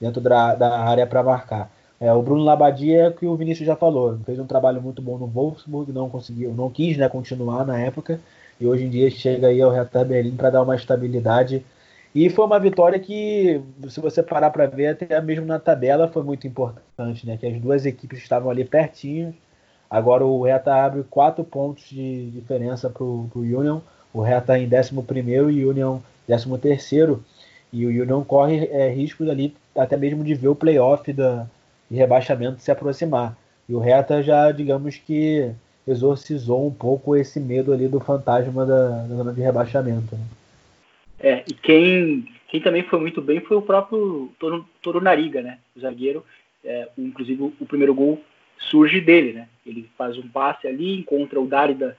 dentro 0.00 0.20
da, 0.20 0.54
da 0.54 0.80
área 0.80 1.06
para 1.06 1.22
marcar. 1.22 1.70
É, 2.02 2.12
o 2.12 2.20
Bruno 2.20 2.42
Labadia, 2.42 3.06
é 3.06 3.10
que 3.12 3.24
o 3.24 3.36
Vinícius 3.36 3.64
já 3.64 3.76
falou, 3.76 4.18
fez 4.26 4.36
um 4.36 4.44
trabalho 4.44 4.82
muito 4.82 5.00
bom 5.00 5.16
no 5.16 5.26
Wolfsburg, 5.28 5.92
não 5.92 6.10
conseguiu, 6.10 6.52
não 6.52 6.68
quis 6.68 6.96
né, 6.96 7.08
continuar 7.08 7.64
na 7.64 7.78
época, 7.78 8.18
e 8.60 8.66
hoje 8.66 8.84
em 8.84 8.90
dia 8.90 9.08
chega 9.08 9.46
aí 9.46 9.62
ao 9.62 9.70
Hertha 9.70 10.04
Berlim 10.04 10.34
para 10.34 10.50
dar 10.50 10.62
uma 10.62 10.74
estabilidade. 10.74 11.64
E 12.12 12.28
foi 12.28 12.44
uma 12.44 12.58
vitória 12.58 12.98
que, 12.98 13.60
se 13.88 14.00
você 14.00 14.20
parar 14.20 14.50
para 14.50 14.66
ver, 14.66 14.88
até 14.88 15.20
mesmo 15.20 15.46
na 15.46 15.60
tabela 15.60 16.08
foi 16.08 16.24
muito 16.24 16.44
importante, 16.44 17.24
né? 17.24 17.36
Que 17.36 17.46
as 17.46 17.60
duas 17.60 17.86
equipes 17.86 18.18
estavam 18.18 18.50
ali 18.50 18.64
pertinho. 18.64 19.32
Agora 19.88 20.26
o 20.26 20.42
Hertha 20.42 20.74
abre 20.74 21.04
quatro 21.04 21.44
pontos 21.44 21.84
de 21.88 22.30
diferença 22.30 22.90
para 22.90 23.04
o 23.04 23.30
Union. 23.36 23.78
O 24.12 24.20
Hertha 24.22 24.58
em 24.58 24.66
11 24.66 25.00
primeiro 25.04 25.50
e 25.52 25.64
o 25.64 25.70
Union 25.70 26.00
13 26.26 26.58
terceiro. 26.58 27.24
E 27.72 27.86
o 27.86 27.88
Union 27.88 28.24
corre 28.24 28.66
é, 28.72 28.90
riscos 28.90 29.28
ali 29.28 29.54
até 29.76 29.96
mesmo 29.96 30.24
de 30.24 30.34
ver 30.34 30.48
o 30.48 30.56
playoff 30.56 31.10
da, 31.12 31.46
de 31.92 31.98
rebaixamento 31.98 32.62
se 32.62 32.70
aproximar. 32.70 33.36
E 33.68 33.74
o 33.74 33.78
Reta 33.78 34.22
já, 34.22 34.50
digamos 34.50 34.96
que 34.96 35.52
exorcizou 35.86 36.66
um 36.66 36.72
pouco 36.72 37.14
esse 37.14 37.38
medo 37.38 37.70
ali 37.70 37.86
do 37.86 38.00
fantasma 38.00 38.64
da, 38.64 38.88
da 39.02 39.14
zona 39.14 39.32
de 39.32 39.42
rebaixamento. 39.42 40.16
Né? 40.16 40.24
É, 41.20 41.44
e 41.46 41.52
quem, 41.52 42.26
quem 42.48 42.62
também 42.62 42.82
foi 42.84 42.98
muito 42.98 43.20
bem 43.20 43.40
foi 43.40 43.58
o 43.58 43.62
próprio 43.62 44.32
Toro, 44.38 44.66
Toro 44.80 45.02
Nariga, 45.02 45.42
né? 45.42 45.58
O 45.76 45.80
zagueiro. 45.80 46.24
É, 46.64 46.88
inclusive 46.96 47.42
o, 47.42 47.52
o 47.60 47.66
primeiro 47.66 47.94
gol 47.94 48.18
surge 48.58 48.98
dele, 48.98 49.34
né? 49.34 49.48
Ele 49.66 49.86
faz 49.98 50.16
um 50.16 50.28
passe 50.28 50.66
ali, 50.66 50.98
encontra 50.98 51.38
o 51.38 51.46
Dárida 51.46 51.96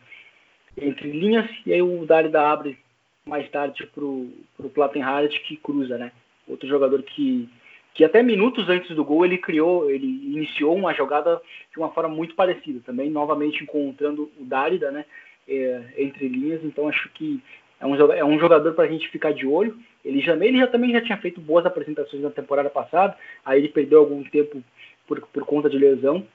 entre 0.76 1.12
linhas, 1.12 1.48
e 1.68 1.72
aí 1.74 1.84
o 1.84 2.04
Dárida 2.04 2.42
abre 2.42 2.80
mais 3.24 3.48
tarde 3.52 3.86
pro, 3.94 4.28
pro 4.58 4.70
Plattenhardt 4.70 5.40
que 5.42 5.56
cruza, 5.56 6.00
né? 6.00 6.12
Outro 6.48 6.68
jogador 6.68 7.04
que 7.04 7.48
que 7.94 8.04
até 8.04 8.24
minutos 8.24 8.68
antes 8.70 8.96
do 8.96 9.06
gol 9.06 9.26
ele 9.26 9.38
criou, 9.38 9.90
ele 9.90 10.08
iniciou 10.08 10.76
uma 10.76 10.94
jogada 10.94 11.42
de 11.72 11.78
uma 11.78 11.90
forma 11.90 12.14
muito 12.14 12.36
parecida, 12.36 12.80
também 12.86 13.10
novamente 13.10 13.64
encontrando 13.64 14.32
o 14.40 14.46
Dárida, 14.46 14.92
né, 14.92 15.06
é, 15.48 15.84
entre 15.98 16.28
linhas, 16.28 16.64
então 16.64 16.88
acho 16.88 17.10
que 17.10 17.42
é 17.80 17.86
um, 17.86 17.96
é 18.14 18.24
um 18.24 18.40
jogador 18.40 18.74
para 18.74 18.86
a 18.86 18.88
gente 18.88 19.10
ficar 19.10 19.34
de 19.34 19.46
olho. 19.46 19.78
Ele 20.06 20.22
já, 20.22 20.34
ele 20.34 20.58
já 20.58 20.68
também 20.68 20.92
já 20.92 21.02
tinha 21.02 21.18
feito 21.18 21.42
boas 21.42 21.66
apresentações 21.66 22.24
na 22.24 22.30
temporada 22.30 22.70
passada, 22.70 23.16
aí 23.46 23.60
ele 23.60 23.68
perdeu 23.70 24.00
algum 24.00 24.24
tempo 24.24 24.64
por, 25.06 25.20
por 25.22 25.46
conta 25.46 25.70
de 25.70 25.78
lesão. 25.78 26.26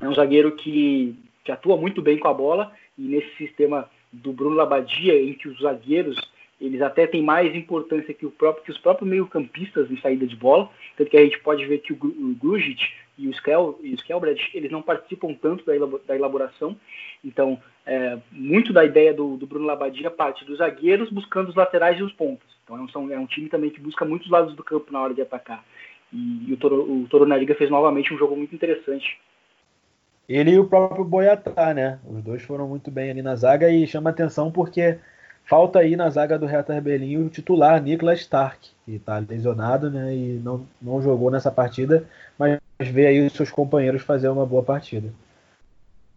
É 0.00 0.08
um 0.08 0.14
zagueiro 0.14 0.52
que, 0.52 1.16
que 1.44 1.50
atua 1.50 1.76
muito 1.76 2.00
bem 2.00 2.18
com 2.18 2.28
a 2.28 2.34
bola 2.34 2.72
e 2.96 3.02
nesse 3.02 3.34
sistema 3.36 3.90
do 4.12 4.32
Bruno 4.32 4.56
Labadia, 4.56 5.20
em 5.20 5.34
que 5.34 5.48
os 5.48 5.60
zagueiros 5.60 6.16
eles 6.60 6.82
até 6.82 7.06
têm 7.06 7.22
mais 7.22 7.54
importância 7.54 8.12
que, 8.12 8.26
o 8.26 8.30
próprio, 8.30 8.64
que 8.64 8.70
os 8.70 8.78
próprios 8.78 9.08
meio-campistas 9.08 9.90
em 9.90 9.96
saída 10.00 10.26
de 10.26 10.36
bola, 10.36 10.68
tanto 10.96 11.10
que 11.10 11.16
a 11.16 11.24
gente 11.24 11.38
pode 11.40 11.64
ver 11.64 11.78
que 11.78 11.92
o, 11.92 11.96
o 11.96 12.34
Grujic 12.38 12.92
e 13.16 13.26
o, 13.26 13.30
Skel, 13.30 13.78
e 13.82 13.92
o 13.92 13.94
Skelbrad, 13.94 14.38
eles 14.52 14.70
não 14.70 14.82
participam 14.82 15.34
tanto 15.34 15.64
da, 15.64 15.72
da 16.06 16.16
elaboração, 16.16 16.76
então 17.24 17.60
é, 17.86 18.18
muito 18.30 18.72
da 18.72 18.84
ideia 18.84 19.14
do, 19.14 19.36
do, 19.36 19.46
Bruno 19.46 19.66
Labadia 19.66 20.10
parte 20.10 20.44
dos 20.44 20.58
zagueiros 20.58 21.10
buscando 21.10 21.48
os 21.48 21.54
laterais 21.54 21.98
e 21.98 22.02
os 22.02 22.12
pontos, 22.12 22.46
então 22.62 22.76
é 22.76 22.98
um, 22.98 23.12
é 23.12 23.18
um 23.18 23.26
time 23.26 23.48
também 23.48 23.70
que 23.70 23.80
busca 23.80 24.04
muitos 24.04 24.30
lados 24.30 24.54
do 24.54 24.62
campo 24.62 24.92
na 24.92 25.00
hora 25.00 25.14
de 25.14 25.22
atacar, 25.22 25.64
e, 26.12 26.50
e 26.50 26.52
o, 26.52 26.56
Toro, 26.58 26.82
o 26.82 27.06
Toro 27.08 27.26
Nariga 27.26 27.54
fez 27.54 27.70
novamente 27.70 28.12
um 28.12 28.18
jogo 28.18 28.36
muito 28.36 28.54
interessante. 28.54 29.18
Ele 30.28 30.52
e 30.52 30.58
o 30.60 30.68
próprio 30.68 31.04
Boiatá, 31.04 31.74
né? 31.74 31.98
Os 32.06 32.22
dois 32.22 32.40
foram 32.42 32.68
muito 32.68 32.88
bem 32.88 33.10
ali 33.10 33.20
na 33.20 33.34
zaga 33.34 33.68
e 33.68 33.84
chama 33.84 34.10
atenção 34.10 34.48
porque 34.48 34.96
Falta 35.50 35.80
aí 35.80 35.96
na 35.96 36.08
zaga 36.08 36.38
do 36.38 36.46
Hertha 36.46 36.80
Berlim 36.80 37.16
o 37.16 37.28
titular 37.28 37.82
Niklas 37.82 38.20
Stark, 38.20 38.70
que 38.84 38.92
está 38.92 39.18
lesionado 39.18 39.90
né, 39.90 40.14
e 40.14 40.40
não, 40.44 40.64
não 40.80 41.02
jogou 41.02 41.28
nessa 41.28 41.50
partida, 41.50 42.04
mas 42.38 42.60
vê 42.78 43.08
aí 43.08 43.26
os 43.26 43.32
seus 43.32 43.50
companheiros 43.50 44.02
fazer 44.02 44.28
uma 44.28 44.46
boa 44.46 44.62
partida. 44.62 45.12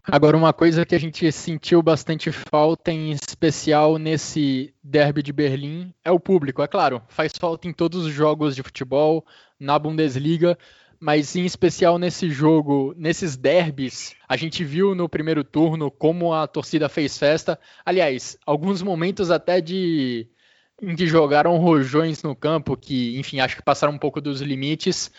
Agora, 0.04 0.36
uma 0.36 0.52
coisa 0.52 0.86
que 0.86 0.94
a 0.94 1.00
gente 1.00 1.32
sentiu 1.32 1.82
bastante 1.82 2.30
falta, 2.30 2.92
em 2.92 3.10
especial 3.10 3.98
nesse 3.98 4.72
derby 4.80 5.20
de 5.20 5.32
Berlim, 5.32 5.92
é 6.04 6.12
o 6.12 6.20
público. 6.20 6.62
É 6.62 6.68
claro, 6.68 7.02
faz 7.08 7.32
falta 7.36 7.66
em 7.66 7.72
todos 7.72 8.06
os 8.06 8.12
jogos 8.12 8.54
de 8.54 8.62
futebol, 8.62 9.26
na 9.58 9.76
Bundesliga, 9.76 10.56
mas 11.04 11.36
em 11.36 11.44
especial 11.44 11.98
nesse 11.98 12.30
jogo, 12.30 12.94
nesses 12.96 13.36
derbys, 13.36 14.16
a 14.26 14.38
gente 14.38 14.64
viu 14.64 14.94
no 14.94 15.06
primeiro 15.06 15.44
turno 15.44 15.90
como 15.90 16.32
a 16.32 16.46
torcida 16.46 16.88
fez 16.88 17.18
festa. 17.18 17.60
Aliás, 17.84 18.38
alguns 18.46 18.80
momentos 18.80 19.30
até 19.30 19.60
de 19.60 20.26
em 20.80 20.96
que 20.96 21.06
jogaram 21.06 21.58
rojões 21.58 22.22
no 22.22 22.34
campo, 22.34 22.74
que, 22.74 23.18
enfim, 23.18 23.38
acho 23.38 23.54
que 23.54 23.62
passaram 23.62 23.92
um 23.92 23.98
pouco 23.98 24.18
dos 24.18 24.40
limites. 24.40 25.10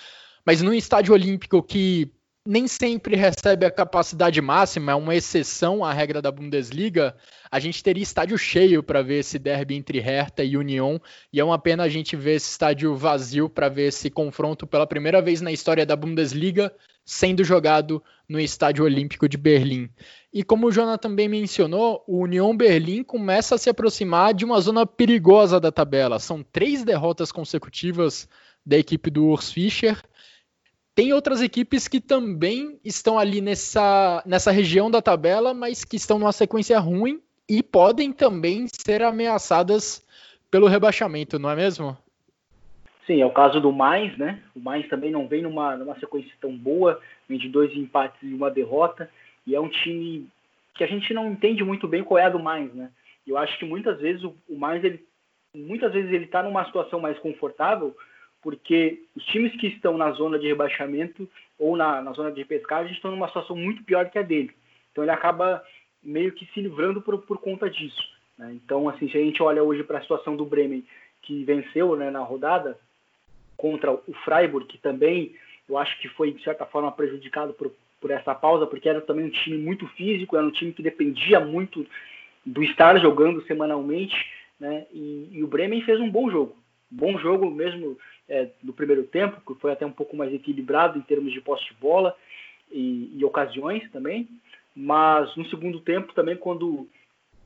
Mas 0.43 0.59
no 0.59 0.73
estádio 0.73 1.13
olímpico 1.13 1.61
que 1.61 2.11
nem 2.45 2.67
sempre 2.67 3.15
recebe 3.15 3.65
a 3.65 3.71
capacidade 3.71 4.39
máxima, 4.39 4.91
é 4.91 4.95
uma 4.95 5.15
exceção 5.15 5.83
à 5.83 5.91
regra 5.91 6.21
da 6.21 6.31
Bundesliga, 6.31 7.15
a 7.49 7.59
gente 7.59 7.81
teria 7.83 8.03
estádio 8.03 8.37
cheio 8.37 8.83
para 8.83 9.01
ver 9.01 9.19
esse 9.19 9.39
derby 9.39 9.75
entre 9.75 9.99
Hertha 9.99 10.43
e 10.43 10.55
Union, 10.55 10.99
e 11.33 11.39
é 11.39 11.43
uma 11.43 11.57
pena 11.57 11.83
a 11.83 11.89
gente 11.89 12.15
ver 12.15 12.35
esse 12.35 12.51
estádio 12.51 12.95
vazio 12.95 13.49
para 13.49 13.67
ver 13.67 13.87
esse 13.87 14.11
confronto 14.11 14.67
pela 14.67 14.85
primeira 14.85 15.21
vez 15.21 15.41
na 15.41 15.51
história 15.51 15.85
da 15.85 15.95
Bundesliga 15.95 16.71
sendo 17.03 17.43
jogado 17.43 18.03
no 18.27 18.39
Estádio 18.39 18.83
Olímpico 18.83 19.29
de 19.29 19.37
Berlim. 19.37 19.87
E 20.33 20.43
como 20.43 20.67
o 20.67 20.71
Jonathan 20.71 20.97
também 21.09 21.29
mencionou, 21.29 22.03
o 22.07 22.23
Union 22.23 22.57
Berlim 22.57 23.03
começa 23.03 23.55
a 23.55 23.57
se 23.57 23.69
aproximar 23.69 24.33
de 24.33 24.43
uma 24.43 24.59
zona 24.59 24.85
perigosa 24.87 25.59
da 25.59 25.71
tabela. 25.71 26.17
São 26.17 26.43
três 26.43 26.83
derrotas 26.83 27.31
consecutivas 27.31 28.27
da 28.65 28.75
equipe 28.75 29.11
do 29.11 29.27
Urs 29.27 29.51
Fischer 29.51 30.01
tem 30.95 31.11
outras 31.11 31.41
equipes 31.41 31.89
que 31.89 31.99
também 31.99 32.79
estão 32.83 33.19
ali 33.19 33.41
nessa, 33.41 34.23
nessa 34.25 34.49
região 34.49 34.89
da 34.89 35.01
tabela, 35.01 35.53
mas 35.53 35.83
que 35.83 35.97
estão 35.97 36.17
numa 36.17 36.31
sequência 36.31 36.79
ruim 36.79 37.21
e 37.49 37.61
podem 37.61 38.13
também 38.13 38.65
ser 38.67 39.03
ameaçadas 39.03 40.01
pelo 40.49 40.67
rebaixamento, 40.67 41.37
não 41.37 41.49
é 41.49 41.55
mesmo? 41.55 41.97
Sim, 43.05 43.21
é 43.21 43.25
o 43.25 43.31
caso 43.31 43.59
do 43.59 43.73
Mais, 43.73 44.17
né? 44.17 44.41
O 44.55 44.59
Mais 44.59 44.87
também 44.87 45.11
não 45.11 45.27
vem 45.27 45.41
numa, 45.41 45.75
numa 45.75 45.99
sequência 45.99 46.31
tão 46.39 46.55
boa, 46.57 46.99
vem 47.27 47.37
de 47.37 47.49
dois 47.49 47.75
empates 47.75 48.17
e 48.23 48.33
uma 48.33 48.49
derrota, 48.49 49.11
e 49.45 49.53
é 49.53 49.59
um 49.59 49.69
time 49.69 50.27
que 50.73 50.83
a 50.83 50.87
gente 50.87 51.13
não 51.13 51.29
entende 51.29 51.63
muito 51.63 51.87
bem 51.87 52.03
qual 52.03 52.17
é 52.17 52.23
a 52.23 52.29
do 52.29 52.39
Mais, 52.39 52.73
né? 52.73 52.89
Eu 53.27 53.37
acho 53.37 53.59
que 53.59 53.65
muitas 53.65 53.99
vezes 53.99 54.23
o, 54.23 54.33
o 54.47 54.57
Mais, 54.57 54.81
ele, 54.83 55.05
muitas 55.53 55.91
vezes 55.91 56.11
ele 56.11 56.25
está 56.25 56.41
numa 56.41 56.65
situação 56.65 57.01
mais 57.01 57.19
confortável, 57.19 57.95
porque 58.45 59.01
os 59.15 59.25
times 59.25 59.59
que 59.59 59.65
estão 59.65 59.97
na 59.97 60.11
zona 60.11 60.37
de 60.37 60.45
rebaixamento, 60.45 61.27
ou 61.57 61.75
na, 61.75 61.99
na 61.99 62.11
zona 62.11 62.31
de 62.31 62.45
pescagem 62.45 62.93
estão 62.93 63.09
numa 63.09 63.25
situação 63.25 63.55
muito 63.55 63.83
pior 63.83 64.07
que 64.07 64.19
a 64.19 64.21
dele. 64.21 64.51
Então 64.91 65.03
ele 65.03 65.09
acaba 65.09 65.63
meio 66.03 66.31
que 66.31 66.45
se 66.53 66.61
livrando 66.61 67.01
por, 67.01 67.17
por 67.23 67.39
conta 67.39 67.67
disso. 67.67 68.07
Né? 68.37 68.51
Então, 68.53 68.87
assim, 68.87 69.09
se 69.09 69.17
a 69.17 69.19
gente 69.19 69.41
olha 69.41 69.63
hoje 69.63 69.83
para 69.83 69.97
a 69.97 70.01
situação 70.01 70.35
do 70.35 70.45
Bremen, 70.45 70.85
que 71.23 71.43
venceu 71.43 71.95
né, 71.95 72.11
na 72.11 72.19
rodada 72.19 72.77
contra 73.57 73.91
o 73.91 74.13
Freiburg, 74.23 74.67
que 74.67 74.77
também 74.77 75.33
eu 75.67 75.75
acho 75.75 75.99
que 75.99 76.07
foi, 76.09 76.31
de 76.31 76.43
certa 76.43 76.67
forma, 76.67 76.91
prejudicado 76.91 77.51
por, 77.51 77.71
por 77.99 78.11
essa 78.11 78.35
pausa, 78.35 78.67
porque 78.67 78.87
era 78.87 79.01
também 79.01 79.25
um 79.25 79.31
time 79.31 79.57
muito 79.57 79.87
físico, 79.87 80.37
era 80.37 80.45
um 80.45 80.51
time 80.51 80.71
que 80.71 80.83
dependia 80.83 81.39
muito 81.39 81.83
do 82.45 82.61
estar 82.61 82.95
jogando 82.99 83.41
semanalmente, 83.47 84.15
né? 84.59 84.85
E, 84.93 85.29
e 85.31 85.43
o 85.43 85.47
Bremen 85.47 85.81
fez 85.81 85.99
um 85.99 86.11
bom 86.11 86.29
jogo, 86.29 86.55
bom 86.91 87.17
jogo 87.17 87.49
mesmo 87.49 87.97
é, 88.27 88.49
no 88.63 88.73
primeiro 88.73 89.03
tempo, 89.03 89.41
que 89.45 89.59
foi 89.59 89.71
até 89.71 89.85
um 89.85 89.91
pouco 89.91 90.15
mais 90.15 90.33
equilibrado 90.33 90.97
em 90.97 91.01
termos 91.01 91.31
de 91.31 91.41
posse 91.41 91.65
de 91.65 91.73
bola 91.75 92.15
e, 92.71 93.11
e 93.15 93.23
ocasiões 93.23 93.89
também, 93.91 94.27
mas 94.75 95.35
no 95.35 95.45
segundo 95.45 95.79
tempo 95.79 96.13
também 96.13 96.35
quando 96.35 96.87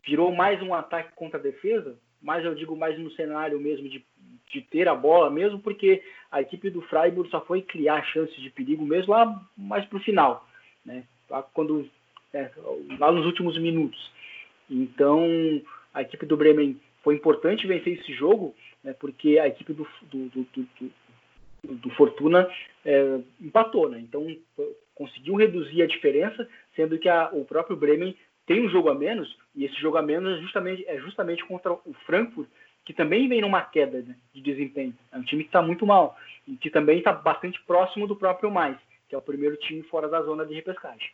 virou 0.05 0.33
mais 0.33 0.61
um 0.61 0.73
ataque 0.73 1.11
contra 1.15 1.39
a 1.39 1.43
defesa, 1.43 1.95
mas 2.21 2.43
eu 2.43 2.55
digo 2.55 2.75
mais 2.75 2.97
no 2.97 3.11
cenário 3.11 3.59
mesmo 3.59 3.87
de, 3.87 4.03
de 4.51 4.61
ter 4.61 4.87
a 4.87 4.95
bola 4.95 5.29
mesmo, 5.29 5.59
porque 5.59 6.01
a 6.31 6.41
equipe 6.41 6.69
do 6.69 6.81
Freiburg 6.83 7.29
só 7.29 7.41
foi 7.41 7.61
criar 7.61 8.03
chances 8.05 8.35
de 8.41 8.49
perigo 8.49 8.85
mesmo 8.85 9.13
lá 9.13 9.41
mais 9.57 9.85
para 9.85 9.97
o 9.97 10.01
final, 10.01 10.47
né? 10.85 11.03
Quando, 11.53 11.87
é, 12.33 12.49
lá 12.97 13.11
nos 13.11 13.25
últimos 13.25 13.57
minutos. 13.59 14.11
Então, 14.69 15.27
a 15.93 16.01
equipe 16.01 16.25
do 16.25 16.37
Bremen 16.37 16.79
foi 17.03 17.15
importante 17.15 17.67
vencer 17.67 17.99
esse 17.99 18.13
jogo, 18.13 18.55
né, 18.83 18.93
porque 18.93 19.39
a 19.39 19.47
equipe 19.47 19.73
do, 19.73 19.87
do, 20.03 20.29
do, 20.29 20.47
do, 20.53 20.91
do 21.63 21.89
Fortuna 21.91 22.49
é, 22.85 23.19
empatou. 23.39 23.89
Né? 23.89 23.99
Então, 23.99 24.25
conseguiu 24.95 25.35
reduzir 25.35 25.81
a 25.81 25.87
diferença, 25.87 26.47
sendo 26.75 26.97
que 26.97 27.09
a, 27.09 27.29
o 27.31 27.45
próprio 27.45 27.77
Bremen 27.77 28.15
tem 28.45 28.65
um 28.65 28.69
jogo 28.69 28.89
a 28.89 28.95
menos, 28.95 29.37
e 29.55 29.63
esse 29.65 29.79
jogo 29.79 29.97
a 29.97 30.01
menos 30.01 30.37
é 30.37 30.41
justamente, 30.41 30.85
é 30.87 30.97
justamente 30.99 31.45
contra 31.45 31.71
o 31.71 31.95
Frankfurt, 32.05 32.49
que 32.83 32.93
também 32.93 33.27
vem 33.27 33.41
numa 33.41 33.61
queda 33.61 34.01
né, 34.01 34.15
de 34.33 34.41
desempenho. 34.41 34.97
É 35.11 35.17
um 35.17 35.23
time 35.23 35.43
que 35.43 35.49
está 35.49 35.61
muito 35.61 35.85
mal, 35.85 36.17
e 36.47 36.57
que 36.57 36.69
também 36.69 36.97
está 36.97 37.13
bastante 37.13 37.61
próximo 37.67 38.07
do 38.07 38.15
próprio 38.15 38.49
Mais, 38.49 38.77
que 39.07 39.13
é 39.13 39.17
o 39.17 39.21
primeiro 39.21 39.55
time 39.57 39.83
fora 39.83 40.09
da 40.09 40.21
zona 40.23 40.45
de 40.45 40.55
repescagem. 40.55 41.11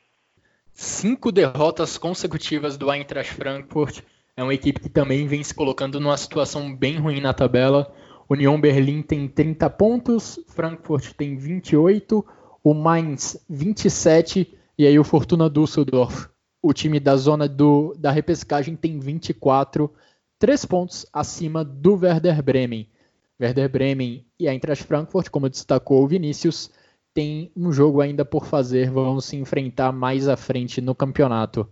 Cinco 0.72 1.32
derrotas 1.32 1.98
consecutivas 1.98 2.78
do 2.78 2.92
Eintracht 2.92 3.34
Frankfurt 3.34 4.02
é 4.38 4.44
uma 4.44 4.54
equipe 4.54 4.82
que 4.82 4.90
também 4.90 5.28
vem 5.28 5.44
se 5.44 5.54
colocando 5.54 6.00
numa 6.00 6.18
situação 6.18 6.76
bem 6.76 6.98
ruim 6.98 7.22
na 7.22 7.34
tabela. 7.34 7.94
União 8.30 8.60
Berlim 8.60 9.02
tem 9.02 9.28
30 9.28 9.70
pontos, 9.70 10.40
Frankfurt 10.48 11.14
tem 11.14 11.38
28, 11.38 12.26
o 12.64 12.74
Mainz 12.74 13.40
27 13.50 14.54
e 14.78 14.86
aí 14.86 15.00
o 15.00 15.04
Fortuna 15.04 15.50
Düsseldorf, 15.50 16.28
o 16.62 16.74
time 16.74 17.00
da 17.00 17.16
zona 17.16 17.48
do, 17.48 17.96
da 17.98 18.12
repescagem 18.12 18.76
tem 18.76 19.00
24, 19.00 19.90
3 20.38 20.66
pontos 20.66 21.06
acima 21.14 21.64
do 21.64 21.96
Werder 21.96 22.44
Bremen. 22.44 22.90
Werder 23.40 23.70
Bremen 23.70 24.26
e 24.40 24.48
a 24.48 24.54
Eintracht 24.54 24.84
Frankfurt, 24.84 25.30
como 25.30 25.50
destacou 25.50 26.04
o 26.04 26.08
Vinícius, 26.08 26.72
tem 27.14 27.52
um 27.56 27.72
jogo 27.72 28.02
ainda 28.02 28.26
por 28.26 28.46
fazer, 28.46 28.90
vão 28.90 29.22
se 29.22 29.38
enfrentar 29.38 29.94
mais 29.94 30.28
à 30.28 30.36
frente 30.36 30.82
no 30.82 30.94
campeonato. 30.94 31.70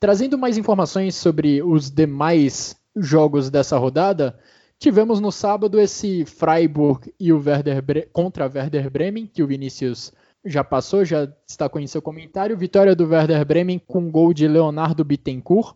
Trazendo 0.00 0.38
mais 0.38 0.56
informações 0.56 1.16
sobre 1.16 1.60
os 1.60 1.90
demais 1.90 2.76
jogos 2.94 3.50
dessa 3.50 3.76
rodada, 3.76 4.38
tivemos 4.78 5.18
no 5.18 5.32
sábado 5.32 5.80
esse 5.80 6.24
Freiburg 6.24 7.12
e 7.18 7.32
o 7.32 7.42
Werder 7.44 7.82
Bre 7.82 8.08
contra 8.12 8.46
Werder 8.46 8.88
Bremen, 8.88 9.26
que 9.26 9.42
o 9.42 9.46
Vinícius 9.48 10.12
já 10.44 10.62
passou, 10.62 11.04
já 11.04 11.24
destacou 11.24 11.80
em 11.80 11.88
seu 11.88 12.00
comentário. 12.00 12.56
Vitória 12.56 12.94
do 12.94 13.08
Werder 13.08 13.44
Bremen 13.44 13.80
com 13.80 14.08
gol 14.08 14.32
de 14.32 14.46
Leonardo 14.46 15.04
Bittencourt. 15.04 15.74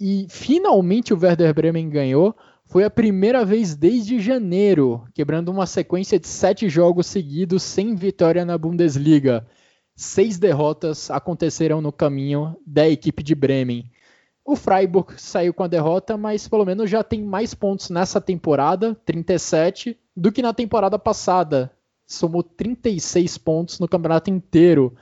E 0.00 0.26
finalmente 0.28 1.14
o 1.14 1.18
Werder 1.18 1.54
Bremen 1.54 1.88
ganhou. 1.88 2.34
Foi 2.66 2.82
a 2.82 2.90
primeira 2.90 3.44
vez 3.44 3.76
desde 3.76 4.18
janeiro, 4.18 5.04
quebrando 5.14 5.50
uma 5.50 5.64
sequência 5.64 6.18
de 6.18 6.26
sete 6.26 6.68
jogos 6.68 7.06
seguidos 7.06 7.62
sem 7.62 7.94
vitória 7.94 8.44
na 8.44 8.58
Bundesliga 8.58 9.46
seis 9.94 10.38
derrotas 10.38 11.10
aconteceram 11.10 11.80
no 11.80 11.92
caminho 11.92 12.56
da 12.66 12.88
equipe 12.88 13.22
de 13.22 13.34
Bremen. 13.34 13.90
O 14.44 14.56
Freiburg 14.56 15.14
saiu 15.20 15.54
com 15.54 15.62
a 15.62 15.68
derrota, 15.68 16.16
mas 16.18 16.46
pelo 16.46 16.66
menos 16.66 16.90
já 16.90 17.02
tem 17.02 17.22
mais 17.22 17.54
pontos 17.54 17.88
nessa 17.88 18.20
temporada, 18.20 18.94
37, 19.06 19.98
do 20.14 20.30
que 20.30 20.42
na 20.42 20.52
temporada 20.52 20.98
passada. 20.98 21.72
Somou 22.06 22.42
36 22.42 23.38
pontos 23.38 23.80
no 23.80 23.88
campeonato 23.88 24.30
inteiro. 24.30 24.94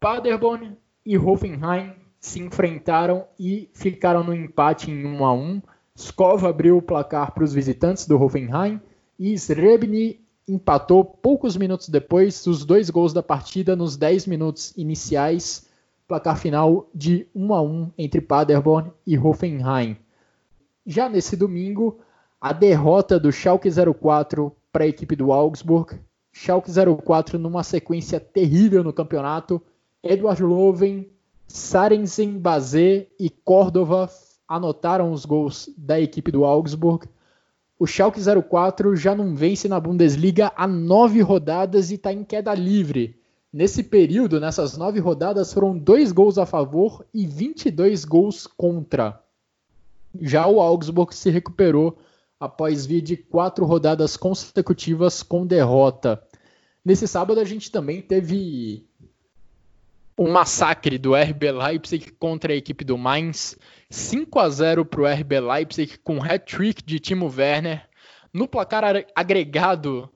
Paderborn 0.00 0.76
e 1.04 1.18
Hoffenheim 1.18 1.92
se 2.18 2.40
enfrentaram 2.40 3.26
e 3.38 3.68
ficaram 3.74 4.24
no 4.24 4.32
empate 4.32 4.90
em 4.90 5.04
1 5.04 5.24
a 5.24 5.34
1. 5.34 5.62
Skov 5.94 6.46
abriu 6.46 6.78
o 6.78 6.82
placar 6.82 7.32
para 7.34 7.44
os 7.44 7.52
visitantes 7.52 8.06
do 8.06 8.18
Hoffenheim 8.18 8.80
e 9.18 9.36
Srebny 9.36 10.21
empatou 10.52 11.04
poucos 11.04 11.56
minutos 11.56 11.88
depois, 11.88 12.46
os 12.46 12.64
dois 12.64 12.90
gols 12.90 13.12
da 13.12 13.22
partida 13.22 13.74
nos 13.74 13.96
10 13.96 14.26
minutos 14.26 14.72
iniciais, 14.76 15.66
placar 16.06 16.36
final 16.36 16.88
de 16.94 17.26
1 17.34 17.54
a 17.54 17.62
1 17.62 17.90
entre 17.96 18.20
Paderborn 18.20 18.92
e 19.06 19.18
Hoffenheim. 19.18 19.96
Já 20.84 21.08
nesse 21.08 21.36
domingo, 21.36 21.98
a 22.40 22.52
derrota 22.52 23.18
do 23.18 23.32
Schalke 23.32 23.70
04 23.70 24.54
para 24.70 24.84
a 24.84 24.88
equipe 24.88 25.16
do 25.16 25.32
Augsburg. 25.32 25.98
Schalke 26.32 26.70
04 26.70 27.38
numa 27.38 27.62
sequência 27.62 28.20
terrível 28.20 28.84
no 28.84 28.92
campeonato. 28.92 29.62
Eduard 30.02 30.42
Loven, 30.42 31.08
Sarensen 31.46 32.38
Bazé 32.38 33.06
e 33.18 33.30
Córdova 33.30 34.10
anotaram 34.46 35.12
os 35.12 35.24
gols 35.24 35.70
da 35.78 36.00
equipe 36.00 36.30
do 36.30 36.44
Augsburg. 36.44 37.06
O 37.82 37.86
Schalke 37.88 38.20
04 38.20 38.94
já 38.94 39.12
não 39.12 39.34
vence 39.34 39.66
na 39.66 39.80
Bundesliga 39.80 40.52
há 40.54 40.68
nove 40.68 41.20
rodadas 41.20 41.90
e 41.90 41.96
está 41.96 42.12
em 42.12 42.22
queda 42.22 42.54
livre. 42.54 43.20
Nesse 43.52 43.82
período, 43.82 44.38
nessas 44.38 44.76
nove 44.76 45.00
rodadas, 45.00 45.52
foram 45.52 45.76
dois 45.76 46.12
gols 46.12 46.38
a 46.38 46.46
favor 46.46 47.04
e 47.12 47.26
22 47.26 48.04
gols 48.04 48.46
contra. 48.46 49.20
Já 50.20 50.46
o 50.46 50.60
Augsburg 50.60 51.12
se 51.12 51.28
recuperou 51.28 51.98
após 52.38 52.86
vir 52.86 53.00
de 53.00 53.16
quatro 53.16 53.64
rodadas 53.64 54.16
consecutivas 54.16 55.20
com 55.20 55.44
derrota. 55.44 56.22
Nesse 56.84 57.08
sábado 57.08 57.40
a 57.40 57.44
gente 57.44 57.68
também 57.68 58.00
teve 58.00 58.86
um 60.16 60.30
massacre 60.30 60.98
do 60.98 61.16
RB 61.16 61.50
Leipzig 61.50 62.12
contra 62.12 62.52
a 62.52 62.56
equipe 62.56 62.84
do 62.84 62.96
Mainz. 62.96 63.58
5 63.92 64.40
a 64.40 64.48
0 64.48 64.86
para 64.86 65.02
o 65.02 65.06
RB 65.06 65.38
Leipzig 65.38 65.98
com 65.98 66.22
hat-trick 66.22 66.82
de 66.82 66.98
Timo 66.98 67.30
Werner. 67.30 67.86
No 68.32 68.48
placar 68.48 69.04
agregado 69.14 70.10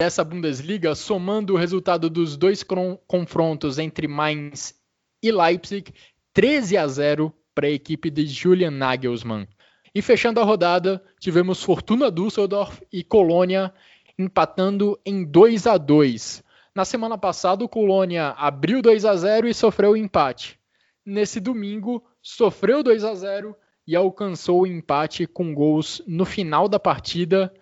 dessa 0.00 0.24
Bundesliga, 0.24 0.96
somando 0.96 1.54
o 1.54 1.56
resultado 1.56 2.10
dos 2.10 2.36
dois 2.36 2.64
confrontos 3.06 3.78
entre 3.78 4.08
Mainz 4.08 4.74
e 5.22 5.30
Leipzig, 5.30 5.94
13 6.34 6.76
a 6.76 6.88
0 6.88 7.32
para 7.54 7.68
a 7.68 7.70
equipe 7.70 8.10
de 8.10 8.26
Julian 8.26 8.72
Nagelsmann. 8.72 9.46
E 9.94 10.02
fechando 10.02 10.40
a 10.40 10.44
rodada, 10.44 11.00
tivemos 11.20 11.62
Fortuna 11.62 12.10
Düsseldorf 12.10 12.82
e 12.92 13.04
Colônia 13.04 13.72
empatando 14.18 14.98
em 15.06 15.24
2 15.24 15.68
a 15.68 15.78
2. 15.78 16.42
Na 16.74 16.84
semana 16.84 17.16
passada, 17.16 17.64
o 17.64 17.68
Colônia 17.68 18.30
abriu 18.30 18.82
2 18.82 19.04
a 19.04 19.14
0 19.14 19.46
e 19.46 19.54
sofreu 19.54 19.92
o 19.92 19.96
empate. 19.96 20.58
Nesse 21.06 21.38
domingo, 21.38 22.04
sofreu 22.22 22.82
2 22.82 23.04
a 23.04 23.14
0 23.14 23.56
e 23.86 23.96
alcançou 23.96 24.62
o 24.62 24.66
empate 24.66 25.26
com 25.26 25.54
gols 25.54 26.02
no 26.06 26.24
final 26.24 26.68
da 26.68 26.78
partida, 26.78 27.52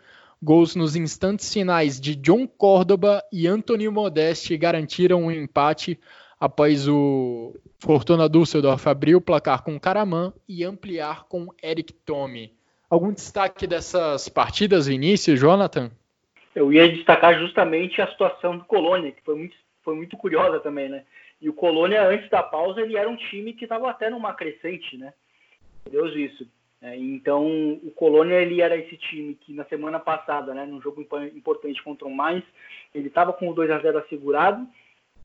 gols 0.42 0.76
nos 0.76 0.94
instantes 0.94 1.52
finais 1.52 2.00
de 2.00 2.14
John 2.14 2.46
Córdoba 2.46 3.22
e 3.32 3.46
Anthony 3.46 3.88
Modeste 3.88 4.56
garantiram 4.56 5.22
o 5.22 5.26
um 5.26 5.30
empate 5.30 5.98
após 6.38 6.88
o 6.88 7.54
Fortuna 7.78 8.28
Düsseldorf 8.28 8.86
abrir 8.86 9.16
o 9.16 9.20
placar 9.20 9.62
com 9.62 9.78
Caraman 9.78 10.32
e 10.48 10.64
ampliar 10.64 11.24
com 11.24 11.48
Eric 11.62 11.92
Tome. 11.92 12.52
Algum 12.88 13.12
destaque 13.12 13.66
dessas 13.66 14.28
partidas, 14.28 14.86
Vinícius, 14.86 15.38
Jonathan? 15.38 15.90
Eu 16.54 16.72
ia 16.72 16.88
destacar 16.88 17.38
justamente 17.38 18.00
a 18.00 18.08
situação 18.08 18.56
do 18.56 18.64
Colônia, 18.64 19.12
que 19.12 19.22
foi 19.22 19.34
muito, 19.34 19.56
foi 19.82 19.94
muito 19.94 20.16
curiosa 20.16 20.58
também, 20.60 20.88
né? 20.88 21.04
E 21.40 21.48
o 21.48 21.52
Colônia, 21.52 22.06
antes 22.06 22.28
da 22.30 22.42
pausa, 22.42 22.80
ele 22.80 22.96
era 22.96 23.08
um 23.08 23.16
time 23.16 23.52
que 23.52 23.64
estava 23.64 23.90
até 23.90 24.10
numa 24.10 24.34
crescente, 24.34 24.96
né? 24.96 25.12
Deus 25.90 26.14
isso. 26.14 26.46
É, 26.80 26.96
então, 26.96 27.44
o 27.82 27.90
Colônia, 27.90 28.40
ele 28.40 28.60
era 28.60 28.76
esse 28.76 28.96
time 28.96 29.34
que 29.34 29.52
na 29.52 29.64
semana 29.64 29.98
passada, 29.98 30.54
né, 30.54 30.64
num 30.64 30.80
jogo 30.80 31.00
importante 31.00 31.82
contra 31.82 32.06
o 32.06 32.14
Mainz, 32.14 32.44
ele 32.94 33.08
estava 33.08 33.32
com 33.32 33.48
o 33.48 33.54
2 33.54 33.70
a 33.70 33.78
0 33.78 33.98
assegurado 33.98 34.66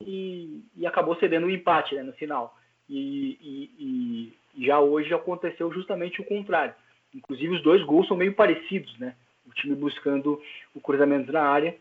e, 0.00 0.62
e 0.76 0.86
acabou 0.86 1.14
cedendo 1.16 1.46
o 1.46 1.50
empate 1.50 1.94
né, 1.94 2.02
no 2.02 2.12
final. 2.14 2.56
E, 2.88 3.38
e, 3.40 4.32
e, 4.56 4.66
já 4.66 4.80
hoje 4.80 5.14
aconteceu 5.14 5.72
justamente 5.72 6.20
o 6.20 6.24
contrário. 6.24 6.74
Inclusive, 7.14 7.54
os 7.54 7.62
dois 7.62 7.82
gols 7.84 8.08
são 8.08 8.16
meio 8.16 8.34
parecidos, 8.34 8.98
né? 8.98 9.14
O 9.46 9.52
time 9.52 9.74
buscando 9.76 10.40
o 10.74 10.80
cruzamento 10.80 11.30
na 11.30 11.42
área 11.42 11.76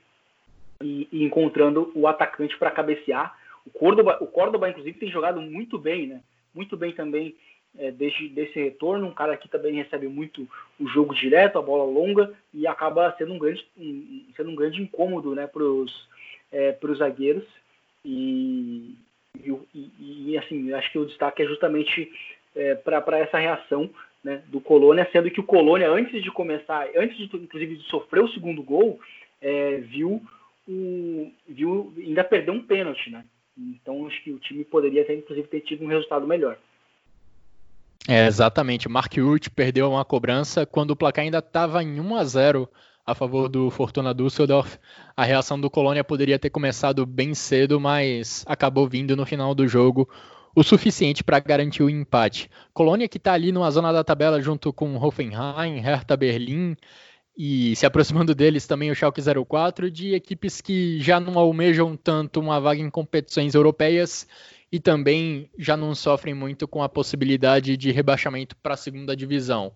e, 0.82 1.08
e 1.12 1.24
encontrando 1.24 1.92
o 1.96 2.08
atacante 2.08 2.58
para 2.58 2.72
cabecear. 2.72 3.36
O 3.66 3.70
Córdoba, 3.70 4.18
o 4.22 4.28
Córdoba, 4.28 4.70
inclusive, 4.70 5.00
tem 5.00 5.10
jogado 5.10 5.42
muito 5.42 5.78
bem, 5.78 6.08
né? 6.08 6.22
Muito 6.54 6.76
bem 6.78 6.92
também 6.92 7.36
é, 7.78 7.92
desde 7.92 8.30
desse 8.30 8.60
retorno. 8.60 9.08
Um 9.08 9.14
cara 9.14 9.38
que 9.38 9.50
também 9.50 9.74
recebe 9.76 10.08
muito 10.08 10.48
o 10.80 10.88
jogo 10.88 11.14
direto, 11.16 11.58
a 11.58 11.62
bola 11.62 11.84
longa, 11.84 12.34
e 12.54 12.68
acaba 12.68 13.14
sendo 13.18 13.34
um 13.34 13.40
grande, 13.40 13.66
um, 13.78 14.26
sendo 14.36 14.50
um 14.50 14.56
grande 14.56 14.82
incômodo 14.82 15.34
né, 15.34 15.48
para 15.48 15.64
os 15.64 16.08
é, 16.52 16.78
zagueiros. 16.98 17.46
E, 18.06 18.96
e, 19.44 20.30
e, 20.30 20.38
assim, 20.38 20.74
acho 20.74 20.92
que 20.92 21.00
o 21.00 21.06
destaque 21.06 21.42
é 21.42 21.48
justamente 21.48 22.12
é, 22.56 22.76
para 22.76 23.18
essa 23.18 23.38
reação 23.38 23.90
né, 24.24 24.42
do 24.48 24.62
Colônia, 24.62 25.08
sendo 25.12 25.30
que 25.30 25.40
o 25.40 25.46
Colônia, 25.46 25.90
antes 25.90 26.22
de 26.22 26.32
começar, 26.32 26.88
antes 26.96 27.18
de 27.18 27.24
inclusive 27.36 27.78
de 27.78 27.84
sofrer 27.86 28.24
o 28.24 28.30
segundo 28.30 28.62
gol, 28.64 29.00
é, 29.42 29.78
viu, 29.78 30.22
o, 30.68 31.32
viu 31.48 31.94
ainda 31.98 32.24
perdeu 32.24 32.54
um 32.54 32.62
pênalti, 32.62 33.10
né? 33.10 33.26
Então 33.58 34.08
acho 34.08 34.24
que 34.24 34.32
o 34.32 34.40
time 34.40 34.64
poderia 34.64 35.06
ter, 35.06 35.18
inclusive, 35.18 35.48
ter 35.48 35.62
tido 35.62 35.84
um 35.84 35.88
resultado 35.88 36.28
melhor. 36.28 36.58
É, 38.08 38.28
exatamente. 38.28 38.90
Mark 38.90 39.14
Hurt 39.18 39.50
perdeu 39.50 39.90
uma 39.90 40.04
cobrança 40.04 40.66
quando 40.66 40.92
o 40.92 40.96
placar 40.96 41.24
ainda 41.24 41.38
estava 41.40 41.82
em 41.82 42.00
1 42.00 42.16
a 42.16 42.24
0 42.24 42.70
a 43.06 43.14
favor 43.14 43.50
do 43.50 43.70
Fortuna 43.70 44.14
Düsseldorf. 44.14 44.78
A 45.16 45.24
reação 45.24 45.60
do 45.60 45.70
Colônia 45.70 46.04
poderia 46.04 46.40
ter 46.40 46.50
começado 46.50 47.06
bem 47.06 47.34
cedo, 47.34 47.80
mas 47.80 48.44
acabou 48.48 48.88
vindo 48.88 49.16
no 49.16 49.26
final 49.26 49.54
do 49.54 49.68
jogo 49.68 50.10
o 50.56 50.64
suficiente 50.64 51.24
para 51.24 51.40
garantir 51.40 51.84
o 51.84 51.90
empate. 51.90 52.50
Colônia 52.74 53.08
que 53.08 53.18
está 53.18 53.34
ali 53.34 53.52
numa 53.52 53.72
zona 53.72 53.92
da 53.92 54.04
tabela 54.04 54.42
junto 54.42 54.72
com 54.72 54.96
Hoffenheim, 54.96 55.80
Hertha 55.80 56.16
Berlim 56.16 56.76
e 57.36 57.76
se 57.76 57.86
aproximando 57.86 58.36
deles 58.36 58.68
também 58.68 58.92
o 58.92 58.96
Schalke 58.96 59.22
04, 59.22 59.90
de 59.90 60.14
equipes 60.14 60.62
que 60.62 61.00
já 61.00 61.20
não 61.20 61.38
almejam 61.38 61.98
tanto 61.98 62.40
uma 62.40 62.60
vaga 62.60 62.82
em 62.82 62.90
competições 62.90 63.56
europeias 63.56 64.28
e 64.72 64.80
também 64.80 65.50
já 65.58 65.76
não 65.76 65.96
sofrem 65.96 66.34
muito 66.34 66.68
com 66.68 66.84
a 66.84 66.90
possibilidade 66.90 67.76
de 67.76 67.92
rebaixamento 67.92 68.56
para 68.58 68.76
a 68.76 68.78
segunda 68.78 69.16
divisão. 69.16 69.72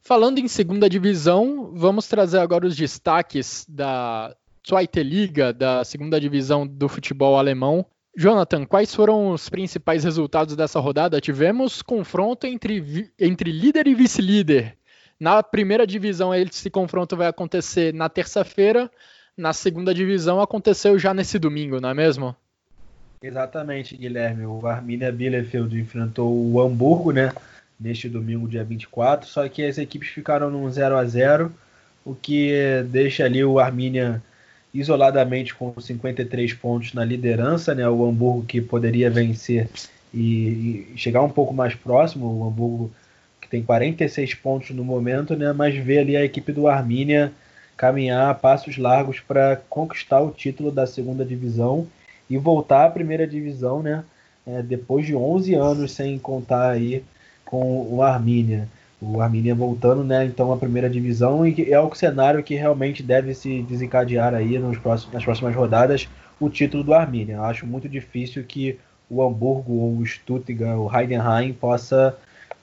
Falando 0.00 0.38
em 0.38 0.46
segunda 0.46 0.88
divisão, 0.88 1.72
vamos 1.74 2.06
trazer 2.06 2.38
agora 2.38 2.66
os 2.66 2.76
destaques 2.76 3.66
da 3.68 4.34
Zweite 4.66 5.02
Liga, 5.02 5.52
da 5.52 5.84
segunda 5.84 6.20
divisão 6.20 6.66
do 6.66 6.88
futebol 6.88 7.38
alemão. 7.38 7.84
Jonathan, 8.16 8.64
quais 8.64 8.94
foram 8.94 9.30
os 9.30 9.48
principais 9.48 10.04
resultados 10.04 10.56
dessa 10.56 10.80
rodada? 10.80 11.20
Tivemos 11.20 11.82
confronto 11.82 12.46
entre, 12.46 13.10
entre 13.18 13.50
líder 13.50 13.86
e 13.86 13.94
vice-líder. 13.94 14.78
Na 15.18 15.42
primeira 15.42 15.86
divisão, 15.86 16.34
esse 16.34 16.68
confronto 16.68 17.16
vai 17.16 17.26
acontecer 17.26 17.92
na 17.94 18.08
terça-feira. 18.08 18.90
Na 19.36 19.52
segunda 19.52 19.94
divisão, 19.94 20.40
aconteceu 20.40 20.98
já 20.98 21.14
nesse 21.14 21.38
domingo, 21.38 21.80
não 21.80 21.88
é 21.88 21.94
mesmo? 21.94 22.36
Exatamente, 23.22 23.96
Guilherme. 23.96 24.44
O 24.46 24.66
Arminia 24.66 25.10
Bielefeld 25.10 25.78
enfrentou 25.78 26.32
o 26.32 26.60
Hamburgo, 26.60 27.12
né? 27.12 27.32
Neste 27.78 28.08
domingo, 28.08 28.46
dia 28.46 28.62
24. 28.62 29.28
Só 29.28 29.48
que 29.48 29.64
as 29.64 29.78
equipes 29.78 30.08
ficaram 30.08 30.50
num 30.50 30.70
0 30.70 30.96
a 30.96 31.04
0 31.04 31.52
o 32.04 32.14
que 32.14 32.84
deixa 32.88 33.24
ali 33.24 33.44
o 33.44 33.58
Arminia 33.58 34.22
isoladamente 34.72 35.54
com 35.54 35.78
53 35.78 36.54
pontos 36.54 36.94
na 36.94 37.04
liderança, 37.04 37.74
né? 37.74 37.88
O 37.88 38.06
Hamburgo 38.06 38.44
que 38.46 38.60
poderia 38.60 39.10
vencer 39.10 39.68
e, 40.14 40.88
e 40.92 40.92
chegar 40.96 41.22
um 41.22 41.30
pouco 41.30 41.52
mais 41.52 41.74
próximo. 41.74 42.26
O 42.26 42.46
Hamburgo 42.46 42.92
que 43.46 43.50
tem 43.50 43.62
46 43.62 44.34
pontos 44.34 44.70
no 44.70 44.84
momento, 44.84 45.36
né? 45.36 45.52
Mas 45.52 45.74
vê 45.76 45.98
ali 45.98 46.16
a 46.16 46.24
equipe 46.24 46.52
do 46.52 46.66
Arminia 46.66 47.32
caminhar 47.76 48.30
a 48.30 48.34
passos 48.34 48.76
largos 48.76 49.20
para 49.20 49.60
conquistar 49.68 50.20
o 50.20 50.30
título 50.30 50.72
da 50.72 50.86
segunda 50.86 51.24
divisão 51.24 51.86
e 52.28 52.36
voltar 52.36 52.86
à 52.86 52.90
primeira 52.90 53.26
divisão, 53.26 53.82
né? 53.82 54.04
É, 54.46 54.62
depois 54.62 55.06
de 55.06 55.14
11 55.14 55.54
anos 55.54 55.92
sem 55.92 56.18
contar 56.18 56.70
aí 56.70 57.04
com 57.44 57.86
o 57.88 58.02
Armínia. 58.02 58.68
O 59.00 59.20
Armínia 59.20 59.54
voltando, 59.54 60.02
né? 60.02 60.24
Então 60.24 60.52
à 60.52 60.56
primeira 60.56 60.90
divisão 60.90 61.46
e 61.46 61.70
é 61.70 61.80
o 61.80 61.94
cenário 61.94 62.42
que 62.42 62.54
realmente 62.54 63.02
deve 63.02 63.34
se 63.34 63.62
desencadear 63.62 64.34
aí 64.34 64.58
nos 64.58 64.78
próximos, 64.78 65.14
nas 65.14 65.24
próximas 65.24 65.54
rodadas 65.54 66.08
o 66.40 66.50
título 66.50 66.82
do 66.82 66.94
Armínia. 66.94 67.40
Acho 67.42 67.66
muito 67.66 67.88
difícil 67.88 68.42
que 68.44 68.78
o 69.08 69.22
Hamburgo 69.22 69.72
ou 69.72 69.98
o 69.98 70.06
Stuttgart, 70.06 70.78
o 70.78 70.90
Heidenheim 70.92 71.52
possa 71.52 72.16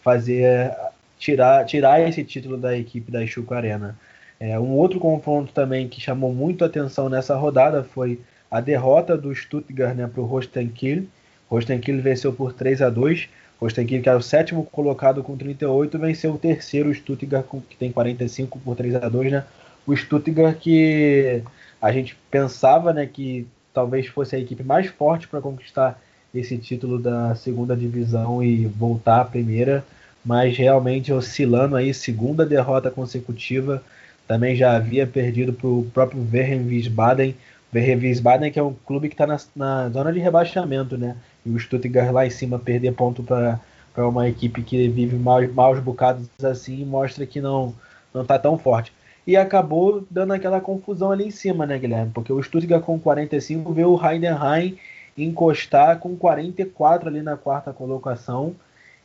fazer 0.03 0.71
tirar, 1.17 1.65
tirar 1.65 2.01
esse 2.07 2.23
título 2.23 2.57
da 2.57 2.77
equipe 2.77 3.11
da 3.11 3.25
Stuttgart 3.25 3.63
Arena. 3.63 3.97
É, 4.39 4.59
um 4.59 4.71
outro 4.71 4.99
confronto 4.99 5.53
também 5.53 5.87
que 5.87 6.01
chamou 6.01 6.33
muito 6.33 6.65
atenção 6.65 7.07
nessa 7.07 7.35
rodada 7.35 7.83
foi 7.83 8.19
a 8.51 8.59
derrota 8.59 9.17
do 9.17 9.33
Stuttgart 9.33 9.95
né, 9.95 10.05
para 10.05 10.21
o 10.21 10.25
Rostenkiel. 10.25 11.03
Rostenkiel 11.49 12.01
venceu 12.01 12.33
por 12.33 12.51
3 12.53 12.81
a 12.81 12.89
2 12.89 13.29
Rostenkiel, 13.59 14.01
que 14.01 14.09
era 14.09 14.17
o 14.17 14.21
sétimo 14.21 14.65
colocado 14.65 15.23
com 15.23 15.37
38, 15.37 15.97
venceu 15.97 16.33
o 16.33 16.37
terceiro, 16.37 16.93
Stuttgart, 16.93 17.45
que 17.69 17.77
tem 17.77 17.91
45 17.91 18.59
por 18.59 18.75
3 18.75 18.95
a 18.95 19.07
2 19.07 19.31
né? 19.31 19.45
O 19.87 19.95
Stuttgart 19.95 20.57
que 20.57 21.41
a 21.81 21.91
gente 21.91 22.17
pensava 22.29 22.91
né, 22.91 23.05
que 23.05 23.47
talvez 23.73 24.07
fosse 24.07 24.35
a 24.35 24.39
equipe 24.39 24.63
mais 24.63 24.87
forte 24.87 25.27
para 25.27 25.41
conquistar 25.41 25.99
esse 26.33 26.57
título 26.57 26.97
da 26.97 27.35
segunda 27.35 27.75
divisão 27.75 28.43
e 28.43 28.65
voltar 28.65 29.21
à 29.21 29.25
primeira, 29.25 29.85
mas 30.25 30.57
realmente 30.57 31.13
oscilando 31.13 31.75
aí, 31.75 31.93
segunda 31.93 32.45
derrota 32.45 32.89
consecutiva, 32.89 33.83
também 34.27 34.55
já 34.55 34.75
havia 34.75 35.05
perdido 35.05 35.53
para 35.53 35.67
o 35.67 35.85
próprio 35.93 36.25
Wehen 36.31 36.65
Wiesbaden, 36.65 37.35
Werder 37.73 37.99
Wiesbaden, 37.99 38.51
que 38.51 38.57
é 38.57 38.63
um 38.63 38.73
clube 38.73 39.09
que 39.09 39.13
está 39.13 39.27
na, 39.27 39.37
na, 39.55 39.89
zona 39.89 40.11
de 40.11 40.19
rebaixamento, 40.19 40.97
né? 40.97 41.15
E 41.45 41.49
o 41.49 41.59
Stuttgart 41.59 42.11
lá 42.11 42.25
em 42.25 42.29
cima 42.29 42.57
perder 42.57 42.93
ponto 42.93 43.21
para 43.21 43.59
uma 44.07 44.27
equipe 44.27 44.63
que 44.63 44.87
vive 44.87 45.15
maus, 45.17 45.51
maus 45.53 45.79
bocados 45.79 46.27
assim 46.43 46.83
mostra 46.85 47.25
que 47.25 47.41
não 47.41 47.75
não 48.13 48.21
está 48.21 48.37
tão 48.37 48.57
forte. 48.57 48.93
E 49.25 49.35
acabou 49.35 50.05
dando 50.09 50.33
aquela 50.33 50.61
confusão 50.61 51.11
ali 51.11 51.25
em 51.25 51.31
cima, 51.31 51.65
né, 51.65 51.79
Guilherme? 51.79 52.11
Porque 52.13 52.31
o 52.31 52.41
Stuttgart 52.43 52.83
com 52.83 52.99
45 52.99 53.73
vê 53.73 53.83
o 53.85 53.99
Heidenheim 53.99 54.77
encostar 55.17 55.99
com 55.99 56.15
44 56.15 57.09
ali 57.09 57.21
na 57.21 57.37
quarta 57.37 57.71
colocação 57.71 58.55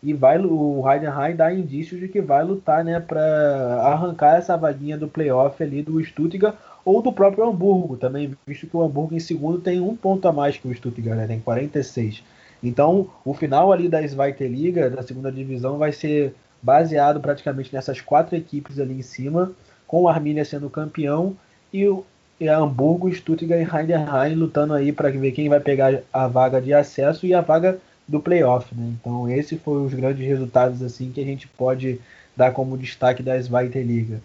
e 0.02 0.12
vai 0.12 0.38
o 0.38 0.84
Heidenheim 0.88 1.34
dá 1.34 1.52
indícios 1.52 2.00
de 2.00 2.08
que 2.08 2.20
vai 2.20 2.44
lutar, 2.44 2.84
né, 2.84 3.00
para 3.00 3.82
arrancar 3.82 4.36
essa 4.36 4.56
vaguinha 4.56 4.96
do 4.96 5.08
playoff 5.08 5.60
ali 5.62 5.82
do 5.82 6.02
Stuttgart 6.04 6.54
ou 6.84 7.02
do 7.02 7.12
próprio 7.12 7.44
Hamburgo 7.44 7.96
também, 7.96 8.34
visto 8.46 8.66
que 8.66 8.76
o 8.76 8.82
Hamburgo 8.82 9.14
em 9.14 9.20
segundo 9.20 9.60
tem 9.60 9.80
um 9.80 9.96
ponto 9.96 10.26
a 10.26 10.32
mais 10.32 10.56
que 10.56 10.68
o 10.68 10.74
Stuttgart, 10.74 11.18
né? 11.18 11.26
tem 11.26 11.40
46. 11.40 12.22
Então, 12.62 13.10
o 13.24 13.34
final 13.34 13.70
ali 13.72 13.88
da 13.88 14.04
Zweite 14.06 14.46
Liga, 14.46 14.88
da 14.88 15.02
segunda 15.02 15.30
divisão, 15.30 15.78
vai 15.78 15.92
ser 15.92 16.34
baseado 16.62 17.20
praticamente 17.20 17.72
nessas 17.74 18.00
quatro 18.00 18.34
equipes 18.34 18.78
ali 18.78 18.94
em 18.94 19.02
cima, 19.02 19.52
com 19.86 20.02
o 20.02 20.08
Arminia 20.08 20.44
sendo 20.44 20.70
campeão 20.70 21.36
e 21.72 21.86
o 21.86 22.04
e 22.40 22.48
Hamburgo, 22.48 23.12
Stuttgart 23.12 23.60
e 23.60 23.76
Heidenheim 23.76 24.34
lutando 24.34 24.74
aí 24.74 24.92
para 24.92 25.10
ver 25.10 25.32
quem 25.32 25.48
vai 25.48 25.60
pegar 25.60 26.02
a 26.12 26.28
vaga 26.28 26.60
de 26.60 26.72
acesso 26.72 27.26
e 27.26 27.34
a 27.34 27.40
vaga 27.40 27.78
do 28.06 28.20
playoff, 28.20 28.74
né? 28.74 28.94
Então, 29.00 29.28
esses 29.28 29.60
foram 29.60 29.84
os 29.84 29.92
grandes 29.92 30.26
resultados 30.26 30.82
assim 30.82 31.12
que 31.12 31.20
a 31.20 31.24
gente 31.24 31.46
pode 31.48 32.00
dar 32.36 32.52
como 32.52 32.78
destaque 32.78 33.22
da 33.22 33.38
Zweite 33.40 33.82
Liga. 33.82 34.20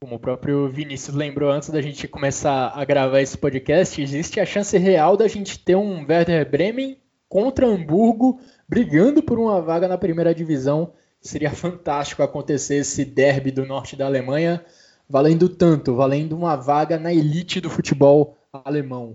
Como 0.00 0.16
o 0.16 0.18
próprio 0.18 0.68
Vinícius 0.68 1.14
lembrou 1.14 1.50
antes 1.50 1.70
da 1.70 1.82
gente 1.82 2.08
começar 2.08 2.72
a 2.74 2.84
gravar 2.84 3.20
esse 3.20 3.36
podcast, 3.36 4.00
existe 4.00 4.40
a 4.40 4.46
chance 4.46 4.76
real 4.78 5.16
da 5.16 5.28
gente 5.28 5.58
ter 5.58 5.76
um 5.76 6.04
Werder 6.08 6.48
Bremen 6.48 6.96
contra 7.28 7.66
Hamburgo 7.66 8.40
brigando 8.68 9.22
por 9.22 9.38
uma 9.38 9.60
vaga 9.60 9.86
na 9.86 9.98
primeira 9.98 10.34
divisão. 10.34 10.92
Seria 11.20 11.50
fantástico 11.50 12.22
acontecer 12.22 12.76
esse 12.76 13.04
derby 13.04 13.50
do 13.50 13.64
norte 13.64 13.94
da 13.94 14.06
Alemanha, 14.06 14.64
valendo 15.12 15.46
tanto, 15.46 15.94
valendo 15.94 16.34
uma 16.34 16.56
vaga 16.56 16.98
na 16.98 17.12
elite 17.12 17.60
do 17.60 17.68
futebol 17.68 18.38
alemão. 18.50 19.14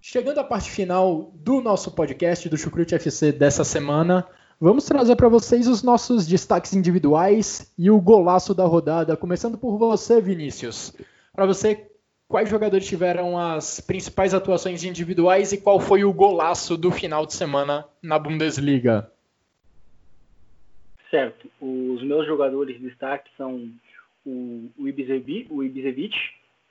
Chegando 0.00 0.40
à 0.40 0.44
parte 0.44 0.68
final 0.68 1.30
do 1.36 1.60
nosso 1.60 1.92
podcast 1.92 2.48
do 2.48 2.58
Chucrute 2.58 2.96
FC 2.96 3.30
dessa 3.30 3.62
semana, 3.62 4.26
Vamos 4.58 4.86
trazer 4.86 5.16
para 5.16 5.28
vocês 5.28 5.68
os 5.68 5.82
nossos 5.82 6.26
destaques 6.26 6.72
individuais 6.72 7.74
e 7.76 7.90
o 7.90 8.00
golaço 8.00 8.54
da 8.54 8.64
rodada, 8.64 9.14
começando 9.14 9.58
por 9.58 9.76
você, 9.76 10.18
Vinícius. 10.18 10.96
Para 11.34 11.44
você, 11.44 11.90
quais 12.26 12.48
jogadores 12.48 12.86
tiveram 12.86 13.38
as 13.38 13.80
principais 13.80 14.32
atuações 14.32 14.82
individuais 14.82 15.52
e 15.52 15.60
qual 15.60 15.78
foi 15.78 16.04
o 16.04 16.12
golaço 16.12 16.74
do 16.74 16.90
final 16.90 17.26
de 17.26 17.34
semana 17.34 17.84
na 18.02 18.18
Bundesliga? 18.18 19.12
Certo. 21.10 21.50
Os 21.60 22.02
meus 22.02 22.26
jogadores 22.26 22.78
de 22.78 22.88
destaque 22.88 23.28
são 23.36 23.70
o, 24.26 24.70
o, 24.76 24.88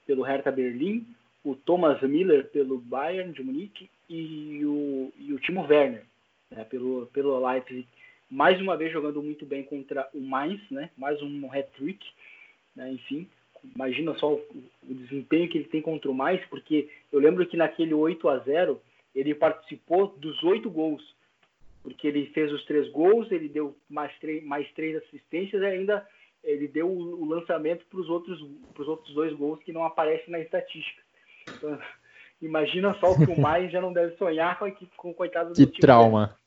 pelo 0.06 0.22
Hertha 0.22 0.52
Berlim, 0.52 1.08
o 1.44 1.56
Thomas 1.56 2.02
Miller, 2.02 2.50
pelo 2.52 2.78
Bayern 2.78 3.32
de 3.32 3.44
Munique 3.44 3.90
e 4.10 4.62
o, 4.66 5.14
e 5.18 5.34
o 5.34 5.40
Timo 5.40 5.62
Werner, 5.62 6.04
né, 6.52 6.64
pelo, 6.66 7.08
pelo 7.08 7.48
Leipzig, 7.48 7.88
mais 8.30 8.60
uma 8.60 8.76
vez 8.76 8.92
jogando 8.92 9.22
muito 9.22 9.46
bem 9.46 9.64
contra 9.64 10.08
o 10.14 10.20
Mainz, 10.20 10.60
né, 10.70 10.90
mais 10.98 11.22
um 11.22 11.52
hat-trick, 11.52 12.06
né, 12.76 12.92
enfim, 12.92 13.28
imagina 13.76 14.14
só 14.16 14.34
o, 14.34 14.46
o, 14.88 14.94
desempenho 14.94 15.48
que 15.50 15.58
ele 15.60 15.68
tem 15.68 15.82
contra 15.82 16.12
o 16.12 16.14
mais, 16.14 16.44
porque 16.48 16.90
eu 17.12 17.20
lembro 17.20 17.46
que 17.46 17.58
naquele 17.58 17.94
8 17.94 18.28
a 18.28 18.40
0 18.40 18.82
ele 19.16 19.34
participou 19.34 20.08
dos 20.18 20.44
oito 20.44 20.70
gols, 20.70 21.16
porque 21.82 22.08
ele 22.08 22.26
fez 22.28 22.52
os 22.52 22.66
três 22.66 22.90
gols, 22.92 23.32
ele 23.32 23.48
deu 23.48 23.76
mais 23.90 24.12
mais 24.44 24.70
três 24.74 24.98
assistências 24.98 25.62
e 25.62 25.66
ainda 25.66 26.06
ele 26.46 26.68
deu 26.68 26.90
o, 26.90 27.26
lançamento 27.26 27.86
para 27.88 28.00
os 28.00 28.08
outros, 28.08 28.40
outros 28.78 29.14
dois 29.14 29.34
gols 29.34 29.62
que 29.64 29.74
não 29.74 29.84
aparecem 29.84 30.30
na 30.30 30.40
estatística. 30.40 31.02
Então, 31.50 31.78
imagina 32.42 32.94
só 33.00 33.12
o 33.12 33.18
que 33.18 33.32
o 33.32 33.40
mais 33.40 33.72
já 33.72 33.82
não 33.82 33.92
deve 33.92 34.16
sonhar 34.16 34.58
com, 34.58 34.72
com 34.96 35.10
o 35.10 35.14
coitado 35.14 35.50
do 35.50 35.56
que 35.56 35.66
time. 35.66 35.80
trauma. 35.80 36.38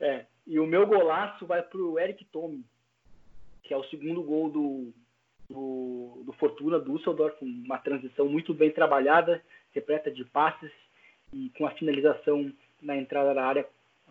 É, 0.00 0.24
e 0.46 0.58
o 0.60 0.66
meu 0.66 0.86
golaço 0.86 1.44
vai 1.44 1.60
para 1.62 1.80
o 1.80 1.98
Eric 1.98 2.24
Tome, 2.26 2.64
que 3.64 3.74
é 3.74 3.76
o 3.76 3.84
segundo 3.84 4.22
gol 4.22 4.48
do, 4.48 4.92
do, 5.50 6.22
do 6.24 6.32
Fortuna 6.34 6.78
Düsseldorf, 6.80 7.36
uma 7.42 7.78
transição 7.78 8.26
muito 8.26 8.54
bem 8.54 8.70
trabalhada, 8.70 9.42
repleta 9.72 10.10
de 10.10 10.24
passes 10.24 10.70
e 11.32 11.50
com 11.58 11.66
a 11.66 11.72
finalização 11.72 12.52
na 12.80 12.96
entrada 12.96 13.34
da 13.34 13.44
área 13.44 13.66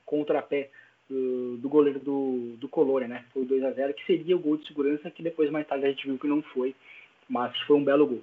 contra 0.05 0.39
a 0.39 0.41
pé 0.41 0.69
do, 1.09 1.57
do 1.57 1.69
goleiro 1.69 1.99
do, 1.99 2.55
do 2.59 2.67
Colônia, 2.67 3.07
né? 3.07 3.23
Foi 3.33 3.45
2 3.45 3.63
a 3.63 3.71
0 3.71 3.93
que 3.93 4.05
seria 4.05 4.35
o 4.35 4.39
gol 4.39 4.57
de 4.57 4.67
segurança, 4.67 5.09
que 5.09 5.23
depois 5.23 5.49
mais 5.49 5.67
tarde 5.67 5.85
a 5.85 5.89
gente 5.89 6.05
viu 6.05 6.17
que 6.17 6.27
não 6.27 6.41
foi, 6.41 6.75
mas 7.29 7.57
foi 7.61 7.77
um 7.77 7.83
belo 7.83 8.07
gol. 8.07 8.21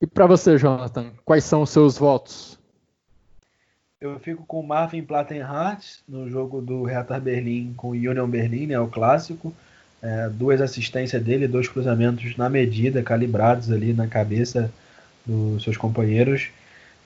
E 0.00 0.06
para 0.06 0.26
você, 0.26 0.56
Jonathan, 0.56 1.12
quais 1.24 1.44
são 1.44 1.62
os 1.62 1.70
seus 1.70 1.98
votos? 1.98 2.58
Eu 4.00 4.18
fico 4.20 4.44
com 4.46 4.60
o 4.60 4.66
Marvin 4.66 5.02
Plattenhardt 5.02 6.02
no 6.08 6.30
jogo 6.30 6.60
do 6.60 6.84
Hertha 6.84 7.18
Berlim 7.18 7.74
com 7.76 7.88
o 7.88 7.92
Union 7.92 8.28
Berlin, 8.28 8.68
né, 8.68 8.78
o 8.78 8.86
clássico. 8.86 9.52
É, 10.00 10.28
duas 10.28 10.60
assistências 10.60 11.20
dele, 11.20 11.48
dois 11.48 11.68
cruzamentos 11.68 12.36
na 12.36 12.48
medida, 12.48 13.02
calibrados 13.02 13.72
ali 13.72 13.92
na 13.92 14.06
cabeça 14.06 14.72
dos 15.26 15.64
seus 15.64 15.76
companheiros. 15.76 16.50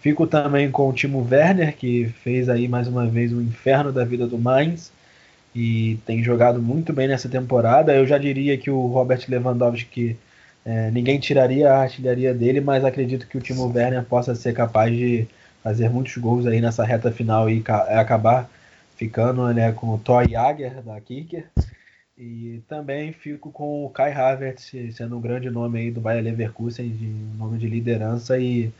Fico 0.02 0.26
também 0.26 0.68
com 0.68 0.88
o 0.88 0.92
Timo 0.92 1.24
Werner, 1.30 1.76
que 1.76 2.06
fez 2.24 2.48
aí 2.48 2.66
mais 2.66 2.88
uma 2.88 3.06
vez 3.06 3.32
o 3.32 3.36
um 3.36 3.40
inferno 3.40 3.92
da 3.92 4.04
vida 4.04 4.26
do 4.26 4.36
Mainz 4.36 4.92
e 5.54 5.96
tem 6.04 6.24
jogado 6.24 6.60
muito 6.60 6.92
bem 6.92 7.06
nessa 7.06 7.28
temporada. 7.28 7.94
Eu 7.94 8.04
já 8.04 8.18
diria 8.18 8.58
que 8.58 8.68
o 8.68 8.88
Robert 8.88 9.24
Lewandowski 9.28 10.18
é, 10.64 10.90
ninguém 10.90 11.20
tiraria 11.20 11.72
a 11.72 11.82
artilharia 11.82 12.34
dele, 12.34 12.60
mas 12.60 12.84
acredito 12.84 13.28
que 13.28 13.38
o 13.38 13.40
Timo 13.40 13.72
Werner 13.72 14.02
possa 14.02 14.34
ser 14.34 14.52
capaz 14.52 14.92
de 14.92 15.28
fazer 15.62 15.88
muitos 15.88 16.16
gols 16.16 16.46
aí 16.46 16.60
nessa 16.60 16.84
reta 16.84 17.12
final 17.12 17.48
e 17.48 17.62
acabar 17.90 18.50
ficando 18.96 19.46
né, 19.54 19.70
com 19.70 19.94
o 19.94 19.98
Toy 19.98 20.30
Jager 20.30 20.82
da 20.82 21.00
Kicker. 21.00 21.46
E 22.18 22.60
também 22.68 23.12
fico 23.12 23.52
com 23.52 23.84
o 23.84 23.90
Kai 23.90 24.12
Havertz, 24.12 24.72
sendo 24.96 25.16
um 25.16 25.20
grande 25.20 25.48
nome 25.48 25.78
aí 25.78 25.90
do 25.92 26.00
Bayer 26.00 26.24
Leverkusen, 26.24 26.88
de 26.88 27.06
nome 27.38 27.56
de 27.56 27.68
liderança 27.68 28.36
e 28.36 28.72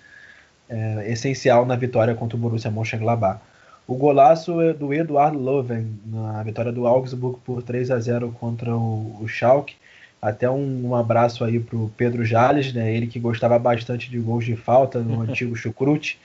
é, 0.73 1.13
essencial 1.13 1.67
na 1.67 1.77
vitória 1.77 2.15
contra 2.15 2.37
o 2.37 2.41
Borussia 2.41 2.71
Mönchengladbach. 2.71 3.41
O 3.87 3.95
golaço 3.95 4.61
é 4.61 4.73
do 4.73 4.95
Eduardo 4.95 5.39
Loven 5.39 5.87
na 6.07 6.43
vitória 6.43 6.73
do 6.73 6.87
Augsburg 6.87 7.39
por 7.45 7.63
3 7.63 7.91
a 7.91 7.99
0 7.99 8.33
contra 8.41 8.75
o, 8.75 9.19
o 9.21 9.29
Schalke. 9.29 9.77
Até 10.21 10.49
um, 10.49 10.89
um 10.89 10.95
abraço 10.95 11.45
aí 11.45 11.59
para 11.59 11.77
o 11.77 11.91
Pedro 11.97 12.25
Jales, 12.25 12.73
né? 12.73 12.95
ele 12.95 13.07
que 13.09 13.19
gostava 13.19 13.59
bastante 13.59 14.09
de 14.09 14.19
gols 14.19 14.45
de 14.45 14.57
falta 14.57 15.01
no 15.01 15.21
antigo 15.23 15.55
Chucrute. 15.55 16.19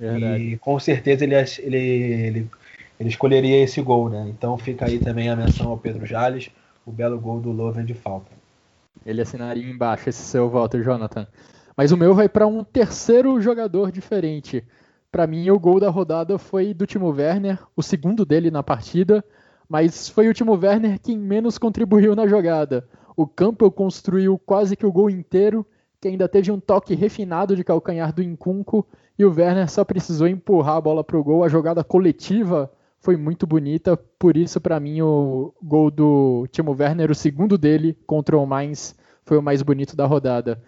E 0.00 0.56
com 0.56 0.78
certeza 0.80 1.22
ele, 1.24 1.36
ele, 1.36 1.76
ele 1.76 2.50
ele 2.98 3.08
escolheria 3.08 3.62
esse 3.62 3.80
gol, 3.82 4.08
né? 4.08 4.26
Então 4.28 4.56
fica 4.56 4.86
aí 4.86 4.98
também 4.98 5.28
a 5.28 5.36
menção 5.36 5.68
ao 5.70 5.78
Pedro 5.78 6.06
Jales, 6.06 6.50
o 6.86 6.92
belo 6.92 7.18
gol 7.18 7.40
do 7.40 7.50
Loven 7.50 7.84
de 7.84 7.94
falta. 7.94 8.30
Ele 9.04 9.20
assinaria 9.20 9.68
embaixo 9.68 10.08
esse 10.08 10.22
seu 10.22 10.48
voto, 10.48 10.82
Jonathan. 10.82 11.26
Mas 11.76 11.90
o 11.90 11.96
meu 11.96 12.14
vai 12.14 12.28
para 12.28 12.46
um 12.46 12.62
terceiro 12.62 13.40
jogador 13.40 13.90
diferente. 13.90 14.64
Para 15.10 15.26
mim, 15.26 15.48
o 15.50 15.58
gol 15.58 15.80
da 15.80 15.90
rodada 15.90 16.38
foi 16.38 16.72
do 16.72 16.86
Timo 16.86 17.08
Werner, 17.08 17.58
o 17.76 17.82
segundo 17.82 18.24
dele 18.24 18.50
na 18.50 18.62
partida, 18.62 19.24
mas 19.68 20.08
foi 20.08 20.28
o 20.28 20.34
Timo 20.34 20.52
Werner 20.52 21.00
quem 21.00 21.18
menos 21.18 21.58
contribuiu 21.58 22.14
na 22.14 22.26
jogada. 22.26 22.86
O 23.16 23.26
Campbell 23.26 23.70
construiu 23.70 24.38
quase 24.38 24.76
que 24.76 24.86
o 24.86 24.92
gol 24.92 25.08
inteiro, 25.08 25.66
que 26.00 26.08
ainda 26.08 26.28
teve 26.28 26.50
um 26.50 26.60
toque 26.60 26.94
refinado 26.94 27.56
de 27.56 27.64
calcanhar 27.64 28.12
do 28.12 28.22
Incunco, 28.22 28.86
e 29.18 29.24
o 29.24 29.32
Werner 29.32 29.70
só 29.70 29.84
precisou 29.84 30.26
empurrar 30.26 30.76
a 30.76 30.80
bola 30.80 31.04
para 31.04 31.16
o 31.16 31.24
gol. 31.24 31.44
A 31.44 31.48
jogada 31.48 31.82
coletiva 31.82 32.70
foi 32.98 33.16
muito 33.16 33.46
bonita, 33.46 33.96
por 33.96 34.36
isso 34.36 34.60
para 34.60 34.80
mim 34.80 35.00
o 35.00 35.54
gol 35.62 35.90
do 35.90 36.46
Timo 36.50 36.76
Werner, 36.78 37.10
o 37.10 37.14
segundo 37.14 37.56
dele 37.56 37.96
contra 38.06 38.36
o 38.36 38.46
Mainz, 38.46 38.96
foi 39.24 39.38
o 39.38 39.42
mais 39.42 39.62
bonito 39.62 39.96
da 39.96 40.06
rodada. 40.06 40.60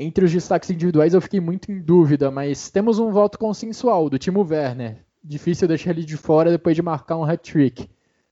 Entre 0.00 0.24
os 0.24 0.30
destaques 0.30 0.70
individuais 0.70 1.12
eu 1.12 1.20
fiquei 1.20 1.40
muito 1.40 1.72
em 1.72 1.80
dúvida, 1.80 2.30
mas 2.30 2.70
temos 2.70 3.00
um 3.00 3.10
voto 3.10 3.36
consensual 3.36 4.08
do 4.08 4.16
Timo 4.16 4.46
Werner. 4.48 5.04
Difícil 5.24 5.66
deixar 5.66 5.90
ele 5.90 6.04
de 6.04 6.16
fora 6.16 6.52
depois 6.52 6.76
de 6.76 6.82
marcar 6.82 7.16
um 7.16 7.24
hat-trick. 7.24 7.90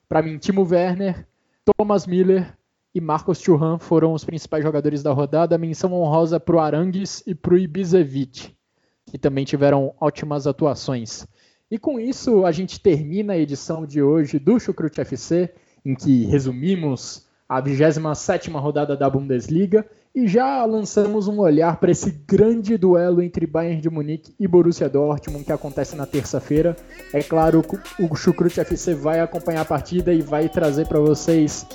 Para 0.09 0.23
mim, 0.23 0.39
Timo 0.39 0.62
Werner, 0.62 1.27
Thomas 1.64 2.07
Miller 2.07 2.57
e 2.95 3.01
Marcos 3.01 3.41
Churran 3.41 3.81
foram 3.81 4.12
os 4.12 4.25
principais 4.25 4.62
jogadores 4.62 5.03
da 5.03 5.12
rodada. 5.12 5.59
Menção 5.59 5.93
honrosa 5.93 6.39
para 6.39 6.55
o 6.55 6.61
Arangues 6.61 7.25
e 7.27 7.35
para 7.35 7.55
o 7.55 7.59
Ibisevic, 7.59 8.57
que 9.05 9.19
também 9.19 9.45
tiveram 9.45 9.93
ótimas 10.01 10.47
atuações. 10.47 11.27
E 11.69 11.77
com 11.79 11.99
isso 11.99 12.47
a 12.47 12.53
gente 12.53 12.79
termina 12.79 13.33
a 13.33 13.39
edição 13.39 13.85
de 13.85 14.01
hoje 14.01 14.39
do 14.39 14.61
Chucrute 14.61 15.01
FC, 15.01 15.53
em 15.85 15.97
que 15.97 16.27
resumimos 16.27 17.27
a 17.49 17.61
27 17.61 18.51
rodada 18.51 18.97
da 18.97 19.11
Bundesliga 19.11 19.85
e 20.17 20.27
já 20.27 20.64
lançamos 20.64 21.29
um 21.29 21.39
olhar 21.41 21.77
para 21.77 21.91
esse 21.91 22.11
grande 22.27 22.79
duelo 22.79 23.21
entre 23.21 23.47
Bayern 23.47 23.83
de 23.83 23.91
Munique 23.91 24.35
e 24.41 24.49
Borussia 24.49 24.89
Dortmund 24.89 25.45
que 25.45 25.53
acontece 25.53 25.95
na 25.95 26.07
terça-feira. 26.07 26.75
É 27.12 27.23
claro, 27.23 27.62
o 28.01 28.17
Chucrute 28.17 28.59
FC 28.59 28.95
vai 28.95 29.21
acompanhar 29.21 29.61
a 29.61 29.64
partida 29.67 30.14
e 30.14 30.23
vai 30.23 30.49
trazer 30.49 30.89
para 30.89 30.99
vocês 30.99 31.67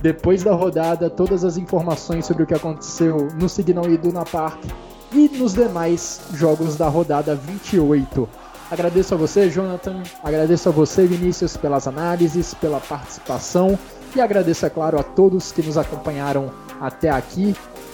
depois 0.00 0.42
da 0.42 0.54
rodada 0.54 1.10
todas 1.10 1.44
as 1.44 1.58
informações 1.58 2.24
sobre 2.24 2.44
o 2.44 2.46
que 2.46 2.54
aconteceu 2.54 3.28
no 3.38 3.50
Signal 3.50 3.84
Iduna 3.90 4.24
Park 4.24 4.64
e 5.12 5.28
nos 5.28 5.52
demais 5.52 6.22
jogos 6.32 6.76
da 6.76 6.88
rodada 6.88 7.34
28. 7.34 8.26
Agradeço 8.70 9.12
a 9.12 9.18
você, 9.18 9.50
Jonathan. 9.50 10.02
Agradeço 10.24 10.70
a 10.70 10.72
você, 10.72 11.04
Vinícius, 11.04 11.54
pelas 11.54 11.86
análises, 11.86 12.54
pela 12.54 12.80
participação. 12.80 13.78
E 14.16 14.20
agradeço, 14.22 14.64
é 14.64 14.70
claro, 14.70 14.98
a 14.98 15.02
todos 15.02 15.52
que 15.52 15.60
nos 15.60 15.76
acompanharam 15.76 16.50
até 16.80 17.10
aqui. 17.10 17.54